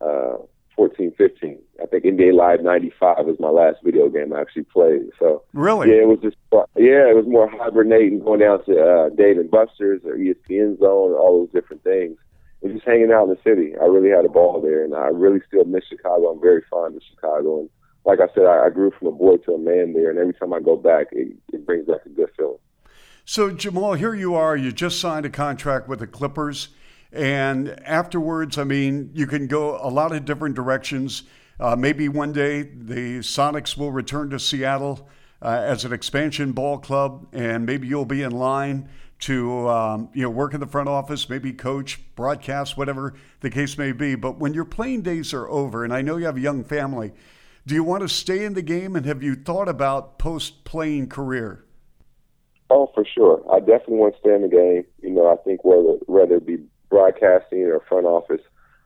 uh, 0.00 0.46
14, 0.76 1.12
15. 1.16 1.58
I 1.82 1.86
think 1.86 2.04
NBA 2.04 2.34
Live 2.34 2.62
95 2.62 3.26
was 3.26 3.40
my 3.40 3.48
last 3.48 3.78
video 3.82 4.08
game 4.08 4.32
I 4.32 4.40
actually 4.40 4.64
played. 4.64 5.10
So 5.18 5.42
really, 5.52 5.88
yeah, 5.88 6.02
it 6.02 6.08
was 6.08 6.20
just 6.22 6.36
yeah, 6.76 7.08
it 7.08 7.16
was 7.16 7.26
more 7.26 7.50
hibernating, 7.50 8.20
going 8.20 8.40
down 8.40 8.64
to 8.66 8.72
uh, 8.80 9.08
Dave 9.10 9.38
and 9.38 9.50
Buster's 9.50 10.02
or 10.04 10.16
ESPN 10.16 10.78
Zone, 10.78 11.12
all 11.12 11.40
those 11.40 11.52
different 11.52 11.82
things, 11.82 12.16
and 12.62 12.72
just 12.72 12.86
hanging 12.86 13.12
out 13.12 13.24
in 13.24 13.30
the 13.30 13.40
city. 13.42 13.74
I 13.80 13.86
really 13.86 14.10
had 14.10 14.24
a 14.24 14.28
ball 14.28 14.60
there, 14.60 14.84
and 14.84 14.94
I 14.94 15.08
really 15.08 15.40
still 15.48 15.64
miss 15.64 15.84
Chicago. 15.88 16.28
I'm 16.28 16.40
very 16.40 16.62
fond 16.70 16.96
of 16.96 17.02
Chicago, 17.08 17.60
and 17.60 17.70
like 18.04 18.20
I 18.20 18.32
said, 18.34 18.44
I, 18.44 18.66
I 18.66 18.70
grew 18.70 18.90
from 18.98 19.08
a 19.08 19.12
boy 19.12 19.36
to 19.38 19.54
a 19.54 19.58
man 19.58 19.92
there, 19.92 20.10
and 20.10 20.18
every 20.18 20.34
time 20.34 20.52
I 20.52 20.60
go 20.60 20.76
back, 20.76 21.08
it, 21.12 21.36
it 21.52 21.66
brings 21.66 21.86
back 21.86 22.06
a 22.06 22.08
good 22.08 22.30
feeling. 22.36 22.58
So 23.24 23.50
Jamal, 23.50 23.94
here 23.94 24.14
you 24.14 24.34
are. 24.34 24.56
You 24.56 24.72
just 24.72 25.00
signed 25.00 25.26
a 25.26 25.30
contract 25.30 25.88
with 25.88 26.00
the 26.00 26.06
Clippers. 26.06 26.70
And 27.12 27.68
afterwards, 27.84 28.56
I 28.56 28.64
mean, 28.64 29.10
you 29.14 29.26
can 29.26 29.46
go 29.46 29.76
a 29.76 29.90
lot 29.90 30.12
of 30.12 30.24
different 30.24 30.54
directions. 30.54 31.24
Uh, 31.58 31.76
maybe 31.76 32.08
one 32.08 32.32
day 32.32 32.62
the 32.62 33.18
Sonics 33.18 33.76
will 33.76 33.92
return 33.92 34.30
to 34.30 34.38
Seattle 34.38 35.08
uh, 35.42 35.48
as 35.48 35.84
an 35.84 35.92
expansion 35.92 36.52
ball 36.52 36.78
club, 36.78 37.26
and 37.32 37.66
maybe 37.66 37.86
you'll 37.86 38.04
be 38.04 38.22
in 38.22 38.32
line 38.32 38.88
to 39.20 39.68
um, 39.68 40.08
you 40.14 40.22
know 40.22 40.30
work 40.30 40.54
in 40.54 40.60
the 40.60 40.66
front 40.66 40.88
office, 40.88 41.28
maybe 41.28 41.52
coach, 41.52 42.00
broadcast, 42.14 42.76
whatever 42.76 43.14
the 43.40 43.50
case 43.50 43.76
may 43.76 43.92
be. 43.92 44.14
But 44.14 44.38
when 44.38 44.54
your 44.54 44.64
playing 44.64 45.02
days 45.02 45.34
are 45.34 45.48
over, 45.48 45.84
and 45.84 45.92
I 45.92 46.00
know 46.00 46.16
you 46.16 46.26
have 46.26 46.36
a 46.36 46.40
young 46.40 46.64
family, 46.64 47.12
do 47.66 47.74
you 47.74 47.84
want 47.84 48.02
to 48.02 48.08
stay 48.08 48.44
in 48.44 48.54
the 48.54 48.62
game? 48.62 48.96
And 48.96 49.06
have 49.06 49.22
you 49.22 49.34
thought 49.34 49.68
about 49.68 50.18
post 50.18 50.64
playing 50.64 51.08
career? 51.08 51.64
Oh, 52.70 52.90
for 52.94 53.04
sure. 53.04 53.42
I 53.52 53.58
definitely 53.58 53.96
want 53.96 54.14
to 54.14 54.20
stay 54.20 54.34
in 54.34 54.42
the 54.42 54.48
game. 54.48 54.84
You 55.02 55.10
know, 55.10 55.30
I 55.30 55.36
think 55.44 55.64
whether 55.64 55.98
whether 56.06 56.36
it 56.36 56.46
be 56.46 56.58
broadcasting 56.88 57.62
or 57.62 57.80
front 57.88 58.06
office. 58.06 58.42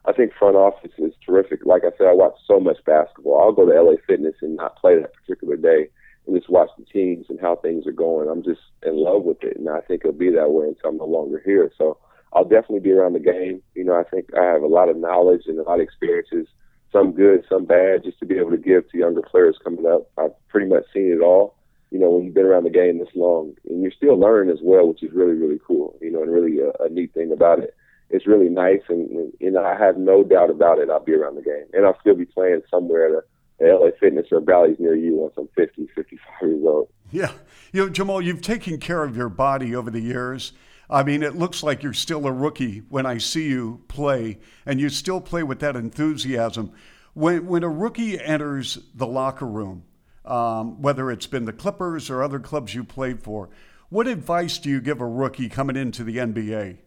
I 0.07 0.13
think 0.13 0.33
front 0.39 0.57
office 0.57 0.93
is 0.99 1.15
terrific. 1.25 1.65
Like 1.65 1.83
I 1.85 1.97
said, 1.97 2.07
I 2.07 2.13
watch 2.13 2.35
so 2.47 2.61
much 2.61 2.77
basketball. 2.85 3.41
I'll 3.41 3.53
go 3.53 3.65
to 3.65 3.73
LA 3.73 3.97
Fitness 4.07 4.35
and 4.43 4.57
not 4.57 4.77
play 4.77 5.01
that 5.01 5.15
particular 5.15 5.57
day 5.57 5.89
and 6.27 6.37
just 6.37 6.51
watch 6.51 6.69
the 6.79 6.85
teams 6.85 7.27
and 7.29 7.41
how 7.41 7.57
things 7.57 7.87
are 7.87 7.93
going. 7.93 8.29
I'm 8.29 8.43
just 8.43 8.61
in 8.83 9.03
love 9.03 9.23
with 9.23 9.43
it, 9.43 9.57
and 9.57 9.69
I 9.69 9.81
think 9.81 10.03
it'll 10.05 10.13
be 10.13 10.31
that 10.31 10.51
way 10.51 10.69
until 10.69 10.91
I'm 10.91 10.97
no 10.99 11.07
longer 11.07 11.41
here. 11.45 11.71
So 11.77 11.99
I'll 12.33 12.45
definitely 12.45 12.81
be 12.81 12.93
around 12.93 13.15
the 13.15 13.21
game. 13.21 13.63
You 13.75 13.85
know, 13.85 13.95
I 13.95 14.05
think 14.05 14.29
I 14.39 14.45
have 14.45 14.63
a 14.63 14.67
lot 14.67 14.89
of 14.89 14.97
knowledge 14.97 15.43
and 15.47 15.59
a 15.59 15.63
lot 15.63 15.81
of 15.81 15.81
experiences, 15.81 16.47
some 16.95 17.13
good, 17.13 17.45
some 17.49 17.67
bad, 17.67 18.05
just 18.05 18.19
to 18.21 18.27
be 18.27 18.39
able 18.39 18.53
to 18.53 18.57
give 18.57 18.89
to 18.91 18.99
younger 18.99 19.23
players 19.23 19.59
coming 19.63 19.85
up. 19.87 20.11
I've 20.17 20.33
pretty 20.49 20.69
much 20.69 20.85
seen 20.95 21.13
it 21.13 21.23
all. 21.23 21.57
You 21.91 21.99
know, 21.99 22.11
when 22.11 22.25
you've 22.25 22.35
been 22.35 22.47
around 22.47 22.65
the 22.65 22.71
game 22.71 22.99
this 22.99 23.15
long, 23.15 23.55
and 23.69 23.83
you're 23.83 23.93
still 23.93 24.19
learning 24.19 24.53
as 24.53 24.61
well, 24.63 24.89
which 24.89 25.03
is 25.03 25.13
really, 25.13 25.35
really 25.35 25.61
cool. 25.67 25.97
You 26.01 26.11
know, 26.13 26.23
and 26.23 26.33
really 26.33 26.61
a, 26.61 26.71
a 26.83 26.89
neat 26.89 27.13
thing 27.13 27.33
about 27.33 27.59
it 27.59 27.75
it's 28.11 28.27
really 28.27 28.49
nice, 28.49 28.83
and 28.89 29.33
you 29.41 29.51
know 29.51 29.65
I 29.65 29.77
have 29.77 29.97
no 29.97 30.23
doubt 30.23 30.51
about 30.51 30.79
it. 30.79 30.91
I'll 30.91 31.05
be 31.05 31.15
around 31.15 31.37
the 31.37 31.43
game, 31.43 31.65
and 31.73 31.85
I'll 31.85 31.99
still 32.01 32.15
be 32.15 32.25
playing 32.27 32.63
somewhere 32.71 33.07
at 33.07 33.25
a, 33.25 33.25
LA 33.61 33.91
Fitness 33.99 34.27
or 34.31 34.41
Bally's 34.41 34.79
near 34.79 34.95
you 34.95 35.15
once 35.15 35.35
I'm 35.39 35.49
50, 35.57 35.89
55 35.95 36.49
years 36.49 36.65
old. 36.67 36.89
Yeah, 37.11 37.33
you 37.73 37.85
know, 37.85 37.89
Jamal, 37.89 38.21
you've 38.21 38.43
taken 38.43 38.79
care 38.79 39.05
of 39.05 39.17
your 39.17 39.29
body 39.29 39.75
over 39.75 39.91
the 39.91 40.01
years. 40.01 40.53
I 40.89 41.03
mean, 41.03 41.23
it 41.23 41.37
looks 41.37 41.63
like 41.63 41.83
you're 41.83 41.93
still 41.93 42.27
a 42.27 42.33
rookie 42.33 42.83
when 42.89 43.07
I 43.07 43.19
see 43.19 43.49
you 43.49 43.83
play, 43.89 44.39
and 44.67 44.81
you 44.81 44.89
still 44.89 45.21
play 45.21 45.43
with 45.43 45.61
that 45.61 45.77
enthusiasm. 45.77 46.73
When 47.15 47.47
when 47.47 47.63
a 47.63 47.69
rookie 47.69 48.21
enters 48.21 48.79
the 48.95 49.07
locker 49.07 49.47
room, 49.47 49.85
um, 50.25 50.83
whether 50.83 51.11
it's 51.11 51.27
been 51.27 51.45
the 51.45 51.53
Clippers 51.53 52.11
or 52.11 52.23
other 52.23 52.39
clubs 52.39 52.75
you 52.75 52.85
played 52.85 53.23
for, 53.23 53.51
what 53.89 54.07
advice 54.09 54.59
do 54.59 54.69
you 54.71 54.81
give 54.81 55.01
a 55.01 55.07
rookie 55.07 55.49
coming 55.49 55.77
into 55.77 56.05
the 56.05 56.17
NBA? 56.17 56.79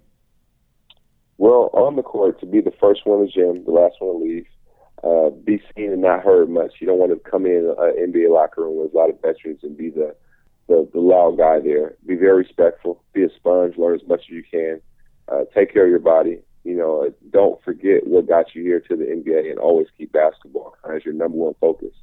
Well, 1.38 1.70
on 1.74 1.96
the 1.96 2.04
court, 2.04 2.40
to 2.40 2.46
be 2.46 2.62
the 2.62 2.74
first 2.80 3.06
one 3.06 3.26
to 3.26 3.32
gym, 3.32 3.64
the 3.64 3.72
last 3.72 3.96
one 4.00 4.20
to 4.20 4.26
leave, 4.26 4.48
uh, 5.04 5.30
be 5.30 5.62
seen 5.76 5.92
and 5.92 6.02
not 6.02 6.24
heard 6.24 6.50
much. 6.50 6.74
You 6.80 6.88
don't 6.88 6.98
want 6.98 7.12
to 7.12 7.30
come 7.30 7.46
in 7.46 7.74
an 7.78 8.12
NBA 8.12 8.30
locker 8.30 8.64
room 8.64 8.78
with 8.82 8.94
a 8.94 8.98
lot 8.98 9.10
of 9.10 9.22
veterans 9.22 9.60
and 9.64 9.78
be 9.78 9.90
the, 9.90 10.16
the, 10.67 10.88
the 10.93 10.99
loud 10.99 11.38
guy 11.38 11.60
there. 11.60 11.95
Be 12.06 12.15
very 12.15 12.38
respectful. 12.38 13.03
Be 13.13 13.23
a 13.23 13.30
sponge. 13.36 13.77
Learn 13.77 13.95
as 13.95 14.08
much 14.08 14.21
as 14.21 14.30
you 14.30 14.43
can. 14.49 14.82
Uh, 15.32 15.43
take 15.53 15.73
care 15.73 15.86
of 15.86 15.89
your 15.89 15.99
body. 15.99 16.39
You 16.63 16.75
know, 16.75 17.10
don't 17.32 17.62
forget 17.63 18.06
what 18.06 18.27
got 18.27 18.53
you 18.53 18.63
here 18.63 18.82
to 18.82 18.95
the 18.95 19.06
NBA, 19.06 19.49
and 19.49 19.60
always 19.60 19.88
keep 19.97 20.12
basketball 20.12 20.75
as 20.93 21.06
your 21.06 21.13
number 21.13 21.38
one 21.38 21.53
focus. 21.62 21.93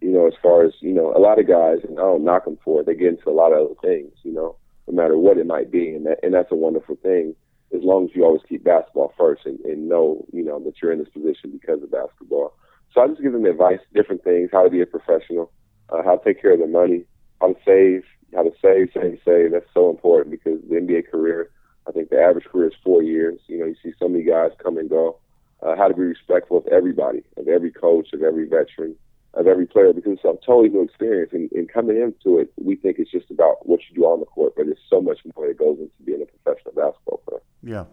You 0.00 0.12
know, 0.12 0.26
as 0.26 0.34
far 0.42 0.64
as 0.64 0.72
you 0.80 0.92
know, 0.92 1.12
a 1.16 1.18
lot 1.18 1.40
of 1.40 1.48
guys, 1.48 1.78
and 1.82 1.98
I 1.98 2.02
don't 2.02 2.24
knock 2.24 2.44
them 2.44 2.58
for 2.64 2.80
it. 2.80 2.86
They 2.86 2.94
get 2.94 3.08
into 3.08 3.30
a 3.30 3.32
lot 3.32 3.52
of 3.52 3.64
other 3.64 3.74
things. 3.82 4.12
You 4.22 4.32
know, 4.32 4.56
no 4.86 4.94
matter 4.94 5.18
what 5.18 5.38
it 5.38 5.46
might 5.46 5.70
be, 5.70 5.88
and 5.90 6.06
that, 6.06 6.18
and 6.22 6.32
that's 6.32 6.52
a 6.52 6.56
wonderful 6.56 6.96
thing 6.96 7.34
as 7.74 7.82
long 7.82 8.04
as 8.04 8.10
you 8.14 8.24
always 8.24 8.42
keep 8.48 8.64
basketball 8.64 9.12
first 9.18 9.42
and, 9.46 9.58
and 9.60 9.88
know, 9.88 10.24
you 10.32 10.44
know, 10.44 10.60
that 10.60 10.74
you're 10.80 10.92
in 10.92 10.98
this 10.98 11.08
position 11.08 11.50
because 11.50 11.82
of 11.82 11.90
basketball. 11.90 12.54
So 12.92 13.00
I 13.00 13.08
just 13.08 13.20
give 13.20 13.32
them 13.32 13.44
advice, 13.44 13.80
different 13.92 14.22
things, 14.22 14.50
how 14.52 14.62
to 14.62 14.70
be 14.70 14.80
a 14.80 14.86
professional, 14.86 15.50
uh, 15.88 16.02
how 16.04 16.16
to 16.16 16.24
take 16.24 16.40
care 16.40 16.52
of 16.52 16.60
their 16.60 16.68
money, 16.68 17.04
how 17.44 17.52
to 17.52 17.58
save, 17.64 18.04
how 18.34 18.42
to 18.42 18.52
save, 18.62 18.90
save, 18.94 19.20
save. 19.24 19.52
That's 19.52 19.66
so 19.74 19.90
important 19.90 20.30
because 20.30 20.60
the 20.68 20.76
NBA 20.76 21.10
career, 21.10 21.50
I 21.86 21.92
think 21.92 22.10
the 22.10 22.20
average 22.20 22.46
career 22.46 22.68
is 22.68 22.74
four 22.82 23.02
years. 23.02 23.38
You 23.46 23.58
know, 23.58 23.66
you 23.66 23.76
see 23.82 23.92
so 23.98 24.08
many 24.08 24.24
guys 24.24 24.50
come 24.62 24.78
and 24.78 24.88
go. 24.88 25.18
Uh, 25.62 25.76
how 25.76 25.88
to 25.88 25.94
be 25.94 26.02
respectful 26.02 26.58
of 26.58 26.66
everybody, 26.66 27.22
of 27.38 27.48
every 27.48 27.70
coach, 27.70 28.12
of 28.12 28.22
every 28.22 28.46
veteran, 28.46 28.94
of 29.32 29.46
every 29.46 29.66
player 29.66 29.94
because 29.94 30.12
it's 30.12 30.24
a 30.24 30.34
totally 30.44 30.68
new 30.68 30.82
experience. 30.82 31.32
And, 31.32 31.50
and 31.52 31.72
coming 31.72 31.96
into 31.96 32.38
it, 32.38 32.52
we 32.56 32.76
think 32.76 32.98
it's 32.98 33.10
just 33.10 33.30
about 33.30 33.66
what 33.66 33.80
you 33.88 33.94
do 33.94 34.04
on 34.04 34.20
the 34.20 34.26
court, 34.26 34.54
but 34.56 34.66
there's 34.66 34.78
so 34.90 35.00
much 35.00 35.20
more 35.34 35.46
that 35.46 35.58
goes 35.58 35.78
into 35.78 35.92
being 36.04 36.22
a 36.22 36.26
professional 36.26 36.74
basketball 36.74 37.22
player. 37.26 37.42
Yeah. 37.62 37.84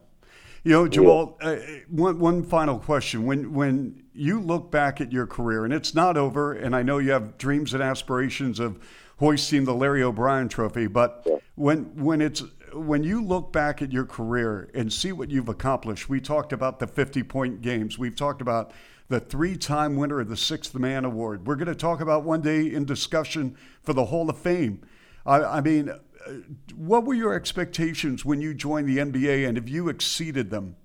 You 0.64 0.74
know, 0.74 0.88
Jamal, 0.88 1.38
uh, 1.42 1.56
one, 1.90 2.20
one 2.20 2.44
final 2.44 2.78
question. 2.78 3.26
When, 3.26 3.54
when 3.54 4.04
you 4.14 4.40
look 4.40 4.70
back 4.70 5.02
at 5.02 5.12
your 5.12 5.26
career, 5.26 5.64
and 5.64 5.74
it's 5.74 5.96
not 5.96 6.18
over, 6.18 6.54
and 6.54 6.76
I 6.76 6.84
know 6.84 6.98
you 6.98 7.12
have 7.12 7.38
dreams 7.38 7.74
and 7.74 7.82
aspirations 7.82 8.60
of 8.60 8.78
hoisting 9.22 9.66
the 9.66 9.74
Larry 9.76 10.02
O'Brien 10.02 10.50
trophy, 10.50 10.88
but 10.88 11.22
yeah. 11.28 11.36
when, 11.54 11.96
when, 11.96 12.22
it's, 12.22 12.42
when 12.74 13.04
you 13.04 13.24
look 13.24 13.54
back 13.54 13.80
at 13.84 13.92
your 13.92 14.04
career 14.04 14.72
and 14.74 14.92
see 14.92 15.12
what 15.12 15.30
you've 15.30 15.48
accomplished, 15.48 16.10
we 16.10 16.20
talked 16.20 16.52
about 16.52 16.80
the 16.80 16.88
50 16.88 17.22
point 17.22 17.62
games, 17.62 18.00
we've 18.00 18.16
talked 18.16 18.42
about 18.42 18.72
the 19.10 19.20
three 19.20 19.56
time 19.56 19.96
winner 19.96 20.20
of 20.20 20.28
the 20.28 20.36
Sixth 20.36 20.74
Man 20.74 21.06
Award. 21.06 21.46
We're 21.46 21.56
going 21.56 21.68
to 21.68 21.76
talk 21.76 22.02
about 22.02 22.24
one 22.24 22.42
day 22.42 22.74
in 22.74 22.84
discussion 22.84 23.56
for 23.84 23.94
the 23.94 24.06
Hall 24.06 24.28
of 24.28 24.40
Fame. 24.40 24.82
I, 25.24 25.44
I 25.44 25.62
mean, 25.62 25.90
uh, 25.90 26.32
what 26.76 27.06
were 27.06 27.14
your 27.14 27.36
expectations 27.36 28.26
when 28.26 28.42
you 28.42 28.56
joined 28.56 28.90
the 28.90 28.98
NBA, 28.98 29.48
and 29.48 29.56
have 29.56 29.70
you 29.70 29.88
exceeded 29.88 30.50
them? 30.50 30.78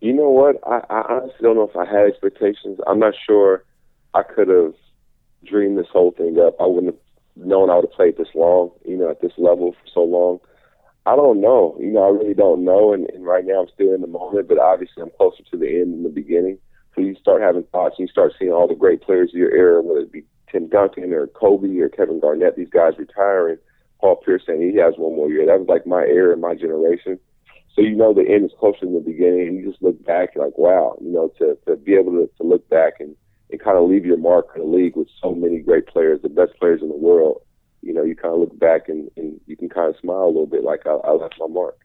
You 0.00 0.14
know 0.14 0.30
what? 0.30 0.56
I, 0.66 0.80
I 0.90 1.02
honestly 1.12 1.42
don't 1.42 1.54
know 1.54 1.70
if 1.72 1.76
I 1.76 1.84
had 1.84 2.08
expectations. 2.08 2.80
I'm 2.88 2.98
not 2.98 3.14
sure 3.24 3.62
I 4.14 4.24
could 4.24 4.48
have 4.48 4.74
dreamed 5.44 5.78
this 5.78 5.88
whole 5.92 6.12
thing 6.12 6.38
up. 6.40 6.56
I 6.60 6.66
wouldn't 6.66 6.94
have 6.94 7.46
known 7.46 7.70
I 7.70 7.76
would 7.76 7.84
have 7.84 7.92
played 7.92 8.16
this 8.16 8.34
long, 8.34 8.70
you 8.84 8.96
know, 8.96 9.10
at 9.10 9.20
this 9.20 9.32
level 9.38 9.72
for 9.72 9.90
so 9.92 10.02
long. 10.02 10.40
I 11.04 11.16
don't 11.16 11.40
know. 11.40 11.76
You 11.80 11.90
know, 11.90 12.04
I 12.04 12.10
really 12.10 12.34
don't 12.34 12.64
know. 12.64 12.92
And, 12.92 13.08
and 13.10 13.24
right 13.24 13.44
now 13.44 13.62
I'm 13.62 13.68
still 13.74 13.94
in 13.94 14.00
the 14.00 14.06
moment, 14.06 14.48
but 14.48 14.58
obviously 14.58 15.02
I'm 15.02 15.10
closer 15.16 15.42
to 15.50 15.56
the 15.56 15.68
end 15.68 15.92
than 15.92 16.02
the 16.04 16.08
beginning. 16.08 16.58
So 16.94 17.00
you 17.00 17.16
start 17.16 17.42
having 17.42 17.64
thoughts 17.64 17.96
and 17.98 18.06
you 18.06 18.12
start 18.12 18.34
seeing 18.38 18.52
all 18.52 18.68
the 18.68 18.74
great 18.74 19.02
players 19.02 19.30
of 19.30 19.38
your 19.38 19.50
era, 19.50 19.82
whether 19.82 20.00
it 20.00 20.12
be 20.12 20.24
Tim 20.50 20.68
Duncan 20.68 21.12
or 21.12 21.26
Kobe 21.28 21.78
or 21.78 21.88
Kevin 21.88 22.20
Garnett, 22.20 22.56
these 22.56 22.68
guys 22.68 22.98
retiring. 22.98 23.56
Paul 24.00 24.16
Pierce 24.16 24.42
saying 24.46 24.60
he 24.60 24.76
has 24.78 24.94
one 24.96 25.16
more 25.16 25.30
year. 25.30 25.46
That 25.46 25.60
was 25.60 25.68
like 25.68 25.86
my 25.86 26.02
era, 26.02 26.36
my 26.36 26.54
generation. 26.54 27.18
So 27.74 27.80
you 27.80 27.96
know 27.96 28.12
the 28.12 28.28
end 28.28 28.44
is 28.44 28.50
closer 28.58 28.80
than 28.82 28.94
the 28.94 29.00
beginning, 29.00 29.48
and 29.48 29.56
you 29.56 29.70
just 29.70 29.82
look 29.82 30.04
back 30.04 30.36
like, 30.36 30.58
wow, 30.58 30.98
you 31.00 31.10
know, 31.10 31.32
to 31.38 31.56
to 31.66 31.76
be 31.76 31.94
able 31.94 32.12
to, 32.12 32.28
to 32.36 32.42
look 32.42 32.68
back 32.68 32.94
and 33.00 33.16
and 33.52 33.60
kind 33.60 33.76
of 33.76 33.88
leave 33.88 34.04
your 34.04 34.16
mark 34.16 34.48
in 34.56 34.62
the 34.62 34.68
league 34.68 34.96
with 34.96 35.08
so 35.20 35.34
many 35.34 35.60
great 35.60 35.86
players, 35.86 36.20
the 36.22 36.28
best 36.28 36.52
players 36.58 36.82
in 36.82 36.88
the 36.88 36.96
world. 36.96 37.42
You 37.82 37.92
know, 37.92 38.02
you 38.02 38.16
kind 38.16 38.34
of 38.34 38.40
look 38.40 38.58
back 38.58 38.88
and, 38.88 39.10
and 39.16 39.40
you 39.46 39.56
can 39.56 39.68
kind 39.68 39.94
of 39.94 40.00
smile 40.00 40.24
a 40.24 40.26
little 40.26 40.46
bit, 40.46 40.64
like 40.64 40.86
I, 40.86 40.94
I 40.94 41.12
left 41.12 41.34
my 41.38 41.46
mark. 41.46 41.78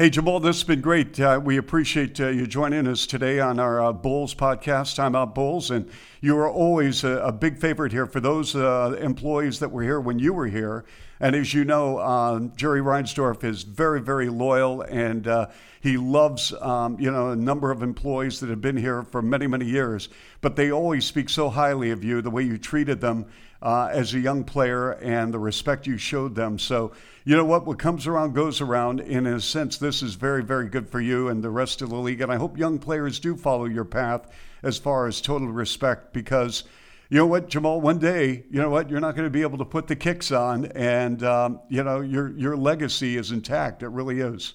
Hey, 0.00 0.10
Jamal, 0.10 0.38
this 0.38 0.58
has 0.58 0.62
been 0.62 0.80
great. 0.80 1.18
Uh, 1.18 1.40
we 1.42 1.56
appreciate 1.56 2.20
uh, 2.20 2.28
you 2.28 2.46
joining 2.46 2.86
us 2.86 3.04
today 3.04 3.40
on 3.40 3.58
our 3.58 3.82
uh, 3.82 3.92
Bulls 3.92 4.32
podcast, 4.32 4.94
Time 4.94 5.16
Out 5.16 5.34
Bulls. 5.34 5.72
And 5.72 5.90
you 6.20 6.38
are 6.38 6.48
always 6.48 7.02
a, 7.02 7.18
a 7.18 7.32
big 7.32 7.58
favorite 7.58 7.90
here 7.90 8.06
for 8.06 8.20
those 8.20 8.54
uh, 8.54 8.96
employees 9.00 9.58
that 9.58 9.72
were 9.72 9.82
here 9.82 9.98
when 9.98 10.20
you 10.20 10.32
were 10.32 10.46
here. 10.46 10.84
And 11.18 11.34
as 11.34 11.52
you 11.52 11.64
know, 11.64 11.98
um, 11.98 12.52
Jerry 12.54 12.80
Reinsdorf 12.80 13.42
is 13.42 13.64
very, 13.64 14.00
very 14.00 14.28
loyal 14.28 14.82
and 14.82 15.26
uh, 15.26 15.48
he 15.80 15.96
loves, 15.96 16.52
um, 16.60 16.96
you 17.00 17.10
know, 17.10 17.30
a 17.30 17.36
number 17.36 17.72
of 17.72 17.82
employees 17.82 18.38
that 18.38 18.50
have 18.50 18.60
been 18.60 18.76
here 18.76 19.02
for 19.02 19.20
many, 19.20 19.48
many 19.48 19.64
years. 19.64 20.10
But 20.42 20.54
they 20.54 20.70
always 20.70 21.06
speak 21.06 21.28
so 21.28 21.50
highly 21.50 21.90
of 21.90 22.04
you, 22.04 22.22
the 22.22 22.30
way 22.30 22.44
you 22.44 22.56
treated 22.56 23.00
them. 23.00 23.26
Uh, 23.62 23.88
as 23.92 24.14
a 24.14 24.18
young 24.18 24.44
player 24.44 24.92
and 24.92 25.32
the 25.32 25.38
respect 25.38 25.86
you 25.86 25.98
showed 25.98 26.34
them. 26.34 26.58
So, 26.58 26.92
you 27.24 27.36
know 27.36 27.44
what? 27.44 27.66
What 27.66 27.78
comes 27.78 28.06
around 28.06 28.34
goes 28.34 28.60
around. 28.60 29.00
In 29.00 29.26
a 29.26 29.40
sense, 29.40 29.76
this 29.76 30.02
is 30.02 30.14
very, 30.14 30.42
very 30.42 30.68
good 30.68 30.88
for 30.88 31.00
you 31.00 31.28
and 31.28 31.42
the 31.42 31.50
rest 31.50 31.82
of 31.82 31.90
the 31.90 31.96
league. 31.96 32.20
And 32.20 32.32
I 32.32 32.36
hope 32.36 32.56
young 32.56 32.78
players 32.78 33.18
do 33.18 33.36
follow 33.36 33.64
your 33.64 33.84
path 33.84 34.30
as 34.62 34.78
far 34.78 35.06
as 35.06 35.20
total 35.20 35.48
respect 35.48 36.12
because. 36.12 36.64
You 37.10 37.16
know 37.16 37.26
what, 37.26 37.48
Jamal? 37.48 37.80
One 37.80 37.98
day, 37.98 38.44
you 38.50 38.60
know 38.60 38.68
what, 38.68 38.90
you're 38.90 39.00
not 39.00 39.16
going 39.16 39.24
to 39.24 39.30
be 39.30 39.40
able 39.40 39.56
to 39.56 39.64
put 39.64 39.86
the 39.86 39.96
kicks 39.96 40.30
on, 40.30 40.66
and 40.66 41.22
um, 41.22 41.58
you 41.70 41.82
know 41.82 42.02
your 42.02 42.36
your 42.36 42.54
legacy 42.54 43.16
is 43.16 43.30
intact. 43.30 43.82
It 43.82 43.88
really 43.88 44.20
is. 44.20 44.52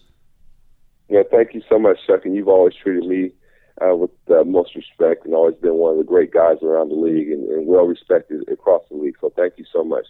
Yeah, 1.09 1.23
thank 1.31 1.55
you 1.55 1.63
so 1.67 1.79
much, 1.79 1.97
Chuck. 2.05 2.25
And 2.25 2.35
you've 2.35 2.47
always 2.47 2.75
treated 2.75 3.05
me 3.05 3.31
uh, 3.81 3.95
with 3.95 4.11
the 4.27 4.43
most 4.45 4.75
respect 4.75 5.25
and 5.25 5.33
always 5.33 5.55
been 5.55 5.75
one 5.75 5.93
of 5.93 5.97
the 5.97 6.03
great 6.03 6.31
guys 6.31 6.57
around 6.61 6.89
the 6.89 6.95
league 6.95 7.29
and, 7.29 7.47
and 7.49 7.67
well 7.67 7.85
respected 7.85 8.47
across 8.49 8.83
the 8.89 8.95
league. 8.95 9.15
So 9.19 9.31
thank 9.35 9.53
you 9.57 9.65
so 9.71 9.83
much. 9.83 10.05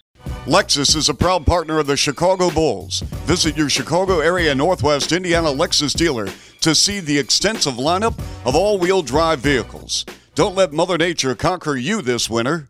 Lexus 0.45 0.95
is 0.95 1.10
a 1.10 1.13
proud 1.13 1.45
partner 1.45 1.80
of 1.80 1.88
the 1.88 1.97
Chicago 1.97 2.49
Bulls. 2.49 3.02
Visit 3.26 3.56
your 3.56 3.69
Chicago 3.69 4.19
area 4.19 4.54
Northwest 4.54 5.12
Indiana 5.12 5.47
Lexus 5.47 5.95
dealer 5.95 6.28
to 6.62 6.76
see 6.76 6.99
the 6.99 7.17
extensive 7.17 7.76
lineup 7.76 8.17
of 8.45 8.56
all 8.56 8.78
wheel 8.78 9.02
drive 9.02 9.39
vehicles. 9.39 10.06
Don't 10.36 10.56
let 10.56 10.73
Mother 10.73 10.97
Nature 10.97 11.36
conquer 11.36 11.76
you 11.76 12.02
this 12.02 12.30
winter. 12.30 12.69